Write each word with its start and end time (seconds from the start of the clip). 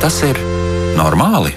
Vai 0.00 0.08
tas 0.08 0.22
ir 0.24 0.38
normāli? 0.96 1.50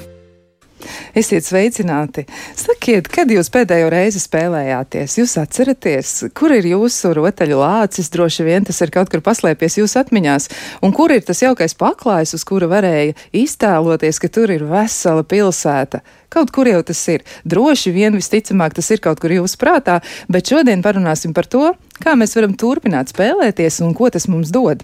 Esiet 1.16 1.46
sveicināti! 1.48 2.26
Sakiet, 2.60 3.06
kad 3.08 3.30
jūs 3.32 3.48
pēdējo 3.54 3.88
reizi 3.94 4.20
spēlējāties? 4.20 5.14
Jūs 5.22 5.38
atceraties, 5.40 6.10
kur 6.36 6.52
ir 6.52 6.68
jūsu 6.68 7.14
rotaļu 7.16 7.62
lācis? 7.62 8.10
Droši 8.12 8.44
vien 8.44 8.68
tas 8.68 8.82
ir 8.84 8.92
kaut 8.92 9.08
kur 9.14 9.24
paslēpies 9.24 9.78
jūsu 9.80 10.02
atmiņās. 10.02 10.50
Un 10.84 10.92
kur 10.92 11.14
ir 11.16 11.24
tas 11.24 11.40
jaukais 11.40 11.72
paklājs, 11.80 12.34
uz 12.36 12.44
kura 12.50 12.68
varēja 12.68 13.16
iztēloties, 13.32 14.20
ka 14.20 14.28
tur 14.36 14.52
ir 14.52 14.66
vesela 14.68 15.24
pilsēta? 15.24 16.02
Kaut 16.28 16.52
kur 16.52 16.68
jau 16.68 16.82
tas 16.84 17.00
ir. 17.16 17.24
Droši 17.48 17.94
vien 17.96 18.20
visticamāk 18.20 18.76
tas 18.76 18.92
ir 18.92 19.00
kaut 19.08 19.24
kur 19.24 19.32
jūsu 19.38 19.62
prātā, 19.62 20.02
bet 20.28 20.52
šodien 20.52 20.84
parunāsim 20.84 21.32
par 21.32 21.48
to, 21.48 21.72
kā 22.04 22.18
mēs 22.20 22.36
varam 22.36 22.60
turpināt 22.60 23.16
spēlēties 23.16 23.80
un 23.88 23.96
ko 23.96 24.12
tas 24.12 24.28
mums 24.28 24.52
dod. 24.52 24.84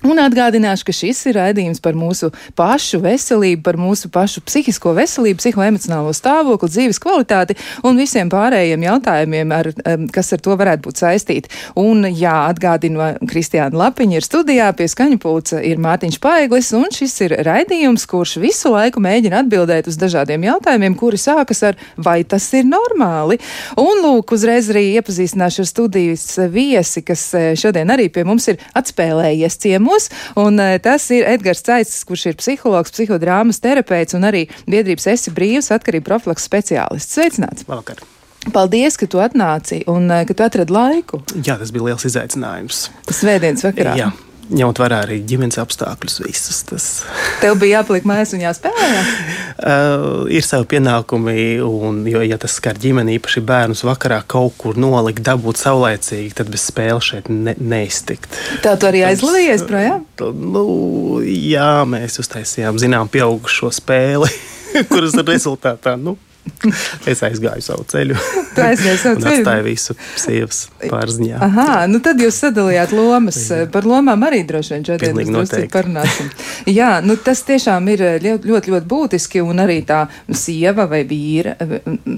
Un 0.00 0.16
atgādināšu, 0.16 0.86
ka 0.88 0.94
šis 0.96 1.18
ir 1.28 1.36
raidījums 1.36 1.82
par 1.84 1.92
mūsu 1.98 2.30
pašu 2.56 3.02
veselību, 3.04 3.60
par 3.66 3.76
mūsu 3.76 4.08
pašu 4.12 4.40
psihisko 4.46 4.94
veselību, 4.96 5.36
psihoemocionālo 5.42 6.14
stāvokli, 6.16 6.70
dzīves 6.72 7.00
kvalitāti 7.04 7.56
un 7.84 8.00
visiem 8.00 8.30
pārējiem 8.32 8.86
jautājumiem, 8.86 9.52
ar, 9.52 9.68
kas 10.14 10.32
ar 10.32 10.40
to 10.40 10.56
varētu 10.56 10.86
būt 10.86 11.02
saistīti. 11.02 11.52
Un, 11.80 12.06
jā, 12.16 12.32
atgādinu, 12.48 13.10
Kristiāna 13.28 13.76
Lapiņa 13.76 14.16
ir 14.16 14.24
studijā, 14.24 14.70
pie 14.78 14.86
skaņa 14.88 15.18
pulca 15.20 15.60
ir 15.68 15.82
Mārtiņš 15.84 16.16
Paiglis, 16.24 16.72
un 16.78 16.88
šis 16.96 17.18
ir 17.26 17.36
raidījums, 17.44 18.08
kurš 18.08 18.38
visu 18.40 18.72
laiku 18.72 19.04
mēģina 19.04 19.44
atbildēt 19.44 19.92
uz 19.92 20.00
dažādiem 20.00 20.48
jautājumiem, 20.48 20.96
kuri 20.96 21.20
sākas 21.20 21.60
ar 21.68 21.80
vai 22.00 22.22
tas 22.24 22.48
ir 22.56 22.64
normāli. 22.64 23.36
Un, 23.76 24.00
lūk, 24.00 24.32
uzreiz 24.32 24.72
arī 24.72 24.94
iepazīstināšu 24.94 25.66
ar 25.66 25.70
studijas 25.74 26.26
viesi, 26.48 27.04
kas 27.04 27.28
eh, 27.36 27.52
šodien 27.52 27.92
arī 27.92 28.08
pie 28.08 28.24
mums 28.24 28.48
ir 28.48 28.64
atspēlējies 28.80 29.60
ciemu 29.60 29.89
ciemos. 29.90 30.10
Un, 30.36 30.58
e, 30.58 30.78
tas 30.78 31.10
ir 31.10 31.24
Edgars 31.26 31.62
Caicis, 31.62 32.04
kurš 32.04 32.26
ir 32.30 32.36
psihologs, 32.36 32.92
psihodrāmas 32.94 33.60
terapeits 33.60 34.14
un 34.14 34.24
arī 34.24 34.48
biedrības 34.68 35.06
esi 35.06 35.30
brīvs 35.30 35.70
atkarību 35.74 36.06
profilaks 36.06 36.46
speciālists. 36.46 37.14
Sveicināts! 37.16 37.66
Labvakar! 37.68 38.02
Paldies, 38.54 38.96
ka 38.96 39.06
tu 39.06 39.20
atnāci 39.20 39.82
un 39.90 40.10
e, 40.10 40.24
ka 40.28 40.34
tu 40.34 40.46
atradi 40.46 40.72
laiku. 40.72 41.22
Jā, 41.42 41.58
tas 41.60 41.72
bija 41.74 41.90
liels 41.90 42.06
izaicinājums. 42.08 42.88
Svētdienas 43.10 43.66
vakarā. 43.68 43.96
Jā 44.00 44.12
ņemot 44.50 44.80
vērā 44.82 45.04
arī 45.04 45.20
ģimenes 45.30 45.60
apstākļus, 45.62 46.16
visus. 46.24 46.56
Tas... 46.66 46.86
Tev 47.38 47.54
bija 47.60 47.80
jāpaliek 47.80 48.06
mājās 48.08 48.34
un 48.34 48.42
jāspēlē? 48.42 48.88
uh, 49.60 50.24
ir 50.32 50.44
savi 50.46 50.68
pienākumi, 50.74 51.36
un, 51.64 52.02
jo, 52.08 52.22
ja 52.24 52.38
tas 52.40 52.56
skar 52.58 52.78
ģimeni, 52.80 53.18
īpaši 53.18 53.42
bērnus 53.46 53.84
vakarā 53.86 54.20
kaut 54.30 54.56
kur 54.60 54.78
nolikt, 54.80 55.22
dabūt 55.26 55.60
saulēcīgi, 55.60 56.32
tad 56.38 56.52
bez 56.52 56.66
spēles 56.70 57.12
šeit 57.12 57.30
ne, 57.32 57.54
neiztikt. 57.60 58.32
Tā 58.64 58.76
tu 58.80 58.88
arī 58.90 59.04
aizlījies 59.08 59.66
projām? 59.68 60.06
Nu, 60.20 60.64
jā, 61.24 61.84
mēs 61.88 62.20
uztaisījām, 62.22 62.80
zinām, 62.80 63.10
pieaugušo 63.12 63.72
spēli, 63.74 64.32
kuras 64.92 65.16
rezultātā. 65.20 65.96
Nu, 66.00 66.16
es 67.10 67.22
aizgāju 67.26 67.64
savu 67.64 67.86
ceļu. 67.90 68.16
Tu 68.54 68.62
aizgāji 68.64 68.98
savu 68.98 69.20
ceļu. 69.22 69.40
Atstāju 69.40 69.64
visu 69.66 69.94
sievas 70.18 70.64
pārziņā. 70.82 71.38
Aha, 71.46 71.68
nu 71.90 72.00
tad 72.02 72.20
jūs 72.20 72.40
sadalījāt 72.42 72.94
lomas. 72.96 73.38
Jā. 73.46 73.66
Par 73.70 73.86
lomām 73.86 74.24
arī 74.26 74.42
droši 74.48 74.74
vien 74.74 74.86
šodien 74.88 75.14
mēs 75.16 75.30
drusku 75.30 75.62
parunāsim. 75.70 76.30
Jā, 76.70 76.90
nu 77.04 77.14
tas 77.20 77.44
tiešām 77.46 77.86
ir 77.94 78.02
ļoti, 78.24 78.50
ļoti, 78.50 78.74
ļoti 78.74 78.90
būtiski 78.90 79.44
un 79.44 79.62
arī 79.62 79.80
tā 79.86 80.00
sieva 80.34 80.88
vai 80.90 81.02
vīra, 81.08 81.54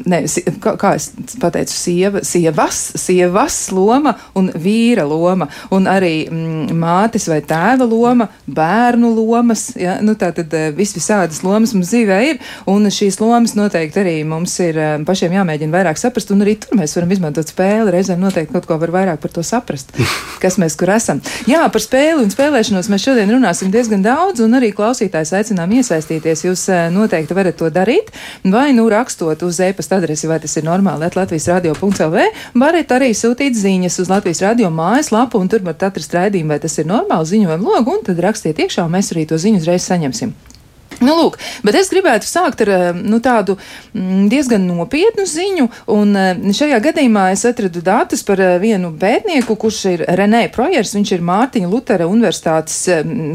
ne, 0.08 0.22
kā, 0.62 0.74
kā 0.80 0.94
es 0.98 1.10
pateicu, 1.42 1.76
sieva, 1.76 2.22
sievas, 2.26 2.80
sievas 3.00 3.58
loma 3.74 4.14
un 4.38 4.48
vīra 4.56 5.04
loma 5.08 5.48
un 5.74 5.88
arī 5.90 6.14
mm, 6.30 6.72
mātes 6.78 7.28
vai 7.30 7.40
tēva 7.46 7.86
loma, 7.88 8.28
bērnu 8.46 9.12
lomas, 9.16 9.68
ja, 9.78 9.98
nu 10.04 10.16
tā 10.18 10.32
tad 10.36 10.52
eh, 10.56 10.70
vis 10.76 10.94
visādas 10.96 11.42
lomas 11.44 11.74
mums 11.76 11.92
dzīvē 11.92 12.18
ir 12.30 12.42
un 12.70 12.88
šīs 12.92 13.20
lomas 13.22 13.56
noteikti 13.58 14.02
arī 14.02 14.16
mums 14.28 14.54
ir 14.62 14.78
eh, 14.78 14.92
pašiem 15.06 15.34
jāmēģina 15.36 15.74
vairāk 15.74 16.00
saprast, 16.00 16.30
un 16.34 16.44
arī 16.44 16.56
tur 16.62 16.76
mēs 16.78 16.94
varam 16.96 17.12
izmantot 17.14 17.48
spēli. 17.50 17.92
Reizēm 17.94 18.20
noteikti 18.22 18.54
kaut 18.54 18.68
ko 18.68 18.78
var 18.82 18.92
vairāk 18.94 19.22
par 19.22 19.32
to 19.34 19.44
saprast, 19.46 19.94
kas 20.42 20.58
mēs 20.62 20.76
kur 20.78 20.92
esam. 20.94 21.22
Jā, 21.50 21.64
par 21.72 21.84
spēli 21.84 22.24
un 22.24 22.32
spēlēšanos 22.32 22.90
mēs 22.92 23.06
šodien 23.06 23.32
runāsim 23.34 23.72
diezgan 23.74 24.04
daudz, 24.04 24.42
un 24.44 24.58
arī 24.58 24.72
klausītājs 24.76 25.34
aicinām 25.40 25.72
iesaistīties. 25.78 26.44
Jūs 26.46 26.66
eh, 26.72 26.84
noteikti 26.94 27.36
varat 27.38 27.58
to 27.60 27.72
darīt, 27.72 28.12
vai 28.44 28.70
nu 28.76 28.86
rakstot 28.92 29.42
uz 29.46 29.60
e-pasta 29.64 29.98
adresi, 30.02 30.30
vai 30.30 30.40
tas 30.42 30.56
ir 30.60 30.68
normāli, 30.68 31.10
Latvijas 31.12 31.48
radio.lv, 31.52 32.28
varat 32.58 32.94
arī 32.96 33.10
sūtīt 33.16 33.58
ziņas 33.58 34.00
uz 34.02 34.12
Latvijas 34.12 34.44
radio 34.44 34.70
mājaslapu, 34.72 35.40
un 35.42 35.50
tur 35.52 35.64
varat 35.66 35.88
atrast 35.90 36.16
raidījumu, 36.16 36.54
vai 36.54 36.62
tas 36.62 36.78
ir 36.78 36.88
normāli 36.88 37.32
ziņojumu 37.34 37.68
logu, 37.68 37.98
un 37.98 38.06
tad 38.06 38.22
rakstiet 38.24 38.62
iekšā, 38.64 38.86
un 38.86 38.96
mēs 38.96 39.12
arī 39.14 39.26
to 39.28 39.40
ziņu 39.40 39.62
uzreiz 39.62 39.86
saņemsim. 39.88 40.34
Nu, 41.02 41.16
lūk, 41.18 41.38
bet 41.66 41.76
es 41.78 41.90
gribētu 41.90 42.26
sākt 42.28 42.62
ar 42.62 42.70
eh, 42.70 42.82
nu, 42.94 43.18
tādu 43.22 43.56
mm, 43.58 44.28
diezgan 44.30 44.62
nopietnu 44.68 45.24
ziņu. 45.26 45.66
Eh, 45.90 46.42
šajā 46.54 46.78
gadījumā 46.84 47.28
es 47.34 47.42
atradu 47.48 47.82
datus 47.82 48.22
par 48.26 48.40
eh, 48.42 48.54
vienu 48.62 48.92
pētnieku, 49.00 49.56
kurš 49.58 49.80
ir 49.90 50.04
Renē 50.06 50.44
Projers. 50.54 50.94
Viņš 50.94 51.14
ir 51.16 51.24
Mārtiņa 51.26 51.70
Lutera 51.70 52.06
Universitātes 52.10 52.76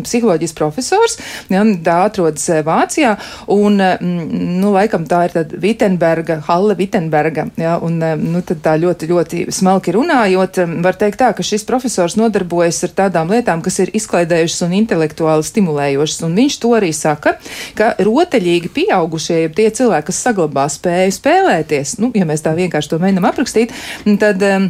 psiholoģijas 0.08 0.56
profesors. 0.56 1.18
Ja, 1.52 1.66
tā 1.84 1.98
atrodas 2.06 2.46
Vācijā. 2.68 3.16
Un, 3.52 3.82
nu, 3.82 4.72
laikam 4.72 5.08
tā 5.10 5.26
ir 5.28 5.36
tāda 5.36 5.60
Vitsenberga, 5.60 6.40
Halle 6.48 6.78
Vitsenberga. 6.80 7.50
Ja, 7.60 7.78
un, 7.84 8.00
nu, 8.00 8.44
tā 8.48 8.78
ļoti, 8.80 9.12
ļoti 9.12 9.44
smalki 9.54 9.96
runājot, 9.96 10.62
var 10.86 11.00
teikt 11.00 11.20
tā, 11.20 11.34
ka 11.36 11.46
šis 11.46 11.68
profesors 11.68 12.16
nodarbojas 12.20 12.84
ar 12.88 12.96
tādām 13.04 13.34
lietām, 13.34 13.64
kas 13.66 13.82
ir 13.84 13.92
izklaidējušas 13.98 14.64
un 14.70 14.78
intelektuāli 14.80 15.48
stimulējošas. 15.52 16.24
Un 16.28 16.38
viņš 16.40 16.60
to 16.64 16.76
arī 16.78 16.94
saka 16.96 17.38
ka 17.78 17.94
rotaļīgi 18.02 18.74
pieaugušie, 18.76 19.44
ja 19.46 19.54
tie 19.54 19.70
cilvēki, 19.80 20.10
kas 20.10 20.24
saglabā 20.28 20.68
spēju 20.72 21.16
spēlēties, 21.18 21.98
nu, 22.04 22.12
ja 22.18 22.28
mēs 22.30 22.46
tā 22.46 22.56
vienkārši 22.58 22.94
to 22.94 23.02
mēģinām 23.04 23.32
aprakstīt, 23.32 23.76
tad. 24.22 24.44
Um, 24.44 24.70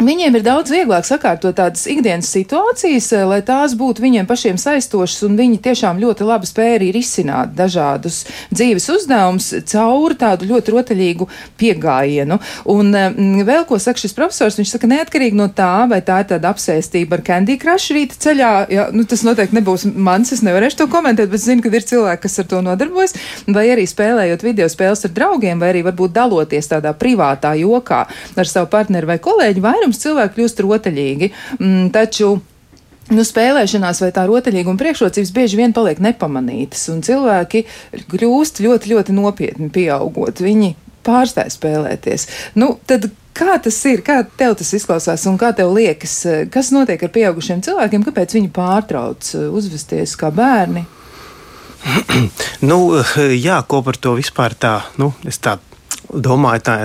Viņiem 0.00 0.34
ir 0.34 0.42
daudz 0.42 0.72
vieglāk 0.72 1.04
sakārtot 1.04 1.54
tādas 1.58 1.84
ikdienas 1.90 2.30
situācijas, 2.32 3.10
eh, 3.12 3.24
lai 3.28 3.42
tās 3.44 3.74
būtu 3.76 4.00
viņiem 4.00 4.26
pašiem 4.26 4.56
saistošas, 4.58 5.22
un 5.28 5.36
viņi 5.36 5.60
tiešām 5.62 6.00
ļoti 6.00 6.24
labi 6.26 6.48
spēja 6.48 6.78
arī 6.78 6.88
risināt 6.96 7.52
dažādus 7.54 8.24
dzīves 8.50 8.88
uzdevumus 8.88 9.52
caur 9.68 10.14
tādu 10.18 10.48
ļoti 10.48 10.72
rotaļīgu 10.74 11.28
piegājienu. 11.60 12.38
Un 12.72 12.90
mm, 12.90 13.44
vēl 13.46 13.66
ko 13.68 13.78
saka 13.78 14.00
šis 14.00 14.16
profesors, 14.16 14.56
viņš 14.58 14.72
saka, 14.74 14.88
neatkarīgi 14.90 15.38
no 15.38 15.46
tā, 15.52 15.86
vai 15.86 16.00
tā 16.00 16.22
ir 16.24 16.30
tāda 16.32 16.50
apsēstība 16.50 17.20
ar 17.20 17.22
Candy 17.28 17.58
Crush 17.60 17.92
rīta 17.92 18.16
ceļā, 18.16 18.50
ja, 18.72 18.88
nu, 18.96 19.04
tas 19.04 19.22
noteikti 19.28 19.60
nebūs 19.60 19.86
mans, 19.92 20.32
es 20.32 20.42
nevarēšu 20.42 20.80
to 20.82 20.88
komentēt, 20.90 21.30
bet 21.30 21.44
zinu, 21.44 21.62
ka 21.62 21.70
ir 21.70 21.86
cilvēki, 21.86 22.22
kas 22.24 22.38
ar 22.40 22.48
to 22.50 22.62
nodarbojas, 22.64 23.14
vai 23.46 23.68
arī 23.76 23.86
spēlējot 23.86 24.42
video 24.48 24.66
spēles 24.72 25.04
ar 25.06 25.14
draugiem, 25.14 25.62
vai 25.62 25.70
arī 25.76 25.84
varbūt 25.86 26.16
daloties 26.16 26.72
tādā 26.72 26.96
privātā 26.96 27.54
jokā 27.60 28.02
ar 28.08 28.48
savu 28.48 28.72
partneri 28.72 29.12
vai 29.12 29.20
kolēģi. 29.22 29.62
Vairums 29.62 29.91
protams, 29.92 30.02
cilvēki 30.02 30.38
kļūst 30.38 30.64
rotaļīgi, 30.64 31.30
mm, 31.60 31.92
taču. 31.92 32.40
Nu, 33.12 33.24
spēlēšanās 33.26 33.98
vai 34.00 34.12
tā 34.14 34.22
rotaļīguma 34.24 34.78
priekšrocības 34.78 35.32
bieži 35.34 35.58
vien 35.58 35.72
paliek 35.74 35.98
nepamanītas, 36.00 36.86
un 36.88 37.02
cilvēki 37.02 37.64
kļūst 38.08 38.62
ļoti, 38.62 38.92
ļoti 38.94 39.12
nopietni 39.12 39.68
pieaugot. 39.74 40.38
Viņi 40.40 40.76
pārstāj 41.04 41.50
spēlēties. 41.50 42.28
Nu, 42.54 42.78
tad 42.86 43.10
Kā 43.32 43.56
tas 43.56 43.78
ir, 43.88 44.02
kā 44.04 44.18
tev 44.36 44.58
tas 44.60 44.68
izklausās, 44.76 45.22
un 45.24 45.38
kā 45.40 45.54
tev 45.56 45.70
liekas, 45.72 46.18
kas 46.52 46.68
notiek 46.68 47.00
ar 47.00 47.08
pieaugušiem 47.14 47.62
cilvēkiem, 47.64 48.02
kāpēc 48.04 48.34
viņi 48.36 48.50
pārtrauc 48.52 49.30
uh, 49.38 49.46
uzvesties 49.56 50.12
kā 50.20 50.28
bērni? 50.28 50.84
nu, 52.68 52.76
jā, 53.32 53.56
ko 53.64 53.80
par 53.80 53.96
to 53.96 54.12
vispār 54.20 54.52
tā, 54.52 54.74
nu, 55.00 55.14
es 55.24 55.40
tā 55.40 55.56
domāju, 56.10 56.62
tā, 56.66 56.76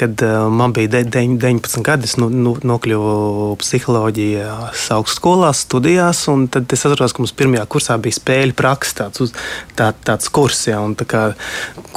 kad 0.00 0.22
man 0.50 0.74
bija 0.76 1.02
19 1.04 1.82
gadi, 1.86 2.08
es 2.08 2.16
nu, 2.20 2.28
nu, 2.32 2.54
nokļuvu 2.66 3.56
psiholoģijas 3.62 4.88
augstskolās, 4.94 5.62
studijās. 5.66 6.24
Tad 6.52 6.74
es 6.74 6.84
atceros, 6.86 7.14
ka 7.14 7.22
mums 7.22 7.34
pirmajā 7.38 7.64
kursā 7.70 7.98
bija 8.02 8.18
spēļu 8.18 8.56
praksa, 8.58 8.96
tāds, 9.04 9.22
uz, 9.24 9.34
tā, 9.78 9.90
tāds 10.06 10.30
kurs, 10.34 10.64
ja, 10.68 10.80
tā 10.98 11.06
kā, 11.08 11.22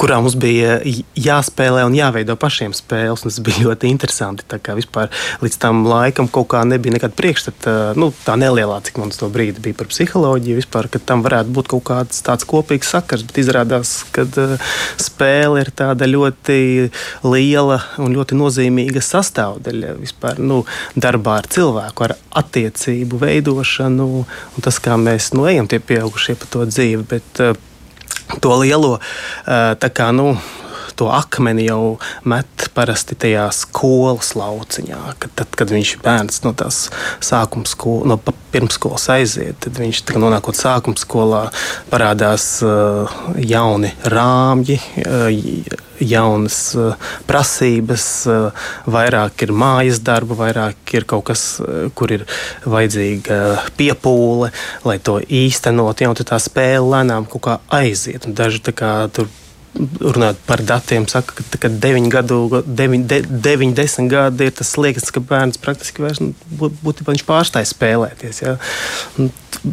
kurā 0.00 0.20
mums 0.22 0.36
bija 0.40 0.78
jāspēlē 1.18 1.84
un 1.88 1.96
jāveido 1.96 2.36
pašiem 2.40 2.74
spēles. 2.76 3.24
Tas 3.26 3.40
bija 3.44 3.66
ļoti 3.66 3.90
interesanti. 3.92 4.46
Vispār 4.72 5.10
līdz 5.42 5.58
tam 5.62 5.84
laikam 5.88 6.28
kaut 6.32 6.50
kā 6.52 6.62
nebija 6.68 6.96
nekāda 6.96 7.16
priekšstata, 7.18 7.76
nu, 7.98 8.10
tā 8.26 8.36
nelielā, 8.40 8.80
cik 8.86 9.00
man 9.00 9.12
uz 9.12 9.20
to 9.20 9.28
brīdi 9.32 9.62
bija 9.64 9.78
par 9.78 9.90
psiholoģiju, 9.92 10.60
vispār, 10.60 10.88
ka 10.92 11.00
tam 11.02 11.24
varētu 11.24 11.54
būt 11.54 11.70
kaut 11.72 11.86
kāds 11.90 12.22
tāds 12.24 12.46
kopīgs 12.48 12.92
sakars. 12.94 13.24
Bet 13.28 13.42
izrādās, 13.42 13.94
ka 14.14 14.26
spēle 15.00 15.62
ir 15.62 15.72
tāda 15.76 16.08
ļoti 16.12 16.60
liela 17.26 17.80
un 18.02 18.14
ļoti 18.16 18.38
nozīmīga 18.38 19.02
sastāvdaļa 19.04 19.96
vispār 20.00 20.40
nu, 20.42 20.62
darbā 20.94 21.40
ar 21.42 21.50
cilvēku, 21.52 22.06
ar 22.08 22.16
attiecību 22.42 23.20
veidošanu 23.22 24.08
un 24.22 24.64
tas, 24.64 24.80
kā 24.82 24.96
mēs 25.00 25.32
nu, 25.36 25.48
ejam 25.50 25.68
tie 25.70 25.82
pieaugušie 25.82 26.38
pa 26.38 26.50
to 26.52 26.66
dzīvi. 26.68 27.04
Bet, 27.16 27.44
uh, 27.44 27.68
To 28.40 28.54
lielo 28.62 28.96
uh, 28.96 29.88
kā, 29.92 30.08
nu, 30.16 30.32
to 30.98 31.08
akmeni 31.12 31.66
jau 31.68 31.98
met 32.28 32.68
parasti 32.76 33.16
tajā 33.18 33.48
skolas 33.56 34.32
lauciņā. 34.38 35.02
Kad, 35.22 35.34
tad, 35.38 35.52
kad 35.58 35.72
viņš 35.74 35.96
ir 35.96 36.02
bērns 36.04 36.42
no 36.46 36.54
tās 36.56 36.86
sākuma 37.24 37.68
skolas, 37.68 38.08
no 38.12 38.18
pirmsskolas 38.52 39.08
aiziet, 39.14 39.60
tad 39.64 39.78
viņš 39.80 40.04
nonākot 40.16 40.58
sākuma 40.58 41.00
skolā 41.00 41.46
parādās 41.92 42.58
uh, 42.66 43.22
jauni 43.40 43.94
rāmji. 44.12 44.80
Uh, 45.06 45.80
jaunas 46.02 46.56
uh, 46.74 46.96
prasības, 47.28 48.06
vairāk 48.90 49.44
ir 49.46 49.52
mājas 49.54 50.00
darba, 50.02 50.34
vairāk 50.40 50.94
ir 50.96 51.06
kaut 51.08 51.28
kas, 51.30 51.44
kur 51.94 52.10
ir 52.14 52.24
vajadzīga 52.66 53.38
piepūle, 53.78 54.50
lai 54.88 54.98
to 55.04 55.20
īstenot. 55.22 56.02
Jau 56.02 56.14
tā 56.18 56.40
spēle 56.42 56.88
lēnām 56.96 57.28
kaut 57.30 57.46
kā 57.46 57.58
aiziet. 57.82 58.26
Daži 58.26 58.62
kā, 58.74 58.92
tur 59.14 59.30
runājot 59.74 60.40
par 60.46 60.60
datiem, 60.66 61.06
saka, 61.08 61.34
ka, 61.38 61.58
ka 61.64 61.70
9 61.72 62.10
gadu, 62.12 62.62
9, 62.66 63.06
9, 63.08 63.72
10 63.76 64.10
gadi 64.12 64.48
ir 64.50 64.56
tas 64.58 64.72
slieksnis, 64.74 65.12
ka 65.14 65.22
bērns 65.24 65.60
praktiski 65.62 66.04
vairs 66.04 66.20
nu, 66.20 66.34
būtībā 66.58 67.14
viņš 67.14 67.24
pārstāja 67.28 67.70
spēlēties. 67.70 68.42
Ja? 68.44 68.56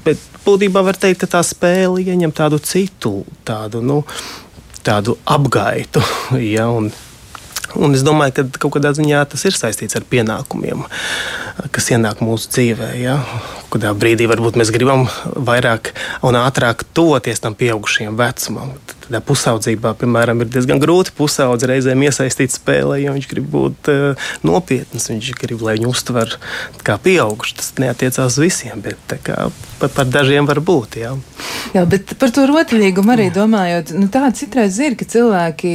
Bet 0.06 0.22
būtībā 0.46 0.84
var 0.86 1.00
teikt, 1.00 1.24
ka 1.24 1.32
tā 1.36 1.44
spēle 1.46 2.00
ieņem 2.06 2.34
tādu 2.36 2.62
citu, 2.64 3.26
tādu, 3.48 3.84
nu, 3.84 4.02
tādu 4.86 5.20
apgaitu. 5.28 6.04
Ja? 6.56 6.72
Un, 6.72 6.92
Un 7.78 7.94
es 7.94 8.02
domāju, 8.02 8.34
ka 8.34 8.64
kaut 8.64 8.72
kādā 8.80 8.90
ziņā 8.98 9.20
tas 9.30 9.44
ir 9.46 9.54
saistīts 9.54 9.94
ar 9.94 10.02
pienākumiem, 10.10 10.80
kas 11.70 11.92
ienāk 11.94 12.24
mūsu 12.26 12.50
dzīvē. 12.56 12.88
Ja? 12.98 13.20
Kādā 13.70 13.92
brīdī 13.94 14.26
varbūt 14.26 14.58
mēs 14.58 14.72
gribam 14.74 15.06
vairāk 15.38 15.92
un 16.26 16.40
ātrāk 16.40 16.82
toties 16.98 17.44
tam 17.44 17.54
pieaugušajam 17.60 18.18
vecumam 18.18 18.74
tādā 19.10 19.22
pusaudzībā, 19.26 19.96
piemēram, 19.98 20.44
ir 20.44 20.52
diezgan 20.54 20.80
grūti 20.82 21.14
pusaudzi 21.18 21.70
reizēm 21.70 22.04
iesaistīt 22.06 22.54
spēlē, 22.54 23.00
jo 23.02 23.14
viņš 23.16 23.28
grib 23.32 23.48
būt 23.50 23.90
uh, 23.90 24.30
nopietns. 24.46 25.10
Viņš 25.10 25.32
grib, 25.40 25.64
lai 25.66 25.78
viņu 25.80 25.90
uztver 25.90 26.38
kā 26.86 27.00
pieauguši. 27.02 27.56
Tas 27.60 27.74
neatiecās 27.82 28.38
uz 28.38 28.40
visiem, 28.40 28.82
bet 28.86 29.18
kā, 29.26 29.50
par, 29.80 29.90
par 29.96 30.10
dažiem 30.10 30.46
var 30.46 30.62
būt. 30.62 31.00
Jā. 31.02 31.16
jā, 31.74 31.86
bet 31.90 32.14
par 32.22 32.34
to 32.36 32.46
rotaļīgumu 32.50 33.16
arī 33.16 33.30
domājot, 33.34 33.94
nu, 33.98 34.10
tā 34.14 34.30
citreiz 34.36 34.78
ir, 34.84 34.98
ka 35.00 35.08
cilvēki 35.10 35.74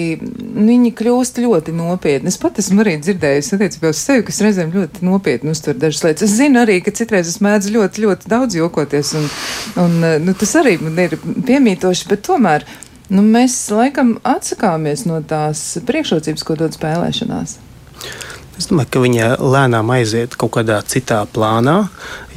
viņi 0.54 0.94
kļūst 0.94 1.42
ļoti 1.42 1.74
nopietni. 1.74 2.30
Es 2.30 2.38
pat 2.40 2.60
esmu 2.62 2.84
arī 2.84 2.96
dzirdējusi 3.02 3.56
attiecībā 3.58 3.90
uz 3.90 4.02
sevi, 4.02 4.26
kas 4.28 4.42
reizēm 4.44 4.72
ļoti 4.74 5.04
nopietni 5.06 5.54
uztver 5.54 5.78
dažas 5.80 6.06
lietas. 6.06 6.28
Es 6.28 6.38
zinu 6.38 6.62
arī, 6.62 6.78
ka 6.84 6.94
citreiz 6.94 7.30
es 7.30 7.40
mēdzu 7.44 7.74
ļoti, 7.74 8.06
ļoti 8.06 8.30
daudz 8.30 8.58
jokoties, 8.60 9.14
un, 9.18 9.28
un 9.82 10.00
nu, 10.24 10.38
tas 10.38 10.56
arī 10.62 10.78
man 10.82 10.98
ir 11.02 11.18
piemītoši, 11.18 12.08
bet 12.12 12.26
tomēr 12.28 12.66
Nu, 13.12 13.20
mēs 13.20 13.56
laikam 13.68 14.16
atsakāmies 14.24 15.04
no 15.08 15.20
tās 15.28 15.74
priekšrocības, 15.84 16.44
ko 16.46 16.56
dod 16.56 16.76
spēlēšanās. 16.76 17.58
Es 18.54 18.68
domāju, 18.70 18.90
ka 18.94 19.02
viņa 19.02 19.28
lēnām 19.42 19.90
aiziet 19.96 20.36
kaut 20.38 20.54
kādā 20.56 20.78
citā 20.88 21.24
plānā, 21.34 21.88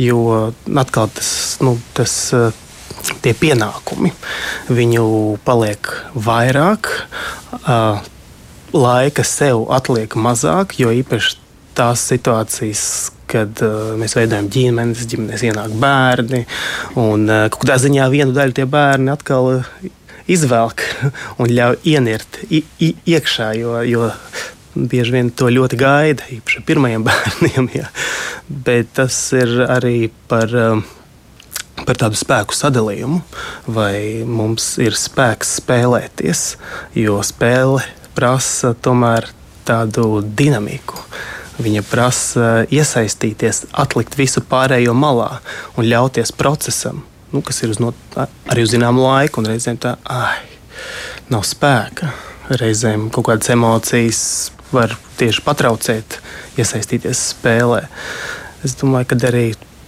jo 0.02 0.52
atkal 0.82 1.12
tas, 1.14 1.30
nu, 1.64 1.78
tas 1.96 2.16
tie 3.24 3.34
pienākumi 3.38 4.12
viņu 4.74 5.08
paliek 5.46 5.92
vairāk, 6.28 6.90
laika 8.74 9.28
sev 9.28 9.68
atliek 9.78 10.18
mazāk, 10.20 10.76
jo 10.82 10.92
īpaši 10.92 11.38
tās 11.78 12.02
situācijas, 12.10 12.84
kad 13.30 13.60
uh, 13.62 13.92
mēs 14.00 14.16
veidojam 14.18 14.48
ģimenes, 14.50 15.04
ģimenes 15.12 15.44
ienāk 15.46 15.74
bērni. 15.78 16.46
Un 16.98 17.28
uh, 17.28 17.44
kādā 17.54 17.76
ziņā 17.84 18.08
vienu 18.10 18.34
daļu 18.34 18.56
tie 18.58 18.66
bērni 18.72 19.12
atkal 19.14 19.50
izvelk 20.32 20.84
un 21.42 21.52
ļauj 21.52 21.80
ienirt 21.88 22.40
iekšā, 22.50 23.52
jo, 23.58 23.80
jo 23.88 24.10
bieži 24.78 25.16
vien 25.16 25.32
to 25.34 25.50
ļoti 25.52 25.80
gaida, 25.80 26.28
īpaši 26.38 26.64
pirmajiem 26.68 27.06
bērniem. 27.08 27.72
Jā. 27.78 27.88
Bet 28.48 28.94
tas 29.00 29.16
ir 29.38 29.64
arī 29.68 30.10
par, 30.30 30.54
um, 30.54 30.84
par 31.84 32.00
tādu 32.00 32.20
spēku 32.20 32.58
sadalījumu, 32.58 33.22
vai 33.74 34.24
mums 34.28 34.76
ir 34.84 34.98
spēks 34.98 35.58
spēlēties, 35.62 36.46
jo 37.00 37.20
spēle 37.26 37.84
prasa 38.18 38.74
tomēr 38.74 39.32
tādu 39.68 40.22
dinamiku. 40.22 41.02
Viņa 41.58 41.82
prasa 41.90 42.50
iesaistīties, 42.70 43.64
atlikt 43.74 44.14
visu 44.20 44.44
pārējo 44.46 44.94
malā 44.94 45.40
un 45.74 45.88
ļauties 45.90 46.30
procesam 46.38 47.02
nu, 47.34 47.42
kas 47.46 47.62
ir 47.64 47.74
uz 47.74 47.82
not, 47.84 47.98
arī 48.48 48.66
uz 48.66 48.74
zināmu 48.74 49.04
laiku, 49.04 49.42
un 49.42 49.52
reizēm 49.52 49.80
tā, 49.82 49.96
ai, 50.12 50.44
nav 51.34 51.46
spēka. 51.48 52.14
Reizēm 52.48 53.10
kaut 53.12 53.28
kādas 53.28 53.52
emocijas 53.52 54.22
var 54.72 54.96
tieši 55.20 55.44
patraucēt, 55.44 56.20
iesaistīties 56.60 57.24
spēlē. 57.34 57.84
Es 58.66 58.78
domāju, 58.80 59.12
ka 59.12 59.20
arī 59.30 59.46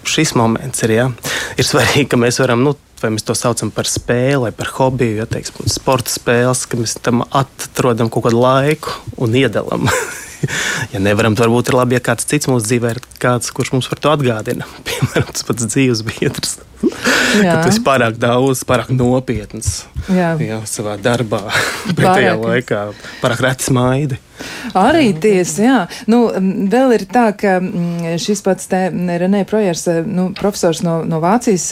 šis 0.07 0.35
moments 0.39 0.83
ir, 0.85 0.95
ja, 0.95 1.09
ir 1.59 1.67
svarīgi, 1.67 2.09
ka 2.11 2.19
mēs 2.19 2.41
varam. 2.43 2.65
Nu, 2.67 2.77
Vai 2.99 3.13
mēs 3.15 3.23
to 3.23 3.31
saucam 3.31 3.69
par 3.71 3.87
spēli 3.87 4.49
par 4.51 4.73
hobiju, 4.75 5.21
ja 5.21 5.25
teiksim, 5.29 5.69
sporta 5.71 6.11
spēles, 6.11 6.65
ka 6.67 6.75
mēs 6.75 6.97
tam 6.99 7.21
atrodam 7.23 8.09
kaut 8.11 8.25
kādu 8.25 8.41
laiku 8.43 8.91
un 9.23 9.37
iedalām. 9.39 9.87
ja 10.93 10.99
nevaram, 10.99 11.37
tad 11.37 11.45
varbūt 11.45 11.71
ir 11.71 11.77
labi, 11.79 11.95
ja 11.95 12.03
kāds 12.03 12.27
cits 12.27 12.49
mūsu 12.51 12.67
dzīvē 12.67 12.91
ir 12.91 12.99
kāds, 13.23 13.53
kurš 13.55 13.71
mums 13.77 13.87
par 13.87 14.03
to 14.03 14.11
atgādina. 14.11 14.67
Piemēram, 14.89 15.31
tas 15.31 15.47
pats 15.47 15.69
dzīves 15.71 16.03
biedrs. 16.09 16.57
tas 17.63 17.77
ir 17.77 17.83
pārāk 17.85 18.17
daudz, 18.21 18.63
pārāk 18.67 18.93
nopietns 18.95 19.83
jā. 20.07 20.33
Jā, 20.41 20.61
savā 20.69 20.95
darbā, 21.01 21.43
pretējā 21.97 22.33
laikā, 22.39 22.87
pārāk 23.23 23.45
reti 23.45 23.69
smaidi. 23.69 24.19
Arī 24.77 25.09
tiesa, 25.19 25.61
jā. 25.63 25.77
Nu, 26.09 26.19
vēl 26.71 26.93
ir 26.95 27.05
tā, 27.11 27.29
ka 27.35 27.57
šis 28.21 28.41
pats 28.45 28.69
te 28.71 28.85
Renē 28.91 29.41
Projers, 29.49 29.85
nu, 30.07 30.29
profesors 30.37 30.79
no, 30.85 30.99
no 31.07 31.19
Vācijas, 31.23 31.65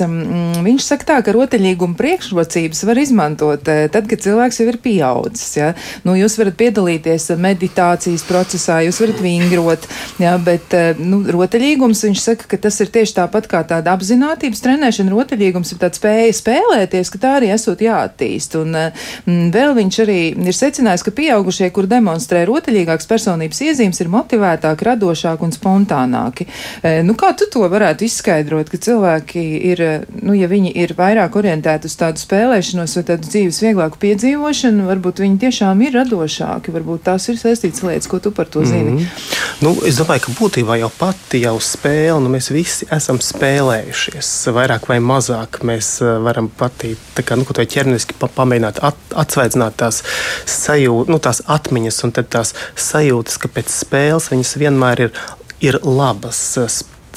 viņš 0.65 0.87
saka 0.87 1.07
tā, 1.11 1.17
ka 1.23 1.35
rotaļīguma 1.35 1.97
priekšrocības 1.99 2.83
var 2.89 3.01
izmantot 3.01 3.71
eh, 3.71 3.85
tad, 3.93 4.09
kad 4.09 4.23
cilvēks 4.23 4.61
jau 4.61 4.67
ir 4.71 4.79
pieaudzis, 4.83 5.53
jā. 5.59 5.69
Nu, 6.07 6.17
jūs 6.19 6.37
varat 6.41 6.57
piedalīties 6.59 7.29
meditācijas 7.39 8.25
procesā, 8.27 8.81
jūs 8.85 8.99
varat 9.03 9.21
vingrot, 9.23 9.87
jā, 10.23 10.33
bet, 10.43 10.73
eh, 10.75 10.99
nu, 10.99 11.21
rotaļīgums, 11.37 12.03
viņš 12.09 12.23
saka, 12.23 12.49
ka 12.51 12.61
tas 12.67 12.81
ir 12.83 12.91
tieši 12.93 13.19
tāpat 13.21 13.47
kā 13.51 13.63
tāda 13.69 13.93
apzinātības 13.95 14.63
trenēšana, 14.65 14.96
rotaļīgums 15.05 15.71
ir 15.73 15.79
tāds 15.81 16.01
spēja 16.01 16.33
spēlēties, 16.33 17.11
ka 17.13 17.21
tā 17.21 17.33
arī 17.37 17.51
esot 17.53 17.81
jāattīst. 17.85 18.57
Un 18.59 18.75
m, 18.77 19.51
vēl 19.53 19.75
viņš 19.77 19.99
arī 20.03 20.19
ir 20.33 20.57
secinājis, 20.57 21.05
ka 21.05 21.13
pieaugušie, 21.17 21.69
kur 21.75 21.87
demonstrē 21.89 22.43
rotaļīgāks 22.49 23.09
personības 23.09 23.61
iezīmes 23.67 24.01
ir 24.01 24.11
motivētāki, 24.13 24.87
radošāki 24.89 25.47
un 25.47 25.53
spontānāki. 25.55 26.47
E, 26.81 27.01
nu, 27.05 27.13
kā 27.19 27.33
tu 27.37 27.49
to 27.53 27.67
varētu 27.69 28.07
izskaidrot, 28.07 28.71
ka 28.73 28.81
cilvēki 28.87 29.45
ir, 29.71 29.83
nu, 30.21 30.33
ja 30.37 30.49
viņi 30.49 30.73
ir 30.83 30.95
vairāk 30.97 31.37
orientēti 31.39 31.89
uz 31.89 31.97
tādu 31.99 32.21
spēlēšanos 32.21 32.97
vai 32.99 33.05
tādu 33.11 33.29
dzīves 33.29 33.61
vieglāku 33.65 34.01
piedzīvošanu, 34.01 34.87
varbūt 34.89 35.21
viņi 35.23 35.41
tiešām 35.45 35.85
ir 35.85 35.97
radošāki, 35.99 36.73
varbūt 36.75 37.05
tās 37.09 37.27
ir 37.31 37.39
saistītas 37.41 37.83
lietas, 37.85 38.09
ko 38.11 38.19
tu 38.23 38.31
par 38.31 38.49
to 38.51 38.65
zini. 38.65 38.91
Mm 38.91 38.97
-hmm. 38.97 39.61
nu, 39.61 39.75
es 39.85 39.99
domāju, 39.99 40.25
ka 40.25 40.35
būtībā 40.39 40.79
jau 40.79 40.91
pati 40.97 41.41
jau 41.43 41.57
spēle, 41.59 42.19
nu, 42.23 42.29
mēs 42.29 42.51
visi 42.53 42.87
esam 42.91 43.19
spēlējušies, 43.21 44.29
vairāk 44.53 44.86
vai 44.89 44.99
mazāk 45.03 45.61
mēs 45.67 45.97
e, 46.01 46.11
varam 46.25 46.49
patīt, 46.59 47.01
tā 47.17 47.25
kā, 47.27 47.37
nu, 47.37 47.45
ko 47.47 47.55
to 47.57 47.65
ķermeniski 47.67 48.17
pamēģināt 48.21 48.81
at, 48.87 48.99
atsvaidzināt 49.23 49.79
tās 49.81 50.01
sajūtas, 50.49 51.11
nu, 51.11 51.21
tās 51.23 51.43
atmiņas 51.57 52.03
un 52.07 52.15
tās 52.17 52.53
sajūtas, 52.75 53.39
ka 53.43 53.51
pēc 53.57 53.73
spēles 53.73 54.31
viņas 54.33 54.55
vienmēr 54.63 55.07
ir, 55.07 55.25
ir 55.63 55.81
labas 55.83 56.43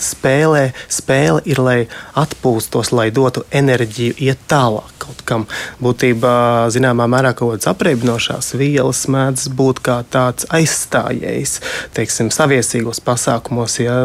spēlē, 0.04 0.70
spēle 0.88 1.42
ir, 1.44 1.60
lai 1.62 1.78
atpūstos, 2.18 2.92
lai 2.96 3.10
dotu 3.14 3.44
enerģiju, 3.50 4.18
iet 4.18 4.48
tālāk 4.50 5.00
kaut 5.00 5.22
kam. 5.26 5.46
Būtībā, 5.82 6.68
zināmā 6.72 7.06
mērā, 7.10 7.32
kaut 7.36 7.54
kādas 7.54 7.70
apreibinošās 7.72 8.52
vielas 8.60 9.02
mēdz 9.10 9.48
būt 9.56 9.82
kā 9.86 10.00
tāds 10.12 10.46
aizstājējs, 10.54 11.56
teiksim, 11.96 12.30
saviesīgos 12.34 13.02
pasākumos. 13.04 13.78
Ja 13.82 13.96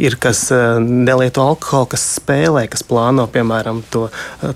ir 0.00 0.18
kas 0.20 0.46
eh, 0.54 0.80
nelieto 0.82 1.44
alkoholu, 1.44 1.92
kas 1.94 2.06
spēlē, 2.18 2.66
kas 2.70 2.84
plāno, 2.86 3.26
piemēram, 3.30 3.82
to, 3.92 4.08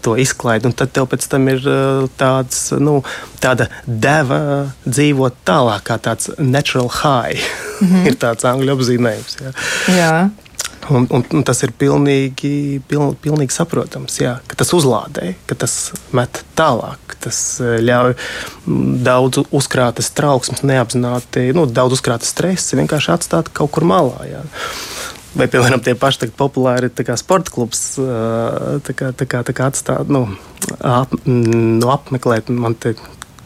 to 0.05 0.17
izklaidi, 0.21 0.71
un 0.71 0.77
tad 0.77 0.95
tev 0.95 1.09
pēc 1.13 1.29
tam 1.31 1.49
ir 1.53 1.63
eh, 1.63 2.05
tāds, 2.21 2.67
nu, 2.81 3.01
tāda 3.43 3.69
deva 3.87 4.41
dzīvot 4.87 5.43
tālāk, 5.47 5.87
kā 5.89 6.01
tāds 6.03 6.33
natural 6.39 6.91
high. 7.03 7.41
Mm 7.75 7.89
-hmm. 7.91 8.07
ir 8.07 8.15
tāds 8.15 8.45
angļu 8.47 8.71
apzīmējums. 8.77 9.35
Ja. 9.43 9.51
Jā. 9.95 10.44
Un, 10.91 11.07
un, 11.11 11.25
un 11.33 11.45
tas 11.47 11.63
ir 11.65 11.73
pilnīgi, 11.79 12.81
piln, 12.89 13.15
pilnīgi 13.23 13.55
saprotams, 13.55 14.19
jā, 14.21 14.35
ka 14.51 14.59
tas 14.61 14.73
uzlādē, 14.77 15.33
ka 15.49 15.57
tas 15.65 15.95
met 16.17 16.43
tālāk, 16.59 17.17
tas 17.25 17.39
e, 17.63 17.79
ļauj 17.85 18.17
daudz 19.07 19.45
uzkrātas 19.55 20.13
trauksmes, 20.17 20.65
neapzināti, 20.67 21.49
nu, 21.57 21.65
daudz 21.71 21.97
uzkrātas 21.99 22.35
stresa 22.35 22.79
vienkārši 22.81 23.15
atstāt 23.17 23.53
kaut 23.57 23.73
kur 23.75 23.89
malā. 23.89 24.29
Jā. 24.29 24.45
Vai, 25.35 25.49
piemēram, 25.51 25.81
tie 25.83 25.97
paši 25.99 26.29
populāri 26.37 26.93
kā, 26.95 27.17
sporta 27.19 27.51
klubs, 27.55 27.97
e, 27.99 28.09
tā 28.87 28.95
kā, 28.95 29.11
tā 29.17 29.27
kā, 29.31 29.41
tā 29.47 29.57
kā 29.57 29.71
atstāt, 29.73 30.13
nu, 30.13 30.27
ap, 30.79 31.17
nu, 31.27 31.89
apmeklēt. 31.91 32.53
Man 32.55 32.77
te 32.79 32.95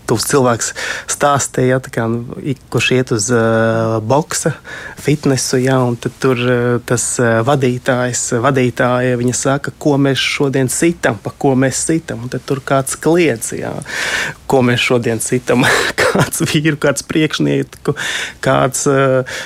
tuvs 0.09 0.27
cilvēks 0.31 0.71
stāstīja, 1.11 1.77
ja, 1.77 1.93
kā, 1.93 2.07
nu, 2.11 2.39
kurš 2.73 2.89
iet 2.97 3.13
uz 3.15 3.29
uh, 3.35 3.99
boksa, 4.05 4.55
fitnesu, 5.01 5.61
ja, 5.61 5.79
un 5.85 5.99
tur 6.01 6.41
uh, 6.41 6.79
tas 6.89 7.05
uh, 7.23 7.41
vadītājs, 7.47 8.23
vadītāja, 8.45 9.19
viņa 9.21 9.37
saka, 9.37 9.75
ko 9.81 9.97
mēs 10.01 10.23
šodien 10.23 10.71
sitam, 10.73 11.21
pa 11.23 11.33
ko 11.33 11.55
mēs 11.59 11.83
sitam, 11.91 12.25
un 12.25 12.33
tad 12.33 12.47
tur 12.49 12.63
kāds 12.65 12.97
kliedz, 13.01 13.53
ja, 13.59 13.75
ko 14.51 14.63
mēs 14.67 14.83
šodien 14.89 15.23
sitam, 15.25 15.67
kāds 16.03 16.43
vīru, 16.49 16.79
kāds 16.81 17.05
priekšnieku, 17.09 17.97
kāds 18.45 18.87
uh, 18.91 19.39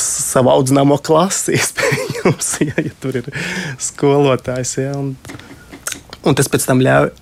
savu 0.00 0.54
audzināmo 0.54 1.00
klasi, 1.02 1.56
iespējams, 1.58 2.54
ja, 2.68 2.78
ja 2.86 2.96
tur 3.02 3.22
ir 3.22 3.30
skolotājs, 3.82 4.78
ja, 4.84 4.96
un, 5.00 5.14
un 6.26 6.38
tas 6.38 6.50
pēc 6.52 6.70
tam 6.70 6.84
ļauj 6.84 7.14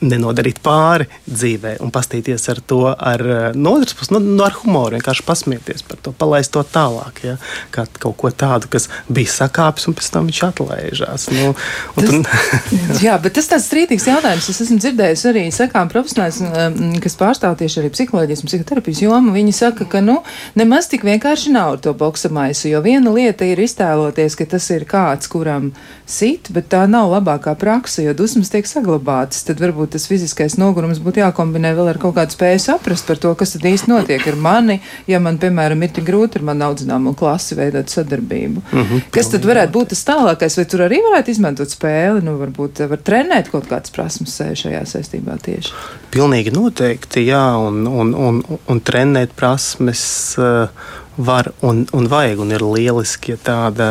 nenodarīt 0.00 0.60
pāri 0.64 1.06
dzīvē 1.28 1.76
un 1.84 1.92
pastīties 1.92 2.46
ar 2.52 2.60
to 2.66 2.80
ar, 2.90 3.20
eh, 3.20 3.40
no 3.54 3.74
otras 3.78 3.94
puses, 3.96 4.12
nu, 4.14 4.20
no 4.20 4.44
ar 4.46 4.56
humoru, 4.60 4.96
vienkārši 4.96 5.24
pasmieties 5.26 5.84
par 5.86 6.00
to, 6.02 6.12
palaist 6.16 6.52
to 6.54 6.62
tālāk. 6.64 7.22
Ja? 7.24 7.36
Kā 7.74 7.86
kaut 8.00 8.16
ko 8.20 8.30
tādu, 8.32 8.70
kas 8.72 8.88
bija 9.08 9.30
sakāpis, 9.32 9.86
un 9.88 9.96
pēc 9.98 10.10
tam 10.14 10.30
viņš 10.30 10.42
atlaižās. 10.48 11.28
Nu, 11.36 11.52
tas, 11.98 12.10
un, 12.10 12.24
jā, 13.06 13.16
bet 13.22 13.36
tas 13.38 13.50
tāds 13.50 13.68
strīdīgs 13.68 14.08
jautājums. 14.10 14.50
Es 14.52 14.62
esmu 14.66 14.80
dzirdējis 14.80 15.26
arī 15.30 15.44
sakām 15.54 15.92
profesionāļus, 15.92 16.40
um, 16.48 16.96
kas 17.02 17.18
pārstāv 17.20 17.58
tieši 17.60 17.82
arī 17.82 17.92
psiholoģijas 17.94 18.44
un 18.44 18.52
psihoterapijas 18.52 19.04
jomu. 19.04 19.34
Viņi 19.36 19.56
saka, 19.56 19.88
ka 19.90 20.02
nu, 20.04 20.20
nemaz 20.58 20.88
tik 20.90 21.04
vienkārši 21.08 21.54
nav 21.54 21.76
ar 21.76 21.84
to 21.84 21.94
boksa 21.96 22.32
maisu, 22.32 22.70
jo 22.72 22.82
viena 22.84 23.12
lieta 23.14 23.48
ir 23.48 23.60
iztēloties, 23.60 24.38
ka 24.38 24.48
tas 24.56 24.70
ir 24.74 24.88
kāds, 24.88 25.30
kuram 25.30 25.70
sit, 26.10 26.50
bet 26.54 26.68
tā 26.72 26.82
nav 26.90 27.10
labākā 27.12 27.54
praksa, 27.58 28.02
jo 28.04 28.14
dusmas 28.16 28.50
tiek 28.52 28.66
saglabātas. 28.68 29.44
Tad 29.46 29.62
varbūt 29.62 29.94
tas 29.94 30.06
fiziskais 30.10 30.56
nogurums 30.60 31.00
būtu 31.02 31.22
jākombinē 31.22 31.72
vēl 31.78 31.92
ar 31.92 32.00
kaut 32.02 32.16
kādu 32.18 32.34
spēju 32.36 32.62
saprast 32.64 33.06
par 33.08 33.20
to, 33.22 33.32
kas 33.38 33.54
tad 33.54 33.66
īsti 33.70 33.90
notiek 33.92 34.26
ar 34.30 34.38
mani, 34.40 34.80
ja 35.10 35.20
man, 35.22 35.38
piemēram, 35.42 35.84
ir 35.86 35.94
tik 35.96 36.06
grūti 36.08 36.40
ar 36.40 36.46
manu 36.50 36.68
audzināmo 36.70 37.14
klasi 37.18 37.58
veidot 37.58 37.92
sadarbību. 37.92 38.62
Mm 38.72 38.82
-hmm, 38.82 39.04
kas 39.14 39.30
tad 39.32 39.46
varētu 39.46 39.72
būt 39.78 39.92
tas 39.94 40.04
tālākais, 40.10 40.56
vai 40.60 40.64
tur 40.64 40.86
arī 40.86 41.02
varētu 41.10 41.30
izmantot 41.30 41.70
spēli, 41.70 42.24
nu 42.26 42.36
varbūt 42.40 42.84
var 42.90 42.98
trenēt 42.98 43.50
kaut 43.50 43.68
kādas 43.70 43.94
prasmes 43.94 44.40
šajā 44.62 44.84
saistībā 44.86 45.38
tieši? 45.42 45.72
Pilnīgi 46.10 46.50
noteikti, 46.50 47.26
jā, 47.26 47.46
un, 47.58 47.86
un, 47.86 48.14
un, 48.14 48.42
un 48.66 48.80
trenēt 48.80 49.30
prasmes 49.36 50.34
uh, 50.38 50.68
var 51.16 51.52
un, 51.60 51.86
un 51.92 52.08
vajag, 52.08 52.40
un 52.40 52.52
ir 52.54 52.64
lieliski, 52.64 53.34
ja 53.34 53.40
tāda, 53.44 53.88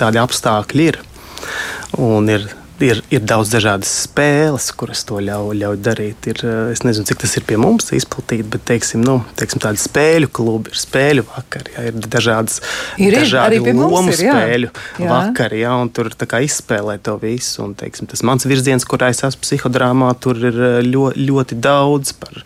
tādi 0.00 0.20
apstākļi 0.22 0.86
ir. 0.92 1.00
Un 2.00 2.28
ir 2.32 2.48
ir, 2.82 3.00
ir 3.12 3.22
daudz 3.26 3.50
dažādas 3.52 3.90
spēles, 4.06 4.68
kuras 4.78 5.02
to 5.06 5.20
ļauj, 5.22 5.54
ļauj 5.60 5.78
darīt. 5.84 6.28
Ir, 6.30 6.42
eh, 6.46 6.72
es 6.74 6.82
nezinu, 6.86 7.06
cik 7.08 7.22
tas 7.22 7.36
ir 7.38 7.46
pie 7.48 7.58
mums 7.60 7.90
izplatīts, 7.94 8.48
bet 8.52 8.64
teiksim, 8.68 9.02
nu, 9.06 9.18
teiksim, 9.38 9.62
tādi 9.62 9.82
spēļu 9.82 10.30
klubi, 10.34 10.72
ir 10.72 10.80
spēļu 10.82 11.26
vakari, 11.28 11.74
jā, 11.76 11.86
ir 11.90 12.08
dažādas 12.16 12.60
ir, 12.98 13.16
dažādi 13.18 13.60
lomu 13.68 14.12
ir, 14.12 14.18
spēļu 14.20 14.70
jā. 14.72 15.10
vakari, 15.10 15.62
jā, 15.64 15.74
un 15.84 15.92
tur 15.94 16.12
izspēlē 16.12 16.98
to 17.02 17.16
visu. 17.22 17.62
Un, 17.66 17.74
teiksim, 17.78 18.08
tas 18.10 18.24
mans 18.26 18.46
virziens, 18.48 18.86
kurā 18.88 19.12
es 19.12 19.22
esmu 19.22 19.44
psihodrāmā, 19.44 20.12
tur 20.22 20.40
ir 20.40 20.62
ļoti, 20.88 21.26
ļoti 21.28 21.60
daudz 21.62 22.16
par, 22.18 22.42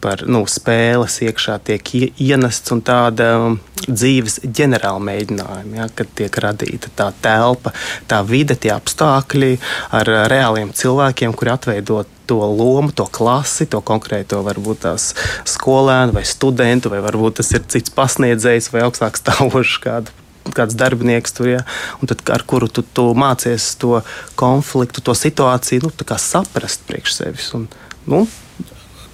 par 0.00 0.24
nu, 0.28 0.42
spēles 0.48 1.20
iekšā 1.26 1.58
tiek 1.66 1.92
ienests 1.94 2.72
un 2.74 2.82
tāda 2.84 3.30
um, 3.38 3.58
dzīves 3.86 4.40
ģenerāla 4.44 5.02
mēģinājuma, 5.08 5.76
ja, 5.80 5.88
kad 5.96 6.10
tiek 6.18 6.38
radīta 6.42 6.92
tā 6.96 7.10
telpa, 7.22 7.72
tā 8.10 8.20
vide, 8.26 8.56
tie 8.60 8.72
apstākļi 8.74 9.52
ar 9.96 10.10
reāliem 10.30 10.72
cilvēkiem, 10.76 11.34
kuri 11.36 11.54
atveido 11.54 12.04
to 12.30 12.38
lomu, 12.38 12.92
to 12.94 13.06
klasi, 13.10 13.66
to 13.66 13.80
konkrēto 13.82 14.44
varbūt 14.46 14.84
tās 14.86 15.10
skolēnu 15.48 16.14
vai 16.14 16.24
studentu, 16.28 16.92
vai 16.92 17.02
varbūt 17.04 17.40
tas 17.40 17.52
ir 17.56 17.66
cits 17.72 17.92
pasniedzējs 17.96 18.70
vai 18.74 18.84
augstāk 18.86 19.18
stāvošs 19.18 19.78
kādu 19.82 20.18
kāds 20.56 20.74
darbinieks 20.74 21.34
tur, 21.36 21.50
ja, 21.50 21.60
tad, 22.08 22.22
ar 22.32 22.42
kuru 22.48 22.66
tu, 22.72 22.82
tu 22.82 23.10
mācies 23.18 23.72
to 23.78 24.00
konfliktu, 24.40 25.02
to 25.04 25.14
situāciju 25.14 25.84
nu, 25.84 25.92
saprast 26.18 26.86
priekš 26.88 27.14
sevis. 27.20 27.50
Un, 27.54 27.68
nu, 28.10 28.24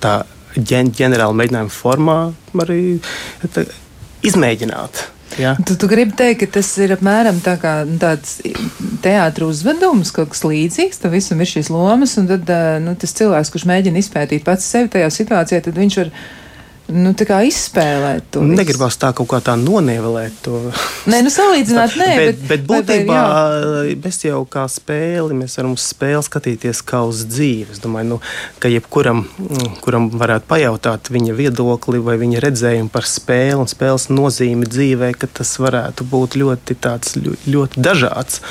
tā 0.01 0.21
ģen, 0.57 0.93
ģenerāla 0.97 1.37
mēģinājuma 1.37 1.73
formā 1.73 2.21
arī 2.65 2.81
tā, 3.53 3.67
izmēģināt. 4.27 5.05
Ja. 5.37 5.53
Tu, 5.67 5.75
tu 5.77 5.89
gribi 5.91 6.15
teikt, 6.17 6.41
ka 6.45 6.59
tas 6.59 6.71
ir 6.81 6.95
apmēram 6.95 7.43
tā 7.45 7.57
kā 7.61 7.81
nu, 7.89 7.99
tāds 8.01 8.39
teātris 9.05 9.59
uzvedums, 9.59 10.13
kaut 10.15 10.33
kas 10.33 10.45
līdzīgs. 10.47 11.03
Tam 11.03 11.13
visam 11.13 11.43
ir 11.43 11.51
šīs 11.51 11.69
lomas, 11.73 12.17
un 12.21 12.31
tad 12.31 12.49
nu, 12.85 12.95
tas 12.97 13.13
cilvēks, 13.19 13.53
kurš 13.53 13.67
mēģina 13.69 14.01
izpētīt 14.01 14.47
pats 14.47 14.69
sevi 14.71 14.93
tajā 14.95 15.11
situācijā, 15.13 15.61
tad 15.67 15.77
viņš 15.77 15.99
var 16.01 16.13
nu, 16.93 17.13
izspēlēt 17.17 18.29
to. 18.35 18.43
Negribas 18.47 18.99
tā 19.01 19.11
kaut 19.17 19.29
kā 19.31 19.41
tā 19.45 19.57
nonievelēt 19.59 20.37
to. 20.45 20.61
Nē, 21.11 21.21
nu 21.27 21.33
salīdzināt, 21.33 21.97
nē, 21.99 22.09
bet, 22.19 22.41
bet, 22.41 22.45
bet 22.51 22.67
būtībā 22.71 23.23
mēs 24.03 24.21
jau 24.25 24.43
kā 24.51 24.67
spēli, 24.71 25.37
mēs 25.39 25.57
varam 25.59 25.75
uz 25.77 25.87
spēli 25.91 26.23
skatīties 26.27 26.83
kā 26.87 27.03
uz 27.09 27.25
dzīvi. 27.29 27.75
Es 27.75 27.83
domāju, 27.83 28.15
nu, 28.15 28.21
ka 28.63 28.71
jebkuram, 28.71 29.25
kuram 29.85 30.11
varētu 30.15 30.51
pajautāt 30.51 31.11
viņa 31.15 31.37
viedokli 31.39 32.03
vai 32.03 32.19
viņa 32.23 32.43
redzējumu 32.47 32.93
par 32.95 33.09
spēli 33.11 33.59
un 33.63 33.71
spēles 33.71 34.09
nozīmi 34.13 34.69
dzīvē, 34.71 35.13
ka 35.19 35.31
tas 35.41 35.57
varētu 35.63 36.07
būt 36.11 36.39
ļoti, 36.39 36.79
tāds, 36.87 37.19
ļoti 37.47 37.83
dažāds. 37.83 38.43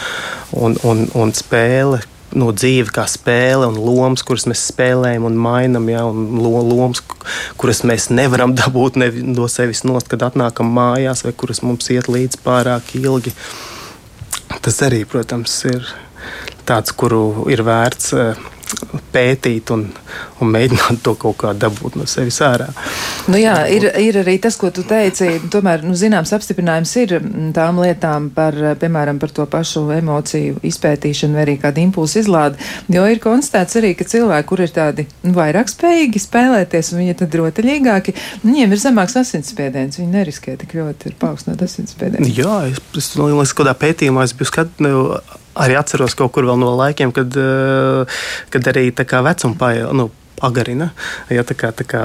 Un, 0.56 0.78
un, 0.88 1.08
un 1.16 1.34
spēle, 1.36 2.04
no 2.36 2.52
dzīve 2.56 2.94
kā 2.96 3.06
spēle 3.10 3.68
un 3.70 3.78
lomas, 3.80 4.24
kuras 4.28 4.46
mēs 4.50 4.66
spēlējam 4.72 5.28
un 5.30 5.38
mainām, 5.40 5.88
ja, 5.92 6.04
un 6.08 6.40
lomas, 6.44 7.04
kuras 7.60 7.84
mēs 7.88 8.10
nevaram 8.14 8.56
dabūt 8.62 9.00
ne, 9.02 9.12
no 9.36 9.50
sevis 9.52 9.86
nost, 9.88 10.10
kad 10.12 10.28
atnākam 10.28 10.72
mājās, 10.76 11.26
vai 11.26 11.34
kuras 11.38 11.64
mums 11.66 11.90
iet 11.94 12.12
līdz 12.12 12.42
pārāk 12.46 12.96
ilgi. 13.00 13.34
Tas 14.62 14.82
arī, 14.86 15.04
protams, 15.10 15.56
ir 15.70 15.88
tāds, 16.68 16.94
kuru 16.98 17.48
ir 17.54 17.64
vērts 17.66 18.14
eh, 18.18 18.46
pētīt 19.16 19.72
un, 19.74 19.86
un 20.42 20.52
mēģināt 20.52 21.02
to 21.06 21.14
kaut 21.20 21.38
kā 21.44 21.54
dabūt 21.58 21.98
no 22.00 22.08
sevis 22.10 22.38
ārā. 22.44 22.68
Nu 23.32 23.40
jā, 23.40 23.56
ir, 23.72 23.88
ir 24.02 24.20
arī 24.22 24.38
tas, 24.42 24.58
ko 24.60 24.72
tu 24.74 24.84
teici. 24.88 25.28
Tomēr, 25.52 25.84
nu, 25.86 25.96
zināms, 25.98 26.34
apstiprinājums 26.36 26.94
ir 27.02 27.16
tām 27.56 27.80
lietām 27.84 28.30
par, 28.36 28.58
piemēram, 28.82 29.20
par 29.22 29.34
to 29.36 29.46
pašu 29.50 29.86
emociju 29.96 30.60
izpētīšanu 30.66 31.38
vai 31.38 31.46
arī 31.46 31.58
kādu 31.62 31.84
impulsu 31.86 32.22
izlādi. 32.24 32.60
Jo 32.92 33.06
ir 33.10 33.22
konstatēts 33.24 33.80
arī, 33.82 33.94
ka 33.98 34.08
cilvēki, 34.10 34.50
kur 34.50 34.66
ir 34.66 34.74
tādi 34.76 35.08
nu, 35.24 35.36
vairāk 35.38 35.72
spējīgi 35.72 36.24
spēlēties 36.26 36.94
un 36.94 37.04
viņi 37.04 37.18
tad 37.22 37.40
rotaļīgāki, 37.42 38.18
viņiem 38.44 38.76
ir 38.76 38.84
zemāks 38.84 39.18
asinsspiediens. 39.22 40.02
Viņi 40.02 40.12
neriskē 40.20 40.58
tik 40.62 40.76
ļoti 40.78 41.12
ir 41.12 41.18
paaugstināt 41.22 41.64
asinsspiedienu. 41.66 42.30
Jā, 42.36 42.62
es, 42.72 42.84
es, 42.98 43.14
es, 43.16 43.42
es 43.46 43.58
kādā 43.58 43.76
pētījumā 43.86 44.28
es 44.28 44.36
biju 44.38 44.52
skatījis 44.52 45.44
arī 45.56 45.78
atceros 45.80 46.16
kaut 46.18 46.34
kur 46.36 46.48
no 46.60 46.76
laikiem, 46.76 47.14
kad, 47.16 47.36
eh, 47.40 48.22
kad 48.54 48.72
arī 48.74 48.92
vecuma 48.92 49.56
paiet. 49.60 49.92
Nu, 49.94 50.12
pagarina. 50.36 50.90
Ja, 51.32 51.46
tā 51.48 51.56
kā, 51.58 51.72
tā 51.72 51.86
kā 51.88 52.02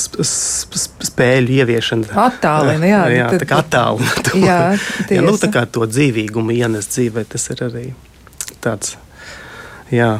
spēļu 0.00 1.58
ieviešana. 1.60 2.10
Attālina, 2.26 2.88
jā. 2.88 3.02
jā 3.20 3.28
tad, 3.34 3.44
tā 3.44 3.48
kā 3.50 3.60
attālina 3.62 4.24
to. 4.24 4.40
Jā, 4.48 4.60
ja, 5.16 5.24
nu, 5.24 5.36
tā 5.40 5.52
kā 5.52 5.66
to 5.68 5.86
dzīvīgumu 5.88 6.56
ienes 6.56 6.88
dzīvē, 6.94 7.26
tas 7.28 7.48
ir 7.52 7.64
arī 7.68 7.86
tāds, 8.64 8.96
jā. 9.92 10.14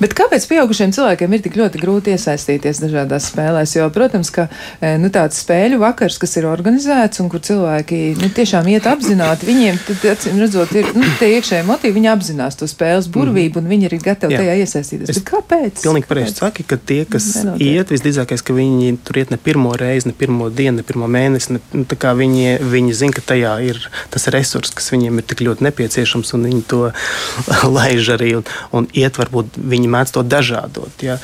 Bet 0.00 0.14
kāpēc 0.18 0.46
pieaugušiem 0.50 0.94
cilvēkiem 0.96 1.36
ir 1.36 1.44
tik 1.44 1.58
ļoti 1.58 1.80
grūti 1.82 2.14
iesaistīties 2.14 2.82
dažādās 2.84 3.30
spēlēs? 3.32 3.76
Jo, 3.78 3.88
protams, 3.94 4.30
ka 4.34 4.48
e, 4.80 4.96
nu, 5.00 5.10
tāds 5.14 5.40
spēļu 5.44 5.80
vakars, 5.82 6.18
kas 6.22 6.36
ir 6.40 6.48
organizēts 6.50 7.22
un 7.22 7.30
kur 7.32 7.42
cilvēki 7.44 8.00
nu, 8.20 8.30
tiešām 8.36 8.68
iet 8.72 8.88
apzināti, 8.90 9.48
viņiem, 9.48 9.80
tad, 9.86 10.06
acīm 10.16 10.40
redzot, 10.42 10.72
ir 10.76 10.90
nu, 10.96 11.06
tie 11.20 11.32
iekšēji 11.36 11.66
motīvi, 11.68 11.96
viņi 11.98 12.12
apzinās 12.12 12.58
to 12.58 12.68
spēles 12.70 13.10
burvību 13.12 13.62
un 13.62 13.70
viņi 13.70 13.90
ir 13.90 13.98
gatavi 14.02 14.36
Jā. 14.36 14.42
tajā 14.42 14.56
iesaistīties. 14.64 15.12
Es 15.12 15.20
Bet 15.20 15.28
kāpēc? 15.30 15.82
Pilnīgi 15.84 16.08
pareizi 16.10 16.36
saki, 16.36 16.64
ka 16.66 16.78
tie, 16.78 17.02
kas 17.08 17.28
Nenotiek. 17.40 17.66
iet, 17.66 17.92
visdrīzākais, 17.94 18.44
ka 18.44 18.56
viņi 18.56 18.96
tur 19.06 19.20
iet 19.20 19.32
ne 19.32 19.38
pirmo 19.40 19.72
reizi, 19.78 20.10
ne 20.10 20.16
pirmo 20.16 20.48
dienu, 20.50 20.80
ne 20.80 20.86
pirmo 20.86 21.08
mēnesi. 21.10 21.56
Ne, 21.56 21.62
nu, 21.76 21.86
viņi, 21.86 22.58
viņi 22.62 22.96
zina, 22.96 23.16
ka 23.16 23.24
tajā 23.32 23.54
ir 23.66 23.80
tas 24.12 24.28
resurs, 24.32 24.72
kas 24.76 24.90
viņiem 24.92 25.20
ir 25.20 25.26
tik 25.28 25.42
ļoti 25.46 25.66
nepieciešams, 25.66 26.32
un 26.36 26.48
viņi 26.48 26.62
to 26.70 26.82
laiž 27.76 28.12
arī 28.16 28.36
un, 28.40 28.46
un 28.76 28.88
iet 28.96 29.18
varbūt 29.20 29.56
viņi 29.56 29.75
mēdz 29.92 30.14
to 30.16 30.24
dažādot. 30.24 31.04
Ja? 31.04 31.18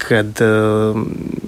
Kad 0.00 0.40
uh, 0.44 0.96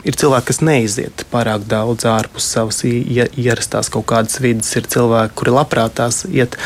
ir 0.05 0.19
cilvēki, 0.21 0.50
kas 0.50 0.61
neiziet 0.64 1.25
pārāk 1.33 1.64
daudz 1.71 2.05
ārpus 2.09 2.50
savas 2.52 2.83
ierastās 2.85 3.88
kaut 3.93 4.09
kādas 4.12 4.40
vidas, 4.45 4.71
ir 4.76 4.88
cilvēki, 4.90 5.37
kuri 5.40 5.57
labprāt 5.57 5.97
tās 6.00 6.26
iet 6.29 6.59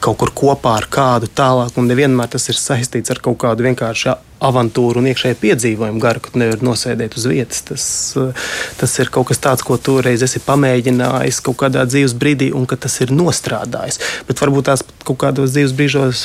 kaut 0.00 0.18
kur 0.20 0.32
kopā 0.36 0.76
ar 0.80 0.88
kādu 0.92 1.28
tālāk, 1.32 1.76
un 1.80 1.88
nevienmēr 1.88 2.30
tas 2.32 2.48
ir 2.52 2.58
saistīts 2.58 3.12
ar 3.12 3.20
kaut 3.24 3.38
kādu 3.40 3.64
vienkāršu 3.66 4.16
avantūru 4.40 5.02
un 5.02 5.08
iekšēju 5.10 5.38
piedzīvojumu 5.40 6.00
garu, 6.00 6.22
ka 6.24 6.32
tu 6.32 6.40
nevari 6.40 6.64
nosēdēt 6.64 7.16
uz 7.20 7.26
vietas. 7.28 7.62
Tas, 7.68 7.86
tas 8.80 8.98
ir 9.02 9.12
kaut 9.12 9.28
kas 9.30 9.42
tāds, 9.42 9.64
ko 9.66 9.76
tu 9.76 9.98
reiz 10.04 10.24
esi 10.24 10.40
pamēģinājis 10.46 11.42
kaut 11.44 11.60
kādā 11.64 11.84
dzīves 11.88 12.16
brīdī, 12.20 12.50
un 12.56 12.68
tas 12.70 13.00
ir 13.04 13.12
nostrādājis. 13.12 14.00
Bet 14.28 14.40
varbūt 14.40 14.70
tās 14.70 14.86
kaut 15.04 15.20
kādos 15.20 15.52
dzīves 15.52 15.76
brīžos 15.76 16.24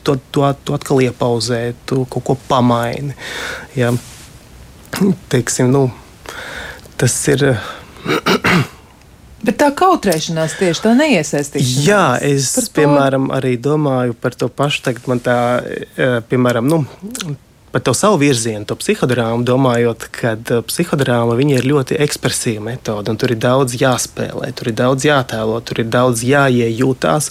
to, 0.00 0.16
to, 0.32 0.46
to 0.64 0.78
atkal 0.78 1.02
iepauzē, 1.04 1.60
tu 1.86 2.06
kaut 2.10 2.24
ko 2.30 2.38
pamaini. 2.48 3.14
Ja? 3.76 3.92
teiksim, 5.28 5.70
nu, 5.72 5.90
tas 6.96 7.14
ir. 7.32 7.44
Bet 9.42 9.58
tā 9.58 9.72
kautrēšanās 9.74 10.54
tieši 10.60 10.84
tā 10.84 10.92
neiesaistīšanās. 10.98 11.86
Jā, 11.86 12.04
es, 12.22 12.52
piemēram, 12.76 13.30
arī 13.34 13.56
domāju 13.58 14.14
par 14.14 14.36
to 14.38 14.46
pašu. 14.46 14.84
Tagad 14.86 15.08
man 15.10 15.22
tā, 15.24 15.38
piemēram, 16.30 16.68
nu, 16.70 16.84
par 17.72 17.82
to 17.84 17.94
savu 17.96 18.20
virzienu, 18.20 18.66
to 18.68 18.76
psihodrāmu, 18.78 19.46
domājot, 19.48 20.06
ka 20.12 20.34
uh, 20.36 20.62
psihodrāma 20.68 21.38
ir 21.42 21.68
ļoti 21.68 21.98
ekspresīva 22.04 22.64
metode, 22.68 23.10
un 23.12 23.20
tur 23.20 23.32
ir 23.32 23.40
daudz 23.42 23.76
jāspēlē, 23.80 24.52
tur 24.56 24.72
ir 24.72 24.76
daudz 24.78 25.06
jātēlo, 25.08 25.60
tur 25.64 25.82
ir 25.82 25.88
daudz 25.92 26.24
jāiejūtās. 26.28 27.30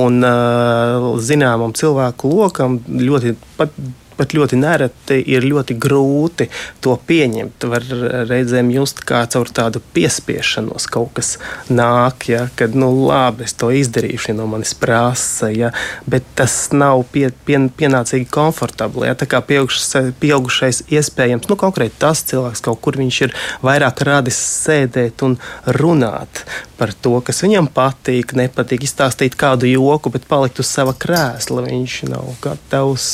Un 0.00 0.22
uh, 0.22 1.10
zināmam 1.18 1.74
cilvēku 1.76 2.30
lokam 2.30 2.78
ļoti 2.86 3.34
pat 3.58 3.74
pat 4.20 4.36
ļoti 4.36 4.58
nereti 4.60 5.18
ir 5.32 5.46
ļoti 5.48 5.76
grūti 5.80 6.48
to 6.84 6.96
pieņemt. 7.08 7.66
Var 7.72 7.86
reizēm 8.28 8.70
just 8.74 9.02
kā 9.08 9.22
caur 9.32 9.50
tādu 9.56 9.82
piespiešanos 9.94 10.88
kaut 10.92 11.14
kas 11.16 11.34
nāk, 11.72 12.28
ja, 12.30 12.46
kad, 12.58 12.76
nu, 12.78 12.90
labi, 13.08 13.46
es 13.48 13.56
to 13.58 13.72
izdarīšu, 13.74 14.32
ja 14.32 14.38
no 14.38 14.48
manis 14.50 14.74
prasa, 14.78 15.50
ja, 15.54 15.72
bet 16.10 16.26
tas 16.38 16.56
nav 16.76 17.04
pie, 17.12 17.30
pie, 17.46 17.58
pienācīgi 17.80 18.28
komfortabli. 18.32 19.08
Ja, 19.10 19.16
tā 19.18 19.28
kā 19.30 19.42
pieaugušais, 19.44 20.12
pieaugušais 20.22 20.84
iespējams, 20.92 21.48
nu, 21.50 21.58
konkrēti 21.60 22.00
tas 22.02 22.24
cilvēks 22.30 22.64
kaut 22.66 22.82
kur 22.84 22.98
viņš 23.00 23.20
ir 23.26 23.36
vairāk 23.64 24.04
radis 24.06 24.38
sēdēt 24.64 25.24
un 25.26 25.38
runāt 25.80 26.44
par 26.80 26.92
to, 26.96 27.18
kas 27.24 27.42
viņam 27.44 27.68
patīk, 27.76 28.32
nepatīk, 28.38 28.86
izstāstīt 28.86 29.36
kādu 29.40 29.68
joku, 29.68 30.12
bet 30.14 30.28
palikt 30.30 30.62
uz 30.62 30.70
sava 30.70 30.94
krēsla. 30.96 31.66
Viņš 31.66 31.96
nav 32.08 32.30
gatavs 32.44 33.08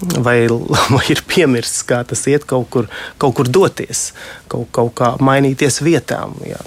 vai, 0.00 0.38
vai 0.96 1.04
ir 1.12 1.22
piemirsts, 1.28 1.84
kā 1.88 2.02
tas 2.08 2.24
iet 2.30 2.46
kaut 2.50 2.68
kur, 2.72 2.90
kaut 3.18 3.36
kur 3.38 3.50
doties, 3.50 4.12
kaut, 4.48 4.68
kaut 4.74 4.94
kā 4.98 5.14
mainīties 5.24 5.80
vietām, 5.84 6.36
jā. 6.46 6.60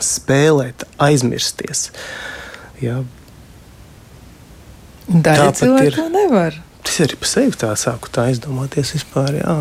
spēlēt, 0.00 0.86
aizmirsties. 1.02 1.90
Jā. 2.80 3.02
Daļa 5.10 5.52
cilvēku 5.58 5.96
to 5.96 6.08
nevar. 6.14 6.58
Es 6.86 6.98
arī 7.04 7.16
par 7.20 7.28
sevi 7.30 7.54
tā 7.58 7.70
sāku 7.78 8.10
tā 8.10 8.26
aizdomāties 8.30 8.94
vispār. 8.96 9.36
Jā. 9.38 9.56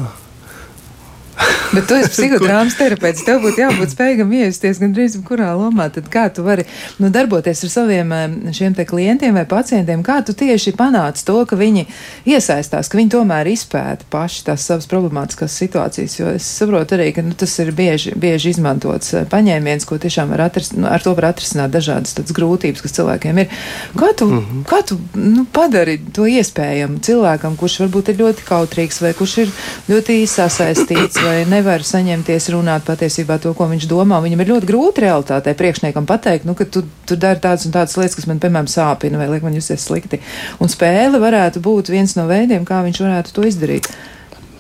Bet 1.74 1.88
tu 1.88 1.98
esi 1.98 2.10
psihodrāmas 2.16 2.76
terapeits. 2.80 3.24
Tev 3.26 3.42
būtu 3.44 3.62
jābūt 3.62 3.94
spējīgam 3.94 4.32
iejusties 4.40 4.80
gandrīz 4.82 5.18
kurā 5.26 5.52
lomā. 5.58 5.90
Tad 5.94 6.10
kā 6.12 6.26
tu 6.34 6.44
vari 6.46 6.66
nu, 7.02 7.12
darboties 7.14 7.64
ar 7.66 7.74
saviem 7.74 8.14
šiem 8.56 8.76
klientiem 8.90 9.38
vai 9.38 9.46
pacientiem? 9.50 10.04
Kā 10.06 10.20
tu 10.26 10.34
tieši 10.38 10.74
panāc 10.78 11.22
to, 11.26 11.38
ka 11.50 11.58
viņi 11.60 11.86
iesaistās, 12.30 12.90
ka 12.90 13.00
viņi 13.00 13.14
tomēr 13.14 13.52
izpēta 13.52 14.08
paši 14.12 14.46
tās 14.50 14.66
savas 14.70 14.90
problemātiskās 14.90 15.58
situācijas? 15.62 16.18
Jo 16.20 16.34
es 16.38 16.48
saprotu 16.60 16.98
arī, 16.98 17.12
ka 17.16 17.26
nu, 17.26 17.36
tas 17.38 17.54
ir 17.62 17.72
bieži, 17.76 18.16
bieži 18.20 18.54
izmantots 18.56 19.14
eh, 19.14 19.28
paņēmiens, 19.30 19.88
ko 19.90 20.00
tiešām 20.02 20.34
var 20.34 20.48
atrisināt, 20.50 20.82
nu, 20.84 20.90
ar 20.90 21.06
to 21.06 21.14
var 21.18 21.32
atrisināt 21.32 21.74
dažādas 21.76 22.18
grūtības, 22.36 22.84
kas 22.86 22.98
cilvēkiem 22.98 23.44
ir. 23.44 23.58
Kā 24.00 24.12
tu, 24.18 24.30
mm 24.30 24.40
-hmm. 24.40 24.66
kā 24.70 24.82
tu 24.88 25.00
nu, 25.14 25.46
padari 25.46 26.00
to 26.14 26.26
iespējamu 26.26 27.00
cilvēkam, 27.06 27.58
kurš 27.58 27.80
varbūt 27.86 28.14
ir 28.14 28.22
ļoti 28.24 28.48
kautrīgs 28.50 29.02
vai 29.02 29.14
kurš 29.14 29.38
ir 29.38 29.52
ļoti 29.90 30.22
sasaistīts? 30.38 31.20
Vai 31.30 31.44
nevar 31.50 31.84
saņemties 31.86 32.50
runāt 32.56 32.86
patiesībā 32.88 33.38
to, 33.42 33.54
ko 33.58 33.68
viņš 33.70 33.86
domā. 33.90 34.20
Viņam 34.24 34.44
ir 34.44 34.52
ļoti 34.54 34.70
grūti 34.70 35.04
realitātē 35.06 35.54
priekšniekam 35.58 36.08
pateikt, 36.10 36.48
nu, 36.50 36.56
ka 36.58 36.66
tu, 36.66 36.84
tu 37.06 37.18
dari 37.20 37.42
tādas 37.44 37.68
un 37.68 37.76
tādas 37.76 37.98
lietas, 38.00 38.18
kas 38.18 38.30
man, 38.30 38.42
piemēram, 38.42 38.70
sāpina 38.72 39.22
vai 39.22 39.30
liek 39.34 39.46
man 39.46 39.58
justies 39.58 39.86
slikti. 39.86 40.22
Un 40.64 40.72
spēle 40.72 41.22
varētu 41.22 41.62
būt 41.66 41.92
viens 41.94 42.16
no 42.18 42.26
veidiem, 42.30 42.66
kā 42.68 42.82
viņš 42.86 43.04
varētu 43.06 43.36
to 43.36 43.46
izdarīt. 43.50 43.92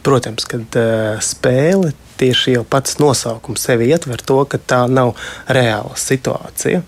Protams, 0.05 0.45
kad 0.49 0.79
uh, 0.79 1.17
spēle 1.23 1.93
tieši 2.19 2.57
jau 2.57 2.65
pats 2.67 2.99
nosaukums 2.99 3.63
sevi 3.69 3.89
ietver 3.93 4.21
to, 4.25 4.41
ka 4.49 4.59
tā 4.59 4.83
nav 4.91 5.15
reāla 5.47 5.95
situācija. 5.99 6.83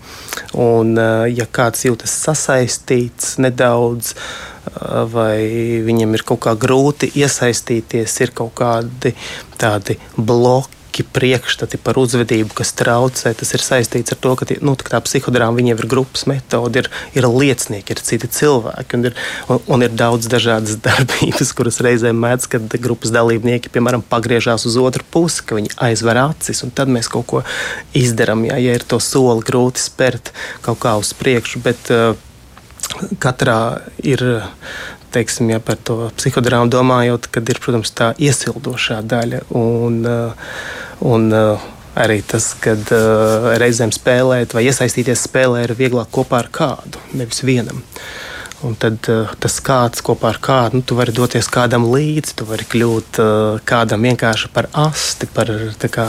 Un, 0.60 0.94
uh, 0.98 1.24
ja 1.30 1.48
kāds 1.48 1.86
jūtas 1.88 2.14
sasaistīts 2.26 3.38
nedaudz, 3.42 4.12
uh, 4.12 5.02
vai 5.12 5.38
viņam 5.86 6.14
ir 6.18 6.26
kaut 6.28 6.44
kā 6.46 6.54
grūti 6.58 7.12
iesaistīties, 7.22 8.20
ir 8.24 8.36
kaut 8.36 8.54
kādi 8.60 9.16
tādi 9.60 9.98
bloki. 10.16 10.81
Priekšstati 11.00 11.78
par 11.80 11.96
uzvedību, 11.96 12.52
kas 12.58 12.74
traucē, 12.76 13.32
tas 13.38 13.52
ir 13.56 13.64
saistīts 13.64 14.12
ar 14.12 14.18
to, 14.20 14.34
ka 14.36 14.46
nu, 14.60 14.74
tā 14.76 15.00
psihodrāma 15.00 15.56
viņiem 15.56 15.80
ir 15.80 15.88
grupas 15.88 16.26
metode, 16.28 16.82
ir, 16.82 16.90
ir 17.16 17.28
liecinieki, 17.28 17.96
ir 17.96 18.02
citi 18.04 18.28
cilvēki, 18.28 18.98
un 18.98 19.08
ir, 19.08 19.16
un, 19.48 19.62
un 19.72 19.86
ir 19.86 19.96
daudz 19.96 20.28
dažādas 20.32 20.76
darbības, 20.86 21.54
kuras 21.56 21.80
reizēm 21.84 22.20
mēdz, 22.22 22.48
kad 22.52 22.76
grupas 22.84 23.14
dalībnieki, 23.14 23.72
piemēram, 23.72 24.04
pagriežās 24.12 24.68
uz 24.68 24.76
otru 24.80 25.06
pusi, 25.08 25.46
ka 25.48 25.56
viņi 25.58 25.72
aizver 25.88 26.20
acis, 26.26 26.60
un 26.66 26.74
tad 26.76 26.92
mēs 26.92 27.08
kaut 27.12 27.28
ko 27.32 27.44
izdarām. 27.96 28.44
Ja, 28.50 28.60
ja 28.60 28.76
ir 28.76 28.84
to 28.84 29.00
soli 29.00 29.44
grūti 29.48 29.80
spērt 29.80 30.34
kaut 30.66 30.82
kā 30.84 30.98
uz 31.00 31.14
priekšu, 31.16 31.64
bet 31.64 31.92
uh, 31.94 32.12
katrā 33.22 33.60
ir. 34.04 34.26
Teiksim, 35.12 35.50
ja 35.52 35.60
par 35.60 35.76
to 35.76 36.06
psihodrāmu 36.16 36.70
domājot, 36.72 37.28
kad 37.34 37.48
ir 37.52 37.60
protams, 37.60 37.92
tā 37.92 38.12
iesildošā 38.16 39.02
daļa. 39.04 39.42
Un, 39.58 39.98
uh, 40.08 40.50
un, 41.04 41.26
uh, 41.36 41.66
arī 42.00 42.22
tas, 42.24 42.52
kad 42.62 42.92
uh, 42.96 43.50
reizēm 43.60 43.92
spēlēt 43.92 44.56
vai 44.56 44.64
iesaistīties 44.70 45.26
spēlē 45.28 45.66
ir 45.66 45.76
vieglāk 45.76 46.08
kopā 46.16 46.40
ar 46.40 46.48
kādu, 46.54 47.02
nevis 47.12 47.44
vienam. 47.44 47.84
Un 48.62 48.76
tad 48.78 49.02
tas 49.42 49.56
kāds 49.66 50.04
kopā 50.06 50.30
ar 50.30 50.38
kādu, 50.40 50.78
nu, 50.78 50.86
tu 50.86 50.94
vari 50.94 51.12
doties 51.12 51.48
kādam 51.50 51.88
līdzi, 51.90 52.36
tu 52.38 52.46
vari 52.46 52.64
kļūt 52.70 53.18
kādam 53.66 54.06
vienkārši 54.06 54.52
par 54.54 54.68
asti, 54.84 55.26
par 55.26 55.50
kā, 55.82 56.04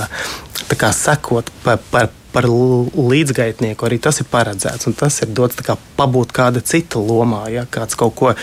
kā 0.70 0.92
sekot, 0.94 1.50
par, 1.64 1.82
par, 1.90 2.12
par 2.34 2.48
līdzgaitnieku 2.50 3.88
arī 3.88 4.00
tas 4.04 4.22
ir 4.24 4.30
paredzēts. 4.32 4.90
Tas 5.00 5.22
ir 5.24 5.34
dots 5.36 5.60
kā 5.64 5.78
pabūt 5.98 6.34
kāda 6.36 6.64
cita 6.66 7.02
lomā, 7.02 7.46
ja 7.54 7.68
kāds 7.70 7.98
kaut 8.00 8.16
ko 8.20 8.34
uh, 8.34 8.38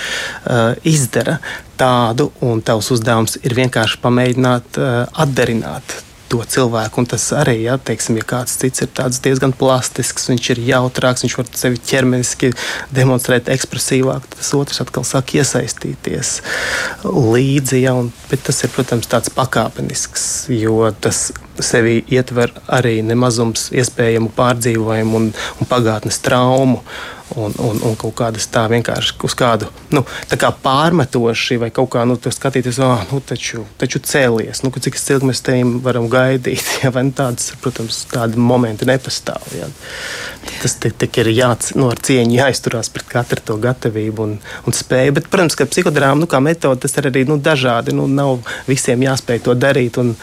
izdara 0.86 1.38
tādu, 1.80 2.30
un 2.44 2.62
tavs 2.62 2.92
uzdevums 2.94 3.38
ir 3.42 3.56
vienkārši 3.58 4.00
pamēģināt 4.04 4.80
uh, 4.80 5.02
atdarināt 5.24 6.00
to 6.30 6.40
cilvēku. 6.46 7.02
Un 7.02 7.08
tas 7.10 7.24
arī, 7.36 7.56
ja, 7.66 7.76
teiksim, 7.76 8.18
ja 8.20 8.26
kāds 8.32 8.56
cits 8.60 8.84
ir 8.84 8.90
diezgan 9.24 9.54
plastisks, 9.56 10.28
viņš 10.30 10.50
ir 10.54 10.62
jautrāks, 10.70 11.24
viņš 11.26 11.36
var 11.40 11.50
sevi 11.58 11.82
ķermeniski 11.90 12.52
demonstrēt 12.94 13.50
ekspresīvāk, 13.52 14.30
tas 14.36 14.52
otrs 14.56 14.82
atkal 14.84 15.06
sāk 15.06 15.34
iesaistīties 15.40 16.32
līdzi. 17.04 17.82
Ja, 17.84 17.94
un, 17.98 18.12
bet 18.30 18.46
tas 18.48 18.62
ir, 18.64 18.72
protams, 18.74 19.10
tāds 19.10 19.32
pakāpenisks, 19.34 20.26
jo 20.54 20.82
tas 21.02 21.28
sevi 21.60 22.00
ietver 22.08 22.54
arī 22.72 23.00
nemazums 23.04 23.68
iespējamu 23.76 24.30
pārdzīvojumu 24.36 25.18
un, 25.18 25.32
un 25.60 25.70
pagātnes 25.70 26.22
traumu 26.24 26.84
un, 27.36 27.54
un, 27.58 27.80
un 27.86 27.96
kaut 27.98 28.14
kādas 28.18 28.48
tā 28.50 28.64
vienkārši 28.70 29.14
uz 29.26 29.34
kādu 29.38 29.68
nu, 29.94 30.02
kā 30.40 30.50
pārmetoši 30.64 31.58
vai 31.60 31.70
kaut 31.74 31.90
kā 31.94 32.04
nu, 32.08 32.16
skatīties, 32.20 32.80
ah, 32.84 33.04
nu, 33.10 33.20
taču, 33.24 33.64
taču 33.80 34.00
cēlies, 34.02 34.62
nu, 34.64 34.72
cik 34.74 34.98
ilgi 34.98 35.30
mēs 35.30 35.42
te 35.46 35.56
varam 35.84 36.08
gaidīt. 36.10 36.68
Ja, 36.80 36.88
vai, 36.94 37.02
nu, 37.04 37.12
tādas, 37.12 37.50
protams, 37.60 37.98
tādi 38.08 38.40
momenti 38.40 38.86
nepastāv. 38.88 39.50
Ja. 39.52 39.66
Tas 40.62 40.78
te, 40.80 40.88
te 40.88 41.08
ir 41.20 41.28
jāc, 41.34 41.66
nu, 41.76 41.90
ar 41.92 42.00
cieņu 42.00 42.38
jāizturās 42.38 42.88
pret 42.94 43.04
katru 43.10 43.42
to 43.50 43.58
gatavību 43.60 44.24
un, 44.24 44.32
un 44.40 44.76
spēju. 44.76 45.16
Bet, 45.18 45.28
protams, 45.28 45.58
ka 45.58 45.68
psihodrāma 45.68 46.22
nu, 46.22 46.30
kā 46.30 46.40
metode 46.40 46.80
tas 46.86 46.96
ir 46.96 47.10
arī 47.10 47.26
nu, 47.28 47.36
dažādi. 47.36 47.92
Nu, 47.96 48.08
nav 48.08 48.40
visiem 48.70 49.04
jāspēj 49.04 49.44
to 49.50 49.58
darīt, 49.60 50.00
un, 50.00 50.14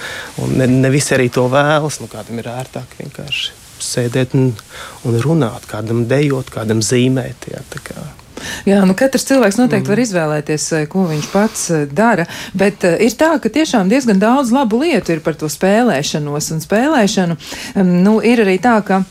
un 0.42 0.58
ne, 0.58 0.72
ne 0.72 0.94
visi 0.94 1.14
arī 1.20 1.30
to 1.30 1.46
vēlas. 1.54 2.02
Nu, 2.02 2.10
kādam 2.10 2.42
ir 2.42 2.50
ērtāk 2.56 2.98
vienkārši 3.04 3.57
sēdēt 3.84 4.38
un, 4.38 4.54
un 5.08 5.20
runāt, 5.24 5.68
kādam 5.70 6.06
dejot, 6.10 6.54
kādam 6.54 6.84
zīmēt. 6.86 7.50
Jā, 7.52 7.64
Jā, 8.68 8.82
nu 8.86 8.94
katrs 8.98 9.26
cilvēks 9.28 9.58
noteikti 9.60 9.88
mm. 9.88 9.92
var 9.92 10.02
izvēlēties, 10.04 10.66
eh, 10.78 10.86
ko 10.92 11.08
viņš 11.10 11.30
pats 11.34 11.64
eh, 11.74 11.86
dara, 11.90 12.28
bet 12.58 12.86
uh, 12.86 12.98
ir 13.02 13.16
tā, 13.18 13.32
ka 13.42 13.52
tiešām 13.54 13.90
diezgan 13.92 14.22
daudz 14.22 14.54
labu 14.54 14.82
lietu 14.84 15.16
ir 15.16 15.24
par 15.26 15.38
to 15.40 15.50
spēlēšanos 15.52 16.52
un 16.54 16.64
spēlēšanu. 16.64 17.38
Nu, 18.06 18.18
ir 18.22 18.44
arī 18.46 18.58
tā, 18.62 18.78
ka 18.86 19.02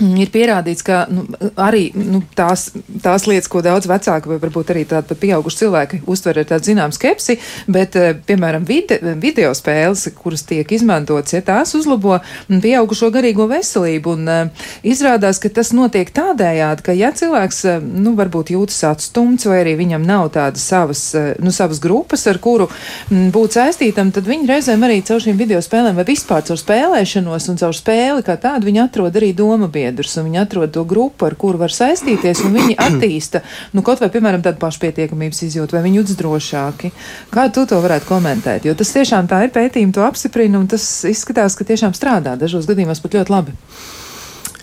Ir 0.00 0.30
pierādīts, 0.32 0.84
ka 0.84 1.02
nu, 1.12 1.26
arī 1.60 1.90
nu, 1.92 2.22
tās, 2.36 2.70
tās 3.04 3.26
lietas, 3.28 3.50
ko 3.52 3.60
daudz 3.64 3.88
vecāki 3.90 4.30
vai 4.30 4.38
varbūt 4.40 4.72
arī 4.72 4.86
tādi 4.88 5.16
pieauguši 5.20 5.60
cilvēki 5.60 6.00
uztver 6.08 6.40
ar 6.40 6.48
tādu 6.48 6.70
zināmu 6.70 6.96
skepsi, 6.96 7.36
bet, 7.68 7.96
eh, 8.00 8.14
piemēram, 8.26 8.64
vide, 8.64 8.96
video 9.20 9.52
spēles, 9.56 10.06
kuras 10.16 10.46
tiek 10.48 10.72
izmantotas, 10.72 11.34
ja 11.36 11.42
tās 11.44 11.74
uzlabo 11.76 12.16
pieaugušo 12.48 13.10
garīgo 13.12 13.44
veselību, 13.50 14.14
un 14.16 14.30
uh, 14.30 14.66
izrādās, 14.86 15.40
ka 15.42 15.50
tas 15.52 15.74
notiek 15.76 16.08
tādējādi, 16.16 16.86
ka, 16.86 16.96
ja 16.96 17.12
cilvēks, 17.12 17.60
uh, 17.68 17.84
nu, 17.84 18.14
varbūt 18.18 18.54
jūtas 18.54 18.80
atstumts, 18.88 19.48
vai 19.50 19.60
arī 19.66 19.76
viņam 19.82 20.06
nav 20.08 20.30
tādas 20.32 20.64
savas, 20.64 21.04
nu, 21.42 21.52
savas 21.52 21.82
grupas, 21.82 22.24
ar 22.30 22.40
kuru 22.40 22.70
m, 23.10 23.28
būt 23.34 23.58
saistītam, 23.58 24.14
tad 24.16 24.28
viņi 24.30 24.48
reizēm 24.48 24.88
arī 24.88 25.00
caur 25.04 25.20
šīm 25.20 25.36
video 25.40 25.60
spēlēm 25.64 26.00
vai 26.00 26.08
vispār 26.08 26.46
caur 26.48 26.60
spēlēšanos 26.60 27.50
un 27.52 27.60
caur 27.60 27.76
spēli 27.76 28.24
kā 28.24 28.38
tādu 28.40 28.70
viņi 28.70 28.84
atrod 28.86 29.20
arī 29.20 29.34
domu 29.36 29.68
biedru 29.68 29.89
sabiedrus, 29.90 30.16
un 30.18 30.28
viņi 30.28 30.40
atrod 30.40 30.72
to 30.72 30.84
grupu, 30.84 31.26
ar 31.26 31.34
kuru 31.34 31.58
var 31.58 31.72
saistīties, 31.72 32.44
un 32.44 32.54
viņi 32.54 32.76
attīsta, 32.78 33.42
nu, 33.74 33.82
kaut 33.82 34.00
vai, 34.00 34.10
piemēram, 34.10 34.42
tādu 34.42 34.60
pašpietiekamības 34.62 35.42
izjūtu, 35.46 35.76
vai 35.76 35.82
viņi 35.84 36.00
jūtas 36.00 36.18
drošāki. 36.20 36.92
Kā 37.30 37.48
tu 37.52 37.66
to 37.66 37.80
varētu 37.80 38.08
komentēt? 38.08 38.66
Jo 38.66 38.74
tas 38.74 38.92
tiešām 38.94 39.28
tā 39.30 39.44
ir 39.44 39.54
pētījumi, 39.54 39.94
to 39.94 40.04
apstiprina, 40.06 40.60
un 40.60 40.68
tas 40.70 40.84
izskatās, 41.08 41.56
ka 41.56 41.66
tiešām 41.66 41.96
strādā 41.96 42.36
dažos 42.38 42.68
gadījumos 42.70 43.02
pat 43.02 43.18
ļoti 43.18 43.34
labi. 43.34 43.56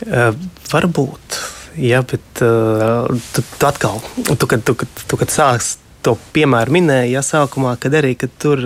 Uh, 0.08 0.32
varbūt. 0.72 1.42
Jā, 1.78 2.02
bet 2.06 2.42
uh, 2.42 3.10
tu, 3.34 3.44
tu 3.44 3.68
atkal, 3.68 4.00
tu, 4.34 4.48
kad, 4.50 4.64
tu, 4.66 4.74
tu, 4.74 4.88
tu, 4.88 5.20
kad 5.20 5.34
sāks 5.34 5.76
to 6.06 6.16
piemēru 6.34 6.74
minēji, 6.74 7.12
ja 7.18 7.22
sākumā, 7.26 7.76
kad 7.82 7.94
arī 8.00 8.14
kad 8.18 8.32
tur, 8.40 8.62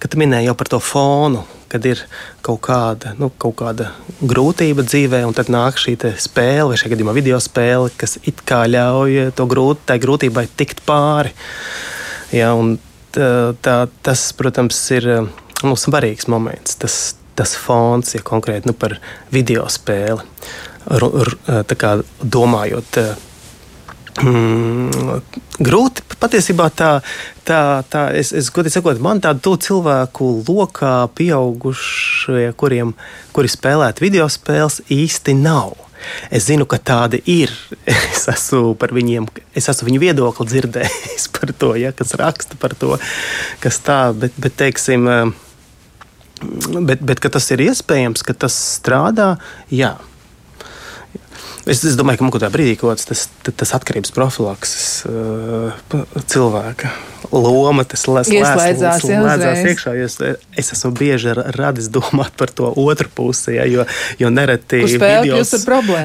kad 0.00 0.10
tu 0.10 0.18
minēji 0.18 0.48
jau 0.48 0.54
par 0.56 0.70
to 0.72 0.78
fonu, 0.80 1.42
kad 1.72 1.86
ir 1.88 2.02
kaut 2.46 2.60
kāda, 2.66 3.14
nu, 3.20 3.30
kaut 3.42 3.56
kāda 3.60 3.90
grūtība 4.22 4.84
dzīvē, 4.86 5.22
un 5.26 5.34
tad 5.36 5.50
nāk 5.52 5.80
šī 5.80 5.96
spēle, 6.22 6.70
vai 6.70 6.78
šajā 6.78 6.94
gadījumā 6.94 7.14
video 7.16 7.40
spēle, 7.42 7.92
kas 7.98 8.18
it 8.24 8.42
kā 8.46 8.64
ļauj 8.70 9.32
to 9.36 9.48
grūt, 9.50 9.84
tai 9.88 9.98
grūtībai 10.02 10.46
tikt 10.56 10.84
pāri. 10.86 11.34
Ja, 12.34 12.52
tā, 13.14 13.28
tā, 13.62 13.76
tas, 14.06 14.28
protams, 14.36 14.80
ir 14.94 15.08
nu, 15.16 15.76
svarīgs 15.78 16.28
moments. 16.32 16.78
Tas, 16.80 17.16
tas 17.36 17.54
fons 17.58 18.14
ja 18.14 18.22
konkrēti 18.24 18.70
nu, 18.70 18.76
par 18.76 18.98
video 19.34 19.66
spēli. 19.72 20.24
R, 20.96 21.06
r, 21.22 21.32
domājot, 22.22 23.00
mm, 24.22 25.20
grūti 25.62 26.04
patiesībā 26.20 26.68
tā, 26.76 26.90
tā, 27.46 27.60
tā 27.90 28.08
es, 28.16 28.32
es 28.36 28.50
godīgi 28.54 28.78
sakot, 28.78 29.00
man 29.02 29.22
tādu 29.24 29.56
cilvēku 29.62 30.30
lokā 30.46 30.94
pieaugušie, 31.16 32.52
kuriem, 32.60 32.94
kuri 33.36 33.50
spēlētu 33.52 34.04
video 34.04 34.28
spēles, 34.32 34.80
īsti 34.92 35.36
nav. 35.40 35.74
Es 36.30 36.46
zinu, 36.46 36.66
ka 36.68 36.78
tādi 36.78 37.22
ir. 37.30 37.52
Es 38.16 38.26
esmu 38.32 38.74
par 38.80 38.90
viņiem, 38.96 39.26
es 39.54 39.68
esmu 39.70 39.90
viņu 39.90 40.00
viedokli 40.02 40.46
dzirdējis 40.48 41.28
par 41.36 41.52
to, 41.60 41.74
ja, 41.78 41.92
kas 41.94 42.16
raksta 42.18 42.58
par 42.58 42.74
to, 42.78 42.96
kas 43.62 43.78
tā, 43.84 44.00
bet, 44.16 44.34
bet 44.40 44.56
teiksim, 44.58 45.06
bet, 46.88 47.04
bet 47.06 47.22
ka 47.22 47.30
tas 47.36 47.46
ir 47.54 47.62
iespējams, 47.68 48.24
ka 48.26 48.34
tas 48.46 48.56
strādā, 48.80 49.36
jā. 49.70 49.94
Es, 51.66 51.80
es 51.82 51.96
domāju, 51.98 52.20
ka 52.20 52.24
man 52.24 52.30
kaut 52.30 52.38
kādā 52.38 52.52
brīdī 52.54 52.76
kaut 52.78 53.02
tas, 53.08 53.24
tas, 53.42 53.72
atkarības 53.74 54.12
profilakses 54.14 54.84
uh, 55.10 55.74
cilvēka 56.30 56.92
loma, 57.34 57.82
tas 57.82 58.04
ieslēdzās 59.02 59.62
iekšā. 59.72 59.94
Es, 60.04 60.18
es 60.62 60.70
esmu 60.76 60.92
bieži 60.94 61.34
radis 61.34 61.90
domāt 61.90 62.36
par 62.38 62.52
to 62.54 62.70
otru 62.70 63.10
pusi, 63.10 63.56
ja, 63.56 63.66
jo, 63.66 63.86
jo 64.20 64.30
nereti 64.30 64.84
video, 64.86 65.40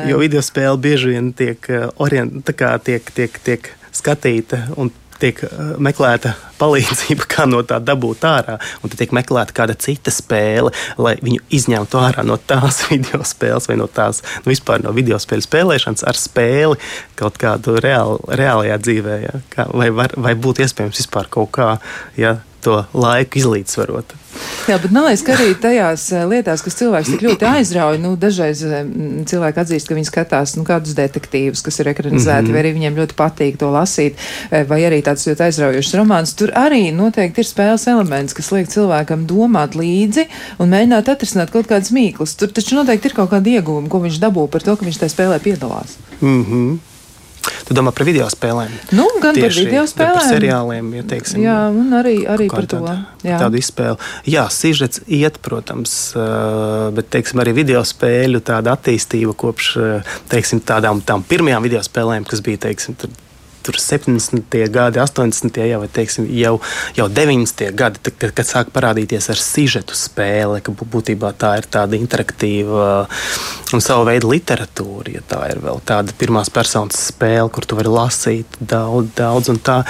jo 0.10 0.24
video 0.24 0.42
spēle 0.46 0.82
bieži 0.82 1.14
vien 1.14 1.30
tiek, 1.38 1.70
uh, 1.70 1.92
orient, 2.02 2.50
kā, 2.58 2.74
tiek, 2.82 3.14
tiek, 3.14 3.38
tiek 3.46 3.70
skatīta 3.94 4.66
un 4.82 4.90
tiek 5.22 5.42
uh, 5.46 5.74
meklēta 5.82 6.34
palīdzība, 6.62 7.28
kā 7.34 7.48
no 7.50 7.62
tā 7.68 7.80
dabūt 7.84 8.26
ārā. 8.28 8.58
Un 8.82 8.92
tad 8.92 9.00
tiek 9.02 9.16
meklēta 9.16 9.56
kāda 9.58 9.78
cita 9.80 10.14
spēle, 10.14 10.74
lai 11.02 11.16
viņu 11.24 11.44
izņemtu 11.54 12.02
ārā 12.02 12.26
no 12.28 12.38
tās 12.38 12.84
video 12.92 13.24
spēles 13.28 13.70
vai 13.72 13.80
no 13.82 13.90
tās 13.92 14.24
nu, 14.44 14.52
vispār 14.52 14.84
no 14.86 14.94
video 14.96 15.20
spēļu 15.22 15.48
spēlēšanas 15.48 16.06
ar 16.08 16.20
spēli 16.20 16.80
kaut 17.20 17.40
kādu 17.42 17.78
reāl, 17.84 18.20
reālajā 18.28 18.80
dzīvē. 18.86 19.18
Ja? 19.26 19.42
Kā, 19.54 19.68
vai, 19.74 19.92
var, 19.96 20.16
vai 20.18 20.36
būtu 20.38 20.66
iespējams 20.66 21.04
vispār 21.04 21.30
kaut 21.32 21.54
kā 21.58 21.74
ja, 22.20 22.38
to 22.64 22.84
laiku 22.94 23.42
izlīdzsvarot? 23.42 24.18
Jā, 24.70 24.78
bet 24.80 24.92
man 24.94 25.08
liekas, 25.08 25.24
ka 25.26 25.34
arī 25.36 25.54
tajās 25.60 26.04
eh, 26.14 26.24
lietās, 26.30 26.62
kas 26.64 26.78
cilvēks 26.80 27.10
tik 27.12 27.24
ļoti 27.26 27.48
aizrauja, 27.50 28.00
nu, 28.02 28.14
dažreiz 28.20 28.62
eh, 28.64 28.84
cilvēki 29.28 29.62
atzīst, 29.64 29.90
ka 29.90 29.98
viņi 29.98 30.08
skatās 30.08 30.54
nu, 30.56 30.64
kādus 30.68 30.96
detektīvus, 30.98 31.64
kas 31.66 31.82
ir 31.82 31.90
ekranizēti, 31.92 32.46
mm 32.46 32.48
-hmm. 32.48 32.56
vai 32.56 32.62
arī 32.64 32.74
viņiem 32.78 33.00
ļoti 33.02 33.18
patīk 33.18 33.58
to 33.62 33.72
lasīt, 33.74 34.22
eh, 34.52 34.64
vai 34.70 34.80
arī 34.88 35.02
tāds 35.06 35.26
ļoti 35.28 35.48
aizraujošs 35.48 35.96
romāns. 36.00 36.36
Tur 36.38 36.54
arī 36.56 36.84
noteikti 36.96 37.44
ir 37.44 37.50
spēles 37.50 37.88
elements, 37.92 38.38
kas 38.38 38.52
liek 38.56 38.70
cilvēkam 38.70 39.26
domāt 39.28 39.76
līdzi 39.76 40.28
un 40.60 40.70
mēģināt 40.70 41.12
atrisināt 41.12 41.52
kaut 41.52 41.68
kādas 41.68 41.92
mīklas. 41.92 42.38
Tur 42.38 42.54
taču 42.54 42.78
noteikti 42.78 43.12
ir 43.12 43.18
kaut 43.18 43.34
kāda 43.34 43.58
ieguvuma, 43.58 43.90
ko 43.90 44.00
viņš 44.06 44.22
dabū 44.22 44.48
par 44.48 44.62
to, 44.62 44.78
ka 44.78 44.86
viņš 44.86 45.02
tajā 45.02 45.16
spēlē 45.18 45.42
piedalās. 45.44 45.98
Mm 46.22 46.46
-hmm. 46.46 46.91
Tu 47.68 47.76
domā 47.78 47.94
par 47.96 48.06
video 48.06 48.28
spēlēm? 48.32 48.74
Nu, 48.94 49.08
gan 49.24 49.38
Tieši, 49.38 49.48
par 49.48 49.70
video 49.70 49.86
spēlēm, 49.90 50.18
par 50.18 50.28
seriāliem, 50.28 50.92
ja 50.98 51.06
teiksim, 51.08 51.42
jā, 51.46 51.58
un 51.72 51.96
arī, 51.98 52.16
arī 52.30 52.50
par 52.52 52.68
to. 52.70 52.82
Jā. 53.24 53.40
Tādu 53.42 53.62
izspēli. 53.62 53.98
Jā, 54.30 54.46
sižets 54.54 55.02
iet, 55.08 55.40
protams, 55.46 55.96
bet 56.98 57.10
teiksim, 57.16 57.42
arī 57.42 57.56
video 57.64 57.82
spēļu 57.88 58.44
attīstība 58.52 59.34
kopš 59.38 59.74
teiksim, 60.32 60.62
tādām 60.62 61.02
pirmajām 61.30 61.66
video 61.66 61.82
spēlēm, 61.86 62.28
kas 62.30 62.44
bija 62.46 62.68
teiksim, 62.68 63.00
tur 63.66 63.78
70. 63.80 64.60
gadi, 64.74 65.02
80. 65.02 65.60
Jā, 65.72 65.80
vai 65.82 65.90
teiksim, 65.92 66.28
jau, 66.36 66.56
jau 66.98 67.08
90. 67.10 67.72
gadi, 67.78 68.02
tad, 68.04 68.18
kad, 68.22 68.44
sāk 68.48 68.72
parādīties 68.76 69.30
ar 69.32 69.42
sižetu 69.42 69.98
spēle, 69.98 70.62
ka 70.66 70.74
būtībā 70.76 71.34
tā 71.40 71.56
ir 71.62 71.70
tāda 71.72 72.00
interaktīva 72.00 72.92
un 73.76 73.84
sava 73.84 74.08
veida 74.12 74.30
literatūra. 74.32 75.16
Ja 75.18 75.26
tā 75.28 75.44
ir 75.54 75.62
vēl 75.64 75.82
tāda 75.88 76.16
pirmās 76.18 76.52
personas 76.54 77.00
spēle, 77.12 77.50
kur 77.54 77.68
tu 77.68 77.80
vari 77.80 77.92
lasīt 77.92 78.60
daudz, 78.60 79.14
daudz 79.18 79.52
un 79.54 79.62
tā. 79.64 79.82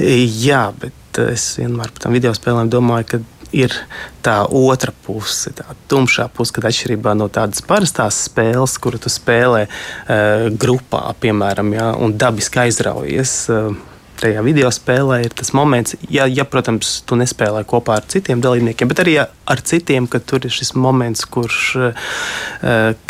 Jā, 0.00 0.68
bet 0.80 1.22
es 1.30 1.52
vienmēr 1.58 1.92
par 1.94 2.06
tām 2.06 2.16
video 2.16 2.34
spēlēm 2.36 2.70
domāju, 2.72 3.12
ka 3.14 3.22
ir 3.56 3.74
tā 4.24 4.42
otra 4.46 4.92
puse, 5.04 5.52
tā 5.56 5.76
tumšā 5.90 6.28
puse, 6.34 6.54
kad 6.56 6.68
atšķirībā 6.70 7.14
no 7.18 7.28
tādas 7.32 7.64
parastās 7.66 8.24
spēles, 8.28 8.76
kuru 8.82 9.00
tu 9.02 9.12
spēlē 9.12 9.66
uh, 9.66 10.48
grupā, 10.50 11.04
piemēram, 11.22 11.74
ja, 11.76 11.92
un 11.98 12.16
dabiski 12.20 12.64
aizraujies. 12.66 13.36
Uh, 13.52 13.78
tajā 14.20 14.42
video 14.44 14.70
spēlē 14.74 15.20
ir 15.24 15.34
tas 15.36 15.52
moments, 15.56 15.96
ja, 16.12 16.26
ja, 16.30 16.44
protams, 16.48 16.98
tu 17.08 17.18
nespēlē 17.20 17.62
kopā 17.68 17.98
ar 18.00 18.06
citiem 18.10 18.42
dalībniekiem, 18.44 18.90
bet 18.90 19.02
arī 19.04 19.16
ar 19.22 19.64
citiem, 19.66 20.08
ka 20.10 20.20
tur 20.20 20.46
ir 20.46 20.54
šis 20.54 20.74
moments, 20.76 21.24
kurš, 21.30 21.62
uh, 21.80 22.12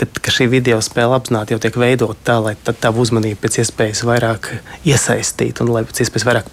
kad 0.01 0.23
ka 0.23 0.35
šī 0.35 0.49
video 0.53 0.81
spēle 0.85 1.19
apzināti 1.19 1.57
jau 1.57 1.61
tiek 1.63 1.77
veidota 1.81 2.19
tā, 2.33 2.39
lai 2.45 2.55
tavu 2.71 3.05
uzmanību 3.05 3.43
pēc 3.43 3.61
iespējas 3.65 4.05
vairāk 4.09 4.53
iesaistītu 4.89 5.67
un 5.67 5.75
lai 5.77 5.85
pēc 5.89 6.05
iespējas 6.05 6.29
vairāk 6.31 6.51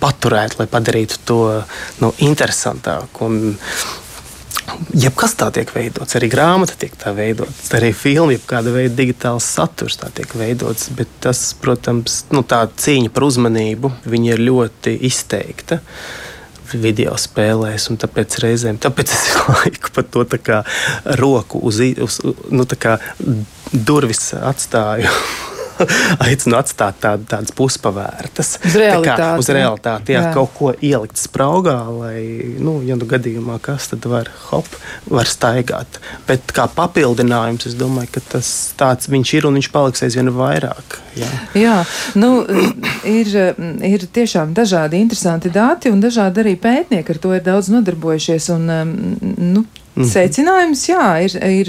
paturēt, 0.00 0.58
lai 0.58 0.66
padarītu 0.70 1.20
to 1.26 1.40
nu, 2.02 2.12
interesantāku. 2.24 3.28
Un, 3.28 3.54
Jebkas 4.94 5.34
tā 5.38 5.50
tiek 5.54 5.70
veidots, 5.74 6.16
arī 6.16 6.28
grāmata 6.32 6.76
tiek 6.78 6.94
tā 6.98 7.12
veidots, 7.14 7.68
arī 7.76 7.90
filma, 7.96 8.34
jebkāda 8.34 8.72
veida 8.74 8.94
digitāls 8.96 9.46
saturs 9.56 9.98
tā 10.00 10.08
tiek 10.14 10.30
veidots. 10.38 10.88
Bet 10.96 11.10
tas, 11.24 11.40
protams, 11.60 12.22
nu, 12.34 12.44
tā 12.46 12.64
cīņa 12.68 13.12
par 13.14 13.26
uzmanību 13.28 13.92
ir 14.30 14.44
ļoti 14.44 14.96
izteikta 15.10 15.80
video 16.74 17.14
spēlēs, 17.20 17.90
un 17.92 18.00
tāpēc 18.00 18.38
reizēm 18.42 18.80
tāpēc 18.82 19.12
es 19.14 19.24
laiku 19.52 19.92
pat 19.94 20.10
to 20.14 20.24
kā 20.42 20.62
roku 21.20 21.60
uz, 21.62 21.80
uz 22.02 22.20
nu, 22.50 22.66
kā 22.66 22.98
durvis 23.72 24.32
atstāju 24.40 25.10
aicinu 26.26 26.58
atstāt 26.58 26.98
tādu, 27.02 27.26
tādas 27.30 27.54
puspavērtas. 27.56 28.54
Uz 28.64 28.76
realitāti. 28.78 29.08
Tā 29.10 29.16
kā, 29.18 29.28
uz 29.40 29.50
realitāti 29.54 30.14
jā, 30.14 30.22
jā. 30.28 30.32
kaut 30.36 30.54
ko 30.56 30.72
ielikt 30.74 31.20
spraugā, 31.20 31.76
lai, 31.92 32.22
nu, 32.62 32.78
ja 32.86 32.98
nu 32.98 33.08
gadījumā 33.10 33.58
kas, 33.64 33.90
tad 33.92 34.08
var 34.10 34.30
hop, 34.48 34.68
var 35.10 35.30
staigāt. 35.30 36.00
Bet 36.28 36.54
kā 36.54 36.66
papildinājums, 36.72 37.68
es 37.70 37.78
domāju, 37.78 38.14
ka 38.16 38.24
tas 38.36 38.50
tāds 38.78 39.10
viņš 39.12 39.34
ir 39.38 39.48
un 39.48 39.60
viņš 39.60 39.70
paliks 39.74 40.04
aizvien 40.06 40.32
vairāk. 40.34 40.98
Jā, 41.18 41.30
jā 41.58 41.76
nu, 42.18 42.32
ir, 43.06 43.30
ir 43.86 44.06
tiešām 44.18 44.54
dažādi 44.56 44.98
interesanti 45.02 45.52
dati 45.54 45.92
un 45.92 46.02
dažādi 46.02 46.42
arī 46.42 46.56
pētnieki 46.60 47.14
ar 47.14 47.22
to 47.22 47.34
ir 47.36 47.44
daudz 47.46 47.70
nodarbojušies. 47.74 48.50
Un, 48.54 48.70
nu, 49.54 49.64
Mm. 49.94 50.08
Secinājums, 50.10 50.80
jā, 50.88 51.02
ir, 51.22 51.34
ir 51.38 51.68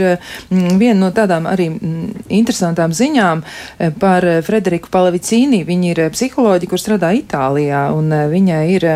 mm, 0.50 0.78
viena 0.82 0.98
no 0.98 1.12
tādām 1.14 1.46
arī 1.46 1.68
mm, 1.76 2.26
interesantām 2.34 2.94
ziņām 2.96 3.44
eh, 3.46 3.92
par 4.02 4.26
eh, 4.26 4.40
Frederiku 4.46 4.90
Palavicīni. 4.94 5.62
Viņa 5.68 5.92
ir 5.92 6.02
eh, 6.08 6.10
psiholoģija, 6.14 6.72
kur 6.72 6.82
strādā 6.82 7.12
Itālijā, 7.14 7.84
un 7.94 8.10
viņa 8.32 8.62
ir, 8.74 8.88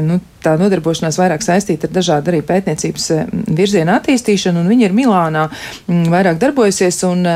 nu, 0.00 0.16
tā 0.42 0.54
nodarbošanās 0.60 1.20
vairāk 1.20 1.44
saistīta 1.44 1.90
ar 1.90 1.92
dažādu 1.98 2.32
arī 2.32 2.40
pētniecības 2.48 3.10
virzienu 3.52 3.92
attīstīšanu, 3.98 4.64
un 4.64 4.72
viņa 4.72 4.88
ir 4.88 4.96
Milānā 4.96 5.44
vairāk 5.86 6.40
darbojusies, 6.40 7.02
un 7.10 7.28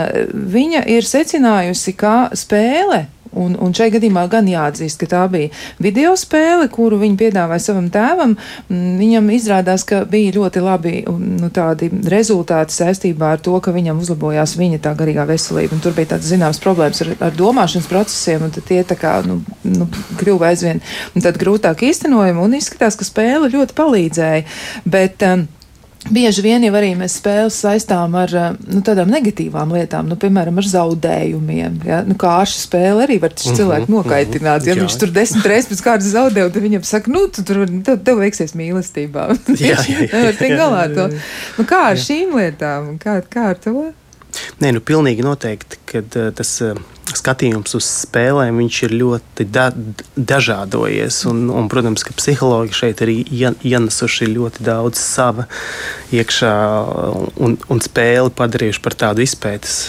viņa 0.57 0.87
ir 0.97 1.07
secinājusi, 1.07 1.95
ka 2.01 2.17
spēle 2.33 3.05
Un, 3.37 3.57
un 3.61 3.75
šai 3.77 3.91
gadījumā 3.95 4.27
gan 4.33 4.49
jāatzīst, 4.51 5.01
ka 5.03 5.09
tā 5.11 5.23
bija 5.33 5.53
video 5.83 6.15
spēle, 6.19 6.69
kuru 6.73 6.99
viņi 7.03 7.19
piedāvāja 7.21 7.69
savam 7.69 7.91
tēvam. 7.93 8.37
Mm, 8.71 8.95
viņam 9.01 9.33
izrādās, 9.37 9.85
ka 9.89 10.03
bija 10.09 10.35
ļoti 10.39 10.63
labi 10.65 10.95
nu, 11.07 11.51
tādi 11.55 11.91
rezultāti 12.11 12.77
saistībā 12.77 13.35
ar 13.37 13.43
to, 13.45 13.59
ka 13.63 13.75
viņam 13.77 14.01
uzlabojās 14.03 14.57
viņa 14.59 14.83
tā 14.85 14.95
garīgā 14.99 15.27
veselība. 15.29 15.77
Un 15.77 15.85
tur 15.85 15.97
bija 15.97 16.15
tādas 16.15 16.31
zināmas 16.33 16.63
problēmas 16.63 17.03
ar, 17.05 17.13
ar 17.29 17.37
domāšanas 17.37 17.91
procesiem, 17.91 18.47
un 18.47 18.57
tie 18.57 18.83
tā 18.87 18.99
kā 18.99 19.19
nu, 19.27 19.41
nu, 19.65 19.89
kļuva 20.21 20.53
aizvien 20.53 20.83
grūtāk 21.17 21.85
īstenojami, 21.91 22.43
un 22.43 22.57
izskatās, 22.59 22.97
ka 22.99 23.07
spēle 23.07 23.53
ļoti 23.53 23.77
palīdzēja. 23.77 24.47
Bet, 24.89 25.23
um, 25.27 25.47
Bieži 26.13 26.43
vien 26.45 26.65
jau 26.67 26.73
arī 26.79 26.93
mēs 26.99 27.17
spēles 27.21 27.57
saistām 27.65 28.15
ar 28.19 28.33
nu, 28.63 28.81
tādām 28.87 29.11
negatīvām 29.13 29.75
lietām, 29.75 30.09
nu, 30.11 30.19
piemēram, 30.21 30.61
ar 30.61 30.69
zaudējumiem. 30.71 31.81
Ja? 31.87 32.01
Nu, 32.07 32.17
kā 32.21 32.37
ar 32.43 32.51
šo 32.51 32.63
spēli 32.63 33.05
arī 33.07 33.19
var 33.23 33.35
tas 33.37 33.51
cilvēks 33.59 33.91
nokaitināt. 33.93 34.67
Ja 34.69 34.75
jā. 34.77 34.81
viņš 34.85 34.99
tur 35.03 35.15
desmit 35.15 35.49
reizes 35.51 35.71
pēc 35.73 35.85
kārtas 35.89 36.13
zaudē, 36.15 36.47
tad 36.53 36.63
viņam 36.63 36.87
saka, 36.87 37.13
nu, 37.13 37.27
tu 37.33 37.45
tur 37.47 37.65
tev, 37.67 38.01
tev 38.07 38.23
veiksies 38.23 38.57
mīlestībā. 38.59 39.29
jā, 39.59 39.77
jā, 39.77 40.01
jā, 40.07 40.11
Nevar 40.15 40.41
tikt 40.41 40.59
galā 40.59 40.83
to. 40.95 41.09
Nu, 41.59 41.69
kā 41.69 41.87
ar 41.93 41.99
jā. 41.99 42.05
šīm 42.09 42.37
lietām? 42.39 42.93
Kā, 43.03 43.19
kā 43.31 43.51
ar 43.55 43.63
to? 43.63 43.89
Nē, 44.63 44.75
nu, 44.77 44.85
pilnīgi 44.85 45.25
noteikti, 45.27 45.81
ka 45.89 46.05
uh, 46.05 46.31
tas. 46.37 46.59
Uh, 46.65 46.96
skatījums 47.15 47.77
uz 47.79 47.87
spēlēm 48.07 48.61
ir 48.67 48.95
ļoti 48.97 49.47
da 49.53 49.69
dažādojies. 50.17 51.23
Un, 51.31 51.47
un, 51.55 51.71
protams, 51.73 52.05
ka 52.07 52.15
psihologi 52.17 52.77
šeit 52.77 53.03
ir 53.05 53.13
ienesuši 53.15 54.31
ļoti 54.33 54.67
daudz 54.67 55.01
sava 55.01 55.47
iekšā 56.15 56.55
un, 57.37 57.59
un 57.71 57.83
spēli 57.85 58.35
padarījuši 58.37 58.83
par 58.83 58.99
tādu 59.07 59.27
izpētes 59.27 59.81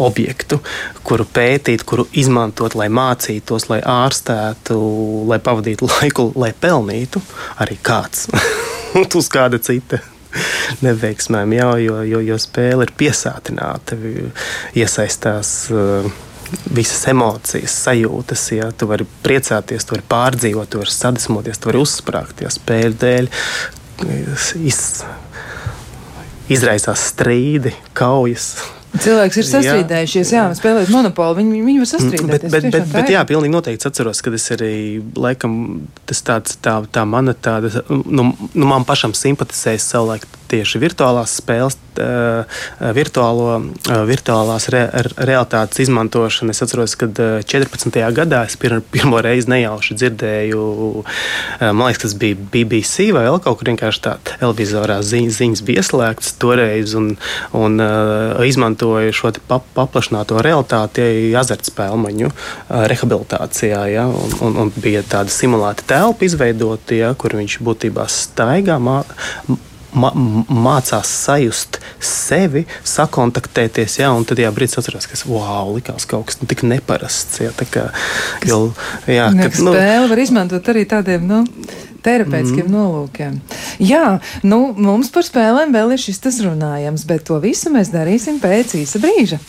objektu, 0.00 0.58
kuru 1.06 1.26
pētīt, 1.30 1.84
kuru 1.86 2.06
izmantot, 2.18 2.74
lai 2.78 2.88
mācītos, 2.90 3.68
lai 3.70 3.78
ārstētu, 3.78 4.78
lai 5.30 5.38
pavadītu 5.42 5.86
laiku, 5.90 6.32
lai 6.38 6.50
pelnītu 6.60 7.22
arī 7.62 7.78
kāds 7.82 8.26
uz 9.20 9.30
kāda 9.30 9.60
cita 9.62 10.00
neveiksmēm, 10.82 11.54
jā, 11.54 11.70
jo, 11.84 12.00
jo, 12.08 12.20
jo 12.26 12.38
spēle 12.42 12.88
ir 12.88 12.94
piesātināta, 12.98 13.98
iesaistās. 14.74 15.52
Uh, 15.70 16.08
visas 16.74 17.06
emocijas, 17.10 17.74
sajūtas. 17.86 18.44
Ja, 18.56 18.70
tu 18.76 18.88
vari 18.90 19.06
priecāties, 19.24 19.86
tu 19.86 19.96
vari 19.96 20.06
pārdzīvot, 20.10 20.70
tu 20.72 20.82
vari 20.82 20.94
sadusmoties, 20.94 21.60
tu 21.60 21.70
vari 21.70 21.82
uzsprāgt. 21.82 22.44
Ja, 22.44 22.52
spēļu 22.52 23.00
dēļ 23.02 23.30
iz, 24.64 24.80
izraisās 26.52 27.10
strīdi, 27.12 27.74
kaujas. 27.96 28.54
Cilvēks 28.94 29.38
ir 29.40 29.46
sastrīdējušies, 29.48 30.30
jā, 30.36 30.44
jā 30.44 30.54
spēlēt 30.54 30.90
monopolu. 30.94 31.40
Viņi, 31.40 31.62
viņi 31.66 31.80
var 31.82 31.88
sastrīdēties. 31.90 32.52
Bet, 32.52 32.68
bet, 32.68 32.68
bet, 32.76 32.92
bet 32.94 33.10
jā, 33.10 33.24
pilnīgi 33.26 33.54
noteikti 33.54 33.88
atceros, 33.90 34.22
ka 34.22 34.30
es 34.38 34.46
arī, 34.54 34.74
laikam, 35.18 35.56
tas 36.06 36.22
tāds, 36.26 36.54
tā, 36.62 36.76
tā 36.94 37.02
mana 37.08 37.34
tāda, 37.34 37.82
nu, 37.90 38.28
nu 38.54 38.70
man 38.70 38.86
pašam 38.86 39.16
simpatizējas 39.18 39.88
savulaik 39.96 40.28
tieši 40.54 40.80
virtuālās 40.82 41.38
spēles, 41.42 41.78
virtuālo, 42.94 43.58
virtuālās 44.08 44.66
re, 44.72 44.82
realitātes 45.14 45.82
izmantošana. 45.84 46.54
Es 46.54 46.62
atceros, 46.64 46.96
ka 46.98 47.08
14. 47.10 47.98
gadā 48.16 48.42
es 48.48 48.56
pir, 48.60 48.78
pirmo 48.94 49.20
reizi 49.22 49.50
nejauši 49.52 49.96
dzirdēju, 50.00 50.64
man 51.62 51.84
liekas, 51.84 52.02
tas 52.06 52.16
bija 52.18 52.38
BBC 52.38 53.10
vai 53.14 53.26
vēl 53.28 53.40
kaut 53.44 53.60
kur 53.60 53.70
vienkārši 53.70 54.02
tā 54.04 54.16
televizorā 54.32 55.00
ziņas, 55.06 55.38
ziņas 55.40 55.64
bija 55.66 55.84
ieslēgtas 55.84 56.34
toreiz 56.42 56.96
un, 56.98 57.12
un 57.56 57.84
izmantoju 58.46 59.14
šo 59.14 59.34
pa, 59.48 59.60
paplašināto 59.76 60.40
realitāti 60.44 61.34
azartspēlmaņu 61.38 62.32
rehabilitācijā. 62.94 63.84
Ja, 63.94 64.08
un, 64.08 64.34
un, 64.44 64.58
un 64.64 64.74
bija 64.76 65.04
tāda 65.06 65.32
simulēta 65.32 65.86
telpa 65.94 66.26
izveidota, 66.26 66.98
ja, 66.98 67.14
kur 67.18 67.36
viņš 67.38 67.60
būtībā 67.64 68.08
staigā. 68.10 68.80
Mā, 68.82 69.02
mācās 69.94 71.10
sajust 71.24 71.80
sevi, 72.02 72.64
sakontaktēties. 72.88 73.98
Jā, 74.02 74.10
un 74.14 74.26
tad 74.28 74.42
jā, 74.42 74.50
brīdis 74.54 74.80
atceros, 74.80 75.08
ka 75.10 75.18
wow, 75.30 75.72
likās 75.76 76.08
kaut 76.10 76.28
kas 76.30 76.40
tik 76.42 76.64
neparasts. 76.66 77.40
Jā, 77.44 77.54
tā 77.56 77.68
kā, 77.70 77.88
jo, 78.48 78.66
jā, 79.10 79.30
kad, 79.32 79.58
nu, 79.62 79.74
spēle 79.74 80.12
var 80.12 80.24
izmantot 80.26 80.72
arī 80.74 80.86
tādiem. 80.90 81.26
Nu, 81.30 81.42
terapeitiskiem 82.04 82.66
mm. 82.66 82.72
nolūkiem. 82.74 83.36
Jā, 83.80 84.18
nu, 84.44 84.60
mums 84.76 85.08
par 85.14 85.24
spēlēm 85.26 85.72
vēl 85.74 85.94
ir 85.96 86.02
šis 86.02 86.20
tas 86.26 86.40
runājams, 86.44 87.06
bet 87.08 87.24
to 87.30 87.40
visu 87.42 87.72
mēs 87.72 87.92
darīsim 87.94 88.42
pēc 88.42 88.76
īsa 88.82 89.00
brīža. 89.00 89.40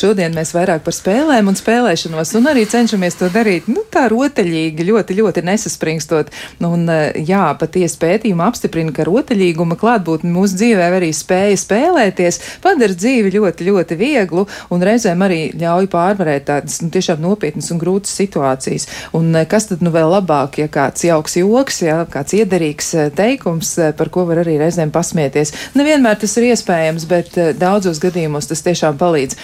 Šodien 0.00 0.32
mēs 0.32 0.54
vairāk 0.56 0.80
par 0.86 0.94
spēlēm 0.96 1.50
un 1.50 1.56
spēlēšanos, 1.58 2.30
un 2.38 2.48
arī 2.48 2.62
cenšamies 2.68 3.18
to 3.18 3.26
darīt 3.32 3.66
nu, 3.68 3.82
tā 3.92 4.06
rotaļīgi, 4.08 4.86
ļoti, 4.88 5.16
ļoti 5.18 5.42
nesaspringstot. 5.44 6.30
Un, 6.64 6.86
eh, 6.88 7.18
jā, 7.28 7.42
patiesi 7.60 7.98
pētījumi 8.00 8.46
apstiprina, 8.46 8.94
ka 8.96 9.04
rotaļīguma 9.04 9.76
klātbūtne 9.80 10.32
mūsu 10.32 10.56
dzīvē 10.56 10.86
arī 10.96 11.10
spēja 11.12 11.58
spēlēties, 11.60 12.40
padara 12.64 12.96
dzīvi 12.96 13.34
ļoti, 13.34 13.66
ļoti 13.68 13.98
vieglu 14.00 14.46
un 14.72 14.86
reizēm 14.88 15.20
arī 15.26 15.40
ļauj 15.60 15.90
pārvarēt 15.92 16.48
tādas 16.48 16.80
nu, 16.80 16.88
tiešām 16.94 17.20
nopietnas 17.20 17.68
un 17.74 17.82
grūtas 17.82 18.16
situācijas. 18.22 18.88
Un 19.12 19.34
eh, 19.36 19.44
kas 19.44 19.68
tad 19.68 19.84
nu 19.84 19.92
vēl 19.92 20.08
labāk, 20.14 20.62
ja 20.62 20.70
kāds 20.72 21.04
jauks 21.04 21.36
joks, 21.42 21.82
ja 21.84 21.98
kāds 22.08 22.38
iederīgs 22.40 22.94
eh, 22.94 23.12
teikums, 23.12 23.74
par 24.00 24.08
ko 24.08 24.24
var 24.30 24.40
arī 24.46 24.56
reizēm 24.64 24.94
pasmieties. 24.96 25.52
Nevienmēr 25.76 26.16
tas 26.24 26.38
ir 26.40 26.48
iespējams, 26.54 27.08
bet 27.10 27.36
daudzos 27.60 28.00
gadījumos 28.00 28.48
tas 28.48 28.64
tiešām 28.64 28.96
palīdz. 28.96 29.36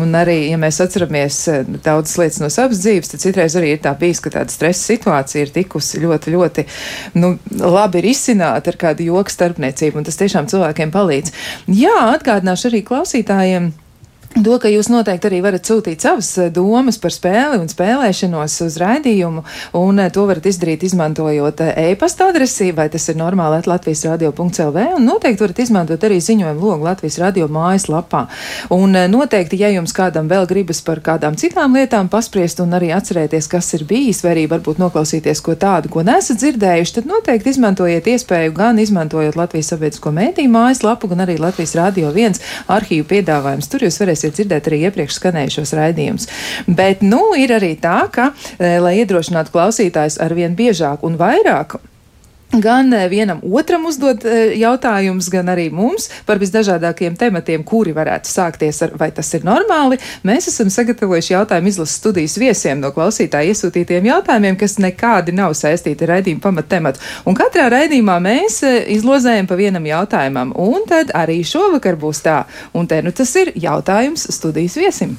Un 0.00 0.14
arī, 0.16 0.36
ja 0.50 0.58
mēs 0.60 0.80
atceramies 0.82 1.40
eh, 1.52 1.66
daudzas 1.84 2.16
lietas 2.20 2.40
no 2.42 2.50
savas 2.52 2.80
dzīves, 2.82 3.12
tad 3.12 3.24
citreiz 3.24 3.56
arī 3.58 3.74
ir 3.74 3.82
tā 3.84 3.92
bijis, 3.98 4.22
ka 4.24 4.32
tāda 4.34 4.52
stresa 4.54 4.92
situācija 4.92 5.44
ir 5.44 5.52
tikusi 5.54 6.00
ļoti, 6.04 6.34
ļoti 6.36 6.66
nu, 7.20 7.34
labi 7.60 8.04
risināta 8.06 8.72
ar 8.72 8.80
kādu 8.80 9.10
joku 9.10 9.34
starpniecību, 9.34 10.00
un 10.00 10.08
tas 10.08 10.18
tiešām 10.20 10.48
cilvēkiem 10.50 10.94
palīdz. 10.94 11.36
Jā, 11.80 11.96
atgādināšu 12.16 12.70
arī 12.70 12.84
klausītājiem. 12.86 13.70
To, 14.30 14.60
ka 14.62 14.70
jūs 14.70 14.86
noteikti 14.86 15.26
arī 15.26 15.40
varat 15.42 15.66
sūtīt 15.66 16.04
savas 16.04 16.28
eh, 16.38 16.52
domas 16.54 17.00
par 17.02 17.10
spēli 17.10 17.58
un 17.58 17.66
spēlēšanos 17.66 18.60
uz 18.62 18.76
raidījumu, 18.78 19.40
un 19.74 19.98
eh, 19.98 20.10
to 20.14 20.22
varat 20.28 20.44
izdarīt 20.46 20.84
izmantojot 20.86 21.58
eh, 21.64 21.80
e-pasta 21.90 22.28
adresi, 22.30 22.68
vai 22.70 22.86
tas 22.92 23.08
ir 23.10 23.18
normāli 23.18 23.58
at 23.58 23.66
Latvijas 23.66 24.04
radio.lv, 24.06 24.84
un 24.94 25.02
noteikti 25.08 25.42
varat 25.42 25.62
izmantot 25.64 26.06
arī 26.06 26.20
ziņojumu 26.22 26.62
logu 26.62 26.86
Latvijas 26.86 27.18
radio 27.18 27.48
mājaslapā. 27.50 28.20
Un 28.76 28.94
noteikti, 29.10 29.58
ja 29.64 29.72
jums 29.74 29.90
kādam 29.96 30.30
vēl 30.30 30.46
gribas 30.48 30.78
par 30.86 31.02
kādām 31.02 31.34
citām 31.34 31.74
lietām 31.74 32.06
paspriest 32.08 32.62
un 32.62 32.78
arī 32.78 32.92
atcerēties, 32.94 33.50
kas 33.50 33.72
ir 33.80 33.84
bijis, 33.90 34.22
vai 34.22 34.36
arī 34.36 34.46
varbūt 34.54 34.78
noklausīties 34.78 35.42
ko 35.42 35.58
tādu, 35.58 35.90
ko 35.90 36.06
nesat 36.06 36.38
dzirdējuši, 36.38 36.96
tad 37.00 37.10
noteikti 37.10 37.50
izmantojiet 37.56 38.06
iespēju 38.14 38.54
gan 38.62 38.78
izmantojot 38.78 39.34
Latvijas 39.42 39.74
sabiedrisko 39.74 40.14
mētīju 40.22 40.54
mājaslapu, 40.54 41.10
gan 41.10 41.26
arī 41.26 41.40
Latvijas 41.42 41.74
radio 41.82 42.14
viens 42.14 42.38
arhīvu 42.70 43.10
piedāvājums. 43.10 43.66
Tur 43.74 43.88
jūs 43.88 43.98
varēsiet 43.98 44.19
varēsiet 44.20 44.36
dzirdēt 44.36 44.68
arī 44.68 44.80
iepriekš 44.88 45.18
skanējušos 45.18 45.74
raidījumus. 45.76 46.28
Bet, 46.68 47.02
nu, 47.02 47.34
ir 47.36 47.54
arī 47.56 47.76
tā, 47.80 48.08
ka, 48.12 48.32
e, 48.58 48.78
lai 48.80 49.00
iedrošinātu 49.00 49.52
klausītājus 49.54 50.20
ar 50.20 50.34
vien 50.34 50.56
biežāk 50.56 51.02
un 51.02 51.16
vairāk 51.16 51.80
gan 52.52 52.94
e, 52.94 53.08
vienam 53.08 53.40
otram 53.52 53.86
uzdot 53.86 54.24
e, 54.24 54.38
jautājumus, 54.58 55.28
gan 55.30 55.50
arī 55.52 55.68
mums 55.72 56.08
par 56.26 56.40
visdažādākiem 56.42 57.16
tematiem, 57.18 57.64
kuri 57.66 57.94
varētu 57.94 58.30
sākties 58.30 58.82
ar 58.86 58.94
vai 58.98 59.10
tas 59.14 59.30
ir 59.36 59.46
normāli. 59.46 60.00
Mēs 60.26 60.50
esam 60.50 60.70
sagatavojuši 60.72 61.34
jautājumu 61.34 61.70
izlases 61.70 62.00
studijas 62.00 62.36
viesiem 62.40 62.82
no 62.82 62.92
klausītāju 62.96 63.54
iesūtītiem 63.54 64.10
jautājumiem, 64.10 64.58
kas 64.60 64.78
nekādi 64.82 65.34
nav 65.36 65.54
saistīti 65.58 66.06
ar 66.06 66.16
raidījumu 66.16 66.42
pamattematu. 66.44 67.02
Un 67.30 67.38
katrā 67.38 67.68
raidījumā 67.72 68.18
mēs 68.24 68.60
e, 68.66 68.76
izlozējam 68.96 69.50
pa 69.50 69.58
vienam 69.60 69.86
jautājumam, 69.86 70.54
un 70.58 70.86
tad 70.90 71.14
arī 71.14 71.40
šovakar 71.46 71.98
būs 72.00 72.24
tā. 72.26 72.42
Un 72.74 72.90
te 72.90 73.02
nu 73.04 73.14
tas 73.14 73.34
ir 73.38 73.54
jautājums 73.54 74.26
studijas 74.34 74.78
viesim. 74.80 75.18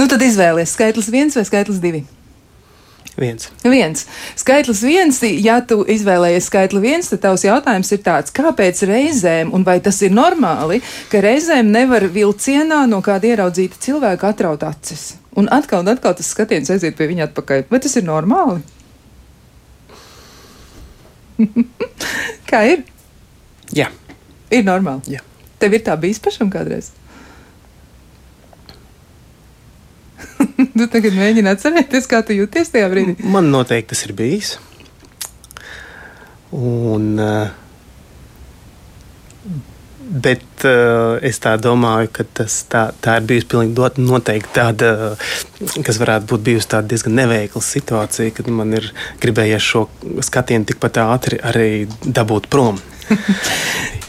Nu, 0.00 0.06
tad 0.08 0.22
izvēlies 0.24 0.72
skaitlis 0.72 1.10
viens 1.12 1.34
vai 1.36 1.44
skaitlis 1.44 1.82
divi. 1.82 2.06
Viens. 3.20 3.50
viens. 3.60 4.06
Skaitlis 4.38 4.80
viens, 4.86 5.18
ja 5.44 5.58
tu 5.60 5.82
izvēlējies 5.92 6.46
skaitli 6.48 6.80
viens, 6.80 7.10
tad 7.10 7.20
tavs 7.20 7.42
jautājums 7.44 7.90
ir 7.92 8.00
tāds, 8.06 8.32
kāpēc 8.32 8.80
reizēm, 8.88 9.50
un 9.52 9.66
vai 9.66 9.76
tas 9.84 9.98
ir 10.06 10.14
normāli, 10.16 10.78
ka 11.12 11.20
reizēm 11.20 11.68
nevar 11.74 12.06
vilcienā 12.14 12.86
no 12.88 13.02
kāda 13.04 13.28
ieraudzīta 13.34 13.76
cilvēka 13.84 14.30
atraut 14.32 14.64
acis? 14.64 15.18
Un 15.36 15.50
atkal 15.52 15.84
un 15.84 15.92
atkal 15.92 16.16
tas 16.16 16.30
skatiens 16.32 16.72
aiziet 16.72 16.96
pie 16.96 17.10
viņa 17.10 17.28
atpakaļ. 17.28 17.66
Vai 17.68 17.82
tas 17.84 17.98
ir 18.00 18.06
normāli? 18.08 18.62
Kā 22.50 22.64
ir? 22.72 22.86
Jā. 23.76 23.90
Ir 24.48 24.64
normāli. 24.64 25.18
Jā. 25.18 25.20
Tev 25.60 25.76
ir 25.76 25.84
tā 25.84 25.98
bijis 26.00 26.22
pašam 26.24 26.48
kādreiz? 26.52 26.94
tu 30.78 30.88
tagad 30.90 31.16
mēģini 31.16 31.52
atcerēties, 31.54 32.10
kā 32.10 32.22
tu 32.26 32.36
jūties 32.36 32.74
tajā 32.74 32.90
brīdī. 32.92 33.16
Man 33.24 33.50
noteikti 33.54 33.94
tas 33.94 34.04
ir 34.06 34.14
bijis. 34.18 34.58
Un, 36.50 37.12
uh, 37.20 37.50
Bet 40.10 40.64
uh, 40.66 41.20
es 41.22 41.38
tā 41.38 41.52
domāju, 41.62 42.08
ka 42.10 42.24
tas, 42.40 42.54
tā, 42.66 42.80
tā 42.98 43.14
ir 43.20 43.28
bijusi 43.30 43.46
pilnīgi 43.52 44.02
noteikti 44.02 44.50
tāda, 44.56 44.88
kas 45.86 46.00
varētu 46.02 46.26
būt 46.32 46.42
bijusi 46.48 46.80
diezgan 46.90 47.14
neveikla 47.14 47.62
situācija, 47.62 48.34
kad 48.34 48.50
man 48.50 48.74
ir 48.74 48.88
gribējies 49.22 49.68
šo 49.70 49.84
skatienu 50.26 50.66
tikpat 50.66 50.98
ātri 51.04 51.38
arī 51.38 51.70
dabūt 52.02 52.50
prom. 52.50 52.82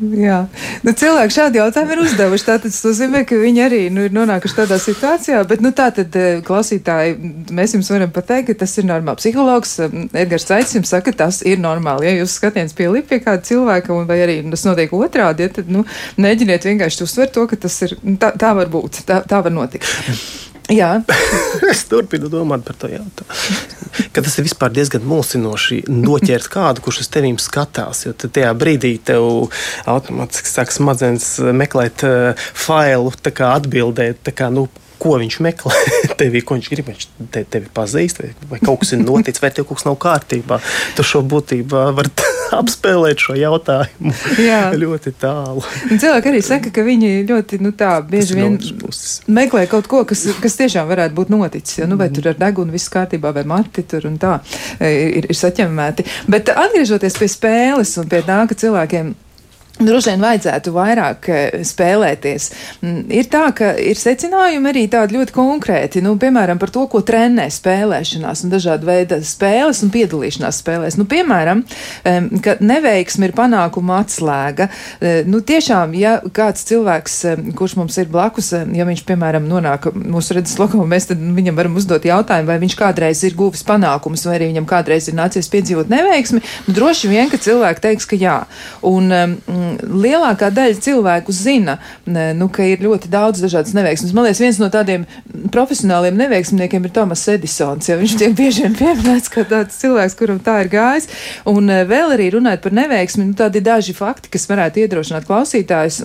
Jā, 0.00 0.46
nu, 0.80 0.92
cilvēki 0.96 1.34
šādi 1.34 1.58
jautājumi 1.60 1.92
ir 1.92 2.00
uzdevuši. 2.06 2.44
Tātad 2.46 2.72
tas 2.72 2.78
nozīmē, 2.86 3.20
ka 3.28 3.36
viņi 3.36 3.60
arī 3.66 3.80
nu, 3.92 4.06
ir 4.08 4.14
nonākuši 4.16 4.56
tādā 4.56 4.78
situācijā. 4.80 5.42
Bet, 5.50 5.60
nu, 5.60 5.74
tā 5.76 5.90
tad, 5.92 6.16
eh, 6.16 6.40
klausītāji, 6.46 7.18
mēs 7.52 7.76
jums 7.76 7.90
varam 7.92 8.12
pateikt, 8.14 8.48
ka 8.48 8.62
tas 8.64 8.78
ir 8.80 8.88
normāli. 8.88 9.20
Psihologs 9.20 9.76
eh, 9.84 9.98
Edgars 10.22 10.48
Caits 10.48 10.72
jums 10.78 10.88
saka, 10.94 11.10
ka 11.10 11.26
tas 11.26 11.42
ir 11.44 11.60
normāli. 11.60 12.08
Ja 12.08 12.22
jūs 12.22 12.38
skatiens 12.40 12.72
pielip 12.76 13.10
pie 13.12 13.20
kāda 13.20 13.44
cilvēka, 13.44 13.92
un 13.92 14.08
vai 14.08 14.22
arī 14.24 14.40
tas 14.48 14.64
notiek 14.64 14.94
otrādi, 14.96 15.44
ja, 15.44 15.52
tad, 15.60 15.68
nu, 15.68 15.84
mēģiniet 16.16 16.70
vienkārši 16.70 17.04
uztvert 17.04 17.36
to, 17.36 17.44
ka 17.50 17.60
tas 17.60 17.76
ir, 17.84 17.98
nu, 18.00 18.16
tā, 18.20 18.32
tā 18.40 18.54
var 18.56 18.72
būt, 18.72 19.02
tā, 19.04 19.20
tā 19.28 19.44
var 19.44 19.52
notikt. 19.52 20.49
Jā. 20.70 20.90
es 21.72 21.84
turpinu 21.90 22.30
domāt 22.32 22.64
par 22.66 22.78
to 22.78 22.90
jautājumu. 22.90 23.36
Ka 24.14 24.22
tas 24.22 24.36
ir 24.38 24.46
diezgan 24.74 25.06
mulsinoši 25.06 25.82
noķert 25.90 26.48
kādu, 26.52 26.84
kurš 26.84 27.02
uz 27.04 27.10
tevi 27.10 27.32
skatās. 27.42 28.04
Jo 28.06 28.14
tajā 28.14 28.52
brīdī 28.58 28.94
tev 29.02 29.50
automātiski 29.90 30.50
sāk 30.50 30.74
smadzenes 30.74 31.32
meklēt 31.56 32.04
uh, 32.06 32.46
failu, 32.54 33.10
atbildēt, 33.50 34.30
kā, 34.36 34.50
nu, 34.54 34.68
ko 35.00 35.16
viņš 35.20 35.38
meklē 35.44 35.78
tevī, 36.20 36.42
ko 36.44 36.58
viņš 36.58 36.70
grib. 36.72 36.90
Viņš 36.90 37.06
te, 37.32 37.44
tevi 37.44 37.70
pazīst, 37.74 38.20
vai, 38.22 38.32
vai 38.50 38.60
kaut 38.62 38.82
kas 38.82 38.94
ir 38.96 39.02
noticis, 39.02 39.42
vai 39.42 39.52
tev 39.54 39.68
kaut 39.68 39.80
kas 39.80 39.88
nav 39.88 39.96
kārtībā. 40.02 40.60
Tu 40.96 41.06
šo 41.06 41.22
būtībā 41.26 41.86
vari 41.96 42.12
apspēlēt 42.60 43.22
šo 43.22 43.36
jautājumu 43.38 44.14
Jā. 44.48 44.60
ļoti 44.76 45.14
tālu. 45.20 45.64
Cilvēki 45.90 46.32
arī 46.32 46.42
saka, 46.44 46.72
ka 46.74 46.84
viņi 46.86 47.12
ļoti 47.28 47.60
nu, 47.64 47.72
tā, 47.76 47.92
bieži 48.06 48.38
vien 48.38 48.58
meklē 49.30 49.66
kaut 49.70 49.88
ko, 49.90 50.02
kas, 50.08 50.26
kas 50.42 50.58
tiešām 50.60 50.90
varētu 50.90 51.16
būt 51.16 51.32
noticis. 51.32 51.80
Ja? 51.82 51.88
Nu, 51.90 51.98
vai 52.00 52.10
tur 52.14 52.30
ar 52.32 52.38
degunu 52.40 52.74
viss 52.74 52.92
kārtībā, 52.92 53.34
vai 53.36 53.46
mati 53.48 53.86
tur 53.86 54.08
un 54.10 54.18
tā 54.20 54.38
e, 54.78 54.90
ir, 55.20 55.30
ir 55.30 55.38
saķemmēti. 55.38 56.06
Bet 56.30 56.52
atgriežoties 56.52 57.18
pie 57.20 57.30
spēles 57.30 57.96
un 58.02 58.10
pie 58.10 58.24
tā, 58.26 58.42
ka 58.50 58.58
cilvēkiem 58.58 59.14
Droši 59.80 60.12
vien 60.12 60.20
vajadzētu 60.20 60.72
vairāk 60.74 61.26
eh, 61.32 61.62
spēlēties. 61.64 62.48
Mm, 62.84 62.98
ir 63.16 63.28
tā, 63.32 63.46
ka 63.56 63.70
ir 63.80 63.96
secinājumi 63.96 64.68
arī 64.68 64.82
tādi 64.92 65.16
ļoti 65.16 65.32
konkrēti, 65.32 66.02
nu, 66.04 66.12
piemēram, 66.20 66.58
par 66.60 66.72
to, 66.74 66.82
ko 66.92 67.00
trenē 67.06 67.46
spēlēšanās 67.52 68.44
un 68.44 68.52
dažāda 68.52 68.84
veida 68.84 69.20
spēles 69.24 69.80
un 69.86 69.92
piedalīšanās 69.94 70.58
spēlēs. 70.60 70.98
Nu, 71.00 71.06
piemēram, 71.08 71.62
ka 72.44 72.58
neveiksmi 72.60 73.30
ir 73.30 73.34
panākuma 73.38 74.02
atslēga. 74.02 74.68
Eh, 75.00 75.22
nu, 75.24 75.40
tiešām, 75.48 75.96
ja 75.96 76.18
kāds 76.28 76.66
cilvēks, 76.68 77.16
kurš 77.56 77.78
mums 77.80 77.96
ir 78.02 78.12
blakus, 78.12 78.52
ja 78.52 78.88
viņš, 78.88 79.04
piemēram, 79.08 79.48
nonāk 79.48 79.88
mūsu 79.96 80.36
redzes 80.36 80.60
lokā, 80.60 80.76
mēs 80.84 81.08
tad 81.08 81.24
viņam 81.40 81.56
varam 81.56 81.80
uzdot 81.80 82.04
jautājumu, 82.04 82.50
vai 82.52 82.58
viņš 82.60 82.76
kādreiz 82.76 83.24
ir 83.24 83.38
guvis 83.38 83.64
panākumus, 83.64 84.26
vai 84.28 84.36
arī 84.36 84.52
viņam 84.52 84.68
kādreiz 84.68 85.08
ir 85.08 85.16
nācies 85.16 85.48
piedzīvot 85.48 85.88
neveiksmi, 85.88 86.44
nu, 86.68 86.76
droši 86.76 87.08
vien, 87.14 87.32
ka 87.32 87.40
cilvēki 87.40 87.86
teiks, 87.88 88.10
ka 88.12 88.20
jā. 88.20 88.38
Un, 88.84 89.08
lielākā 89.78 90.50
daļa 90.54 90.80
cilvēku 90.84 91.34
zina, 91.34 91.76
nu, 92.06 92.48
ka 92.52 92.66
ir 92.66 92.82
ļoti 92.84 93.10
daudz 93.12 93.42
dažādas 93.44 93.74
neveiksmes. 93.76 94.14
Man 94.16 94.26
liekas, 94.26 94.42
viens 94.42 94.60
no 94.62 94.70
tādiem 94.72 95.06
profesionāliem 95.54 96.18
neveiksmniekiem 96.20 96.86
ir 96.86 96.94
Tomas 96.94 97.26
Edisons. 97.30 97.90
Ja 97.90 97.98
viņš 98.00 98.16
tiek 98.20 98.34
bieži 98.38 98.66
vien 98.66 98.78
pieminēts 98.78 99.32
kā 99.32 99.44
tāds 99.48 99.78
cilvēks, 99.82 100.16
kuram 100.18 100.40
tā 100.44 100.60
ir 100.64 100.72
gājis. 100.72 101.10
Un 101.50 101.70
eh, 101.70 101.84
vēl 101.88 102.16
arī 102.16 102.30
runājot 102.36 102.66
par 102.66 102.76
neveiksmi, 102.80 103.30
nu, 103.30 103.38
tādi 103.38 103.62
daži 103.64 103.96
fakti, 103.96 104.32
kas 104.32 104.48
varētu 104.50 104.84
iedrošināt 104.84 105.28
klausītājus. 105.28 106.04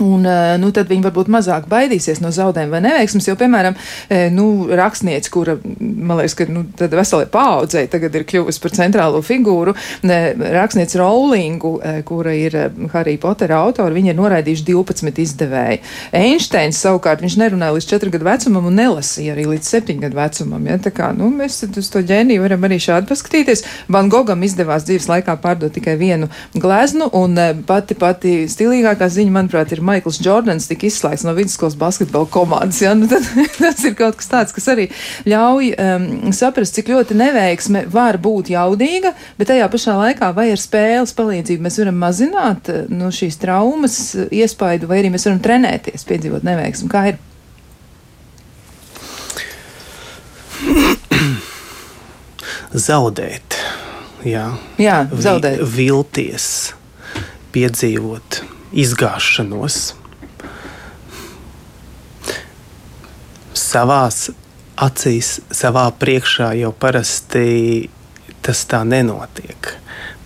Un, 0.00 0.24
eh, 0.24 0.54
nu, 0.56 0.70
tad 0.72 0.88
viņi 0.88 1.04
varbūt 1.04 1.28
mazāk 1.28 1.66
baidīsies 1.68 2.22
no 2.24 2.30
zaudējuma 2.32 2.78
vai 2.78 2.80
neveiksmes. 2.86 3.26
Jo, 3.28 3.34
piemēram, 3.36 3.74
eh, 4.08 4.30
nu, 4.32 4.66
rakstniece, 4.72 5.28
kura, 5.30 5.58
man 5.78 6.16
liekas, 6.16 6.34
ka 6.38 6.46
nu, 6.48 6.64
veselē 6.80 7.26
paaudzē 7.28 7.84
tagad 7.92 8.14
ir 8.16 8.24
kļuvusi 8.24 8.62
par 8.62 8.72
centrālo 8.72 9.20
figūru, 9.20 9.74
rakstniece 10.02 10.96
Rowlingu, 10.96 11.74
eh, 11.84 12.02
kura 12.02 12.32
ir 12.32 12.56
Harry 12.94 13.18
Pottera 13.18 13.60
autora, 13.60 13.92
viņa 13.92 14.14
ir 14.14 14.16
noraidījuši 14.16 14.64
12 14.64 15.20
izdevēji. 15.20 15.80
Einsteins 16.12 16.80
savukārt, 16.80 17.20
viņš 17.20 17.36
nerunāja 17.36 17.76
līdz 17.76 17.90
4 17.92 18.10
gadu 18.10 18.24
vecumam 18.24 18.66
un 18.66 18.76
nelasīja 18.76 19.36
arī 19.36 19.44
līdz 19.44 19.68
7 19.68 20.00
gadu 20.00 20.16
vecumam. 20.16 20.66
Ja? 20.66 20.78
Tā 20.78 20.90
kā, 20.90 21.12
nu, 21.14 21.28
mēs 21.28 21.68
uz 21.68 21.90
to 21.90 22.00
ģēniju 22.00 22.40
varam 22.40 22.62
arī 22.62 22.80
šādi 22.80 23.12
paskatīties. 23.12 23.62
Van 23.88 24.08
Gogam 24.08 24.40
izdevās 24.42 24.88
dzīves 24.88 25.08
laikā 25.08 25.36
pārdot 25.36 25.72
tikai 25.76 25.98
vienu 25.98 26.30
gleznu, 26.54 27.10
un 27.12 27.36
pati, 27.66 27.94
pati 27.94 28.48
stilīgākā 28.48 29.10
ziņa, 29.12 29.36
manuprāt, 29.36 29.72
ir 29.72 29.81
Maikls 29.82 30.20
Jordans 30.22 30.68
tika 30.70 30.86
izslēgts 30.88 31.24
no 31.26 31.34
vidusskolas 31.36 31.76
basketbola 31.78 32.28
komandas. 32.32 32.80
Ja? 32.82 32.94
Nu, 32.98 33.08
tad, 33.10 33.22
tas 33.58 33.84
ir 33.86 33.94
kaut 33.98 34.16
kas 34.20 34.28
tāds, 34.30 34.54
kas 34.56 34.66
arī 34.72 34.84
ļauj 35.28 35.64
um, 35.74 36.06
saprast, 36.36 36.76
cik 36.78 36.86
ļoti 36.92 37.12
neveiksme 37.18 37.80
var 37.92 38.14
būt 38.22 38.46
jaudīga, 38.54 39.10
bet 39.38 39.46
tajā 39.52 39.66
pašā 39.72 39.94
laikā 39.98 40.28
vai 40.36 40.46
ar 40.52 40.60
spēles 40.60 41.16
palīdzību 41.18 41.60
mēs 41.66 41.78
varam 41.82 41.98
mazināt 42.02 42.62
uh, 42.72 42.76
nu, 42.92 43.06
šīs 43.14 43.36
traumas 43.42 43.96
uh, 44.16 44.20
iespaidu, 44.32 44.84
vai 44.90 44.96
arī 45.02 45.08
mēs 45.14 45.26
varam 45.28 45.40
trenēties, 45.42 46.08
piedzīvot 46.08 46.42
neveiksmi. 46.46 46.88
Kā 46.92 47.00
ir? 47.12 47.16
Zaudēt, 52.86 53.48
jā, 54.24 54.46
jā 54.80 54.96
zaudēt. 55.12 55.60
Vilties, 55.74 56.46
piedzīvot 57.52 58.61
izgāšanos. 58.72 59.94
Savās 63.52 64.30
acīs, 64.82 65.38
savā 65.52 65.86
priekšā 65.98 66.52
jau 66.60 66.72
parasti 66.72 67.88
tas 68.42 68.64
tā 68.66 68.82
nenotiek. 68.88 69.74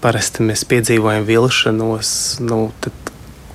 Parasti 0.01 0.47
mēs 0.47 0.65
piedzīvojam 0.69 1.27
vilšanos, 1.29 2.11
nu, 2.47 2.71
tad, 2.81 2.95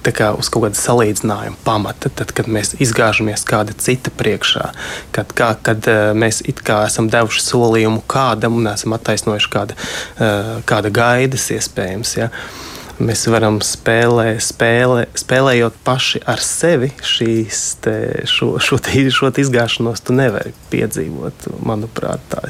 tā 0.06 0.14
kā 0.14 0.32
uz 0.38 0.50
kaut 0.54 0.68
kāda 0.68 0.78
salīdzinājuma 0.78 1.62
pamata, 1.66 2.12
tad, 2.14 2.34
kad 2.38 2.50
mēs 2.52 2.76
izgāžamies 2.82 3.46
kāda 3.48 3.74
cita 3.78 4.14
priekšā, 4.18 4.72
kad, 5.16 5.34
kā, 5.38 5.54
kad 5.66 5.88
uh, 5.90 6.12
mēs 6.18 6.42
it 6.50 6.62
kā 6.66 6.84
esam 6.90 7.10
devuši 7.14 7.46
solījumu 7.46 8.04
kādam 8.10 8.60
un 8.62 8.70
esam 8.74 8.98
attaisnojuši 8.98 9.54
kāda, 9.54 9.78
uh, 9.78 10.52
kāda 10.70 10.94
gaidas 10.94 11.50
iespējams. 11.56 12.18
Ja? 12.22 12.30
Uh, 12.30 12.71
Mēs 13.02 13.24
varam 13.32 13.58
spēlē, 13.66 14.36
spēlē, 14.44 15.08
spēlējot 15.18 15.80
paši 15.86 16.22
ar 16.30 16.42
sevi 16.46 16.92
šīs, 17.02 17.62
te, 17.82 17.96
šo, 18.30 18.54
šo, 18.62 18.78
te, 18.84 19.08
šo 19.10 19.32
te 19.34 19.42
izgāšanos, 19.42 20.04
tu 20.06 20.14
nevari 20.14 20.54
piedzīvot. 20.74 21.48
Manuprāt, 21.66 22.22
tā, 22.30 22.44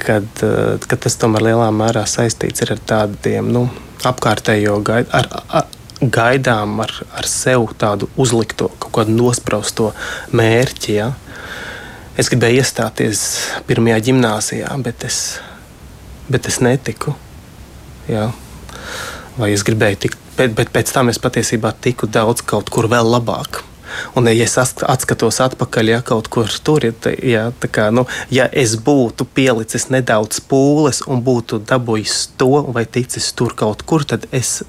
kad, 0.00 0.26
eh, 0.42 0.74
kad 0.88 1.04
tas 1.06 1.18
tomēr 1.20 1.50
lielā 1.50 1.70
mērā 1.76 2.02
saistīts 2.10 2.66
ar 2.66 2.74
tādiem 2.82 3.52
nu, 3.54 3.68
apkārtējo 4.02 4.80
gaidu. 4.84 5.12
Ar, 5.14 5.30
ar, 5.48 5.70
gaidām 6.00 6.80
ar, 6.84 6.92
ar 7.16 7.28
sev 7.28 7.68
tādu 7.78 8.08
uzlikto, 8.20 8.70
kaut 8.82 8.92
kādu 8.98 9.14
nospraustu 9.14 9.90
mērķi. 10.34 10.96
Ja? 10.98 11.12
Es 12.18 12.30
gribēju 12.32 12.62
iestāties 12.62 13.24
pirmajā 13.68 14.00
gimnājā, 14.10 14.70
bet 14.82 15.06
es, 15.06 15.20
bet 16.28 16.50
es 16.50 16.60
netiku. 16.64 17.14
Ja? 18.10 18.30
Vai 19.38 19.52
es 19.54 19.64
gribēju 19.66 20.00
tikt, 20.06 20.18
bet, 20.38 20.54
bet 20.56 20.72
pēc 20.74 20.92
tam 20.94 21.12
es 21.12 21.20
patiesībā 21.22 21.74
tiku 21.84 22.08
daudz 22.10 22.44
kaut 22.46 22.70
kur 22.70 22.90
vēl 22.90 23.08
labāk. 23.16 23.62
Un, 24.18 24.26
ja 24.26 24.46
es 24.46 24.56
atskatos 24.58 25.38
atpakaļ, 25.44 25.90
ja 25.92 26.00
kaut 26.02 26.28
kur 26.32 26.50
tur 26.66 26.84
ir, 26.86 26.94
ja, 27.22 27.44
kā, 27.70 27.90
nu, 27.94 28.06
ja 28.30 28.48
es 28.50 28.74
būtu 28.74 29.26
pielicis 29.36 29.86
nedaudz 29.94 30.40
pūles 30.50 31.04
un 31.06 31.22
būtu 31.22 31.60
dabūjis 31.68 32.16
to 32.40 32.64
vai 32.74 32.86
ticis 32.86 33.32
tur 33.38 33.54
kaut 33.54 33.84
kur, 33.86 34.06
tad 34.08 34.26
es 34.34 34.62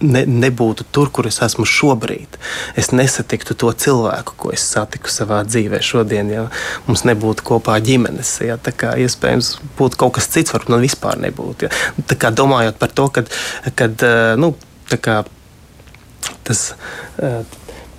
ne, 0.00 0.22
nebūtu 0.26 0.86
tur, 0.92 1.10
kur 1.14 1.28
es 1.28 1.40
esmu 1.44 1.66
šobrīd. 1.68 2.38
Es 2.78 2.90
nesatiktu 2.94 3.56
to 3.58 3.70
cilvēku, 3.84 4.36
ko 4.40 4.52
es 4.54 4.64
satiku 4.72 5.10
savā 5.12 5.40
dzīvē 5.46 5.80
šodien, 5.84 6.30
ja 6.32 6.46
mums 6.86 7.04
nebūtu 7.08 7.46
kopā 7.46 7.78
ģimenes. 7.84 8.32
Ja, 8.46 8.58
tā 8.60 8.74
kā 8.76 8.94
iespējams 9.02 9.54
būtu 9.78 10.00
kaut 10.00 10.16
kas 10.18 10.30
cits, 10.32 10.54
varbūt 10.54 10.74
man 10.74 10.84
vispār 10.84 11.20
nebūtu. 11.22 11.68
Ja. 11.68 12.02
Tā 12.10 12.18
kā 12.20 12.32
domājot 12.34 12.78
par 12.80 12.94
to, 12.94 13.08
kad, 13.14 13.32
kad 13.78 14.06
eh, 14.06 14.34
nu, 14.40 14.54
kā, 14.94 15.22
tas. 16.48 16.68
Eh, 17.22 17.56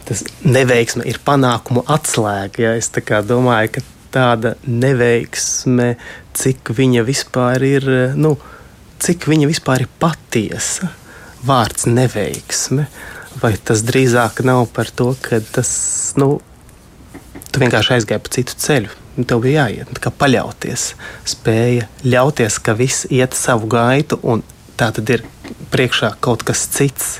tas 0.10 0.24
neveiksme 0.41 1.04
ir 1.06 1.20
panākumu 1.22 1.84
atslēga. 1.86 2.64
Ja? 2.64 2.70
Es 2.80 2.89
domāju, 3.30 3.76
ka 3.76 3.84
tāda 4.10 4.56
neveiksme, 4.66 5.91
cik 6.34 6.72
viņa 6.74 7.04
vispār 7.06 7.62
ir, 7.68 7.86
eh, 7.93 8.16
nu, 8.18 8.34
cik 9.06 9.30
viņa 9.30 9.52
vispār 9.52 9.86
ir 9.86 9.91
patiesa 10.02 10.89
vārds 11.46 11.88
neveiksme, 11.90 12.88
vai 13.42 13.54
tas 13.64 13.84
drīzāk 13.88 14.44
nav 14.48 14.68
par 14.76 14.92
to, 14.92 15.14
ka 15.24 15.42
tas, 15.54 15.72
nu, 16.20 16.38
tu 17.50 17.64
vienkārši 17.64 17.98
aizgāji 17.98 18.26
pa 18.26 18.34
citu 18.36 18.58
ceļu. 18.66 18.96
Nu, 19.18 19.26
tev 19.28 19.42
bija 19.44 19.66
jāiet, 19.66 19.92
kā 20.00 20.12
paļauties, 20.16 20.94
spēja 21.28 21.90
ļauties, 22.08 22.60
ka 22.64 22.76
viss 22.80 23.08
iet 23.12 23.36
savu 23.36 23.68
gaitu 23.72 24.20
un 24.24 24.44
tā 24.80 24.90
tad 24.96 25.12
ir 25.12 25.26
priekšā 25.70 26.14
kaut 26.24 26.44
kas 26.48 26.64
cits. 26.74 27.20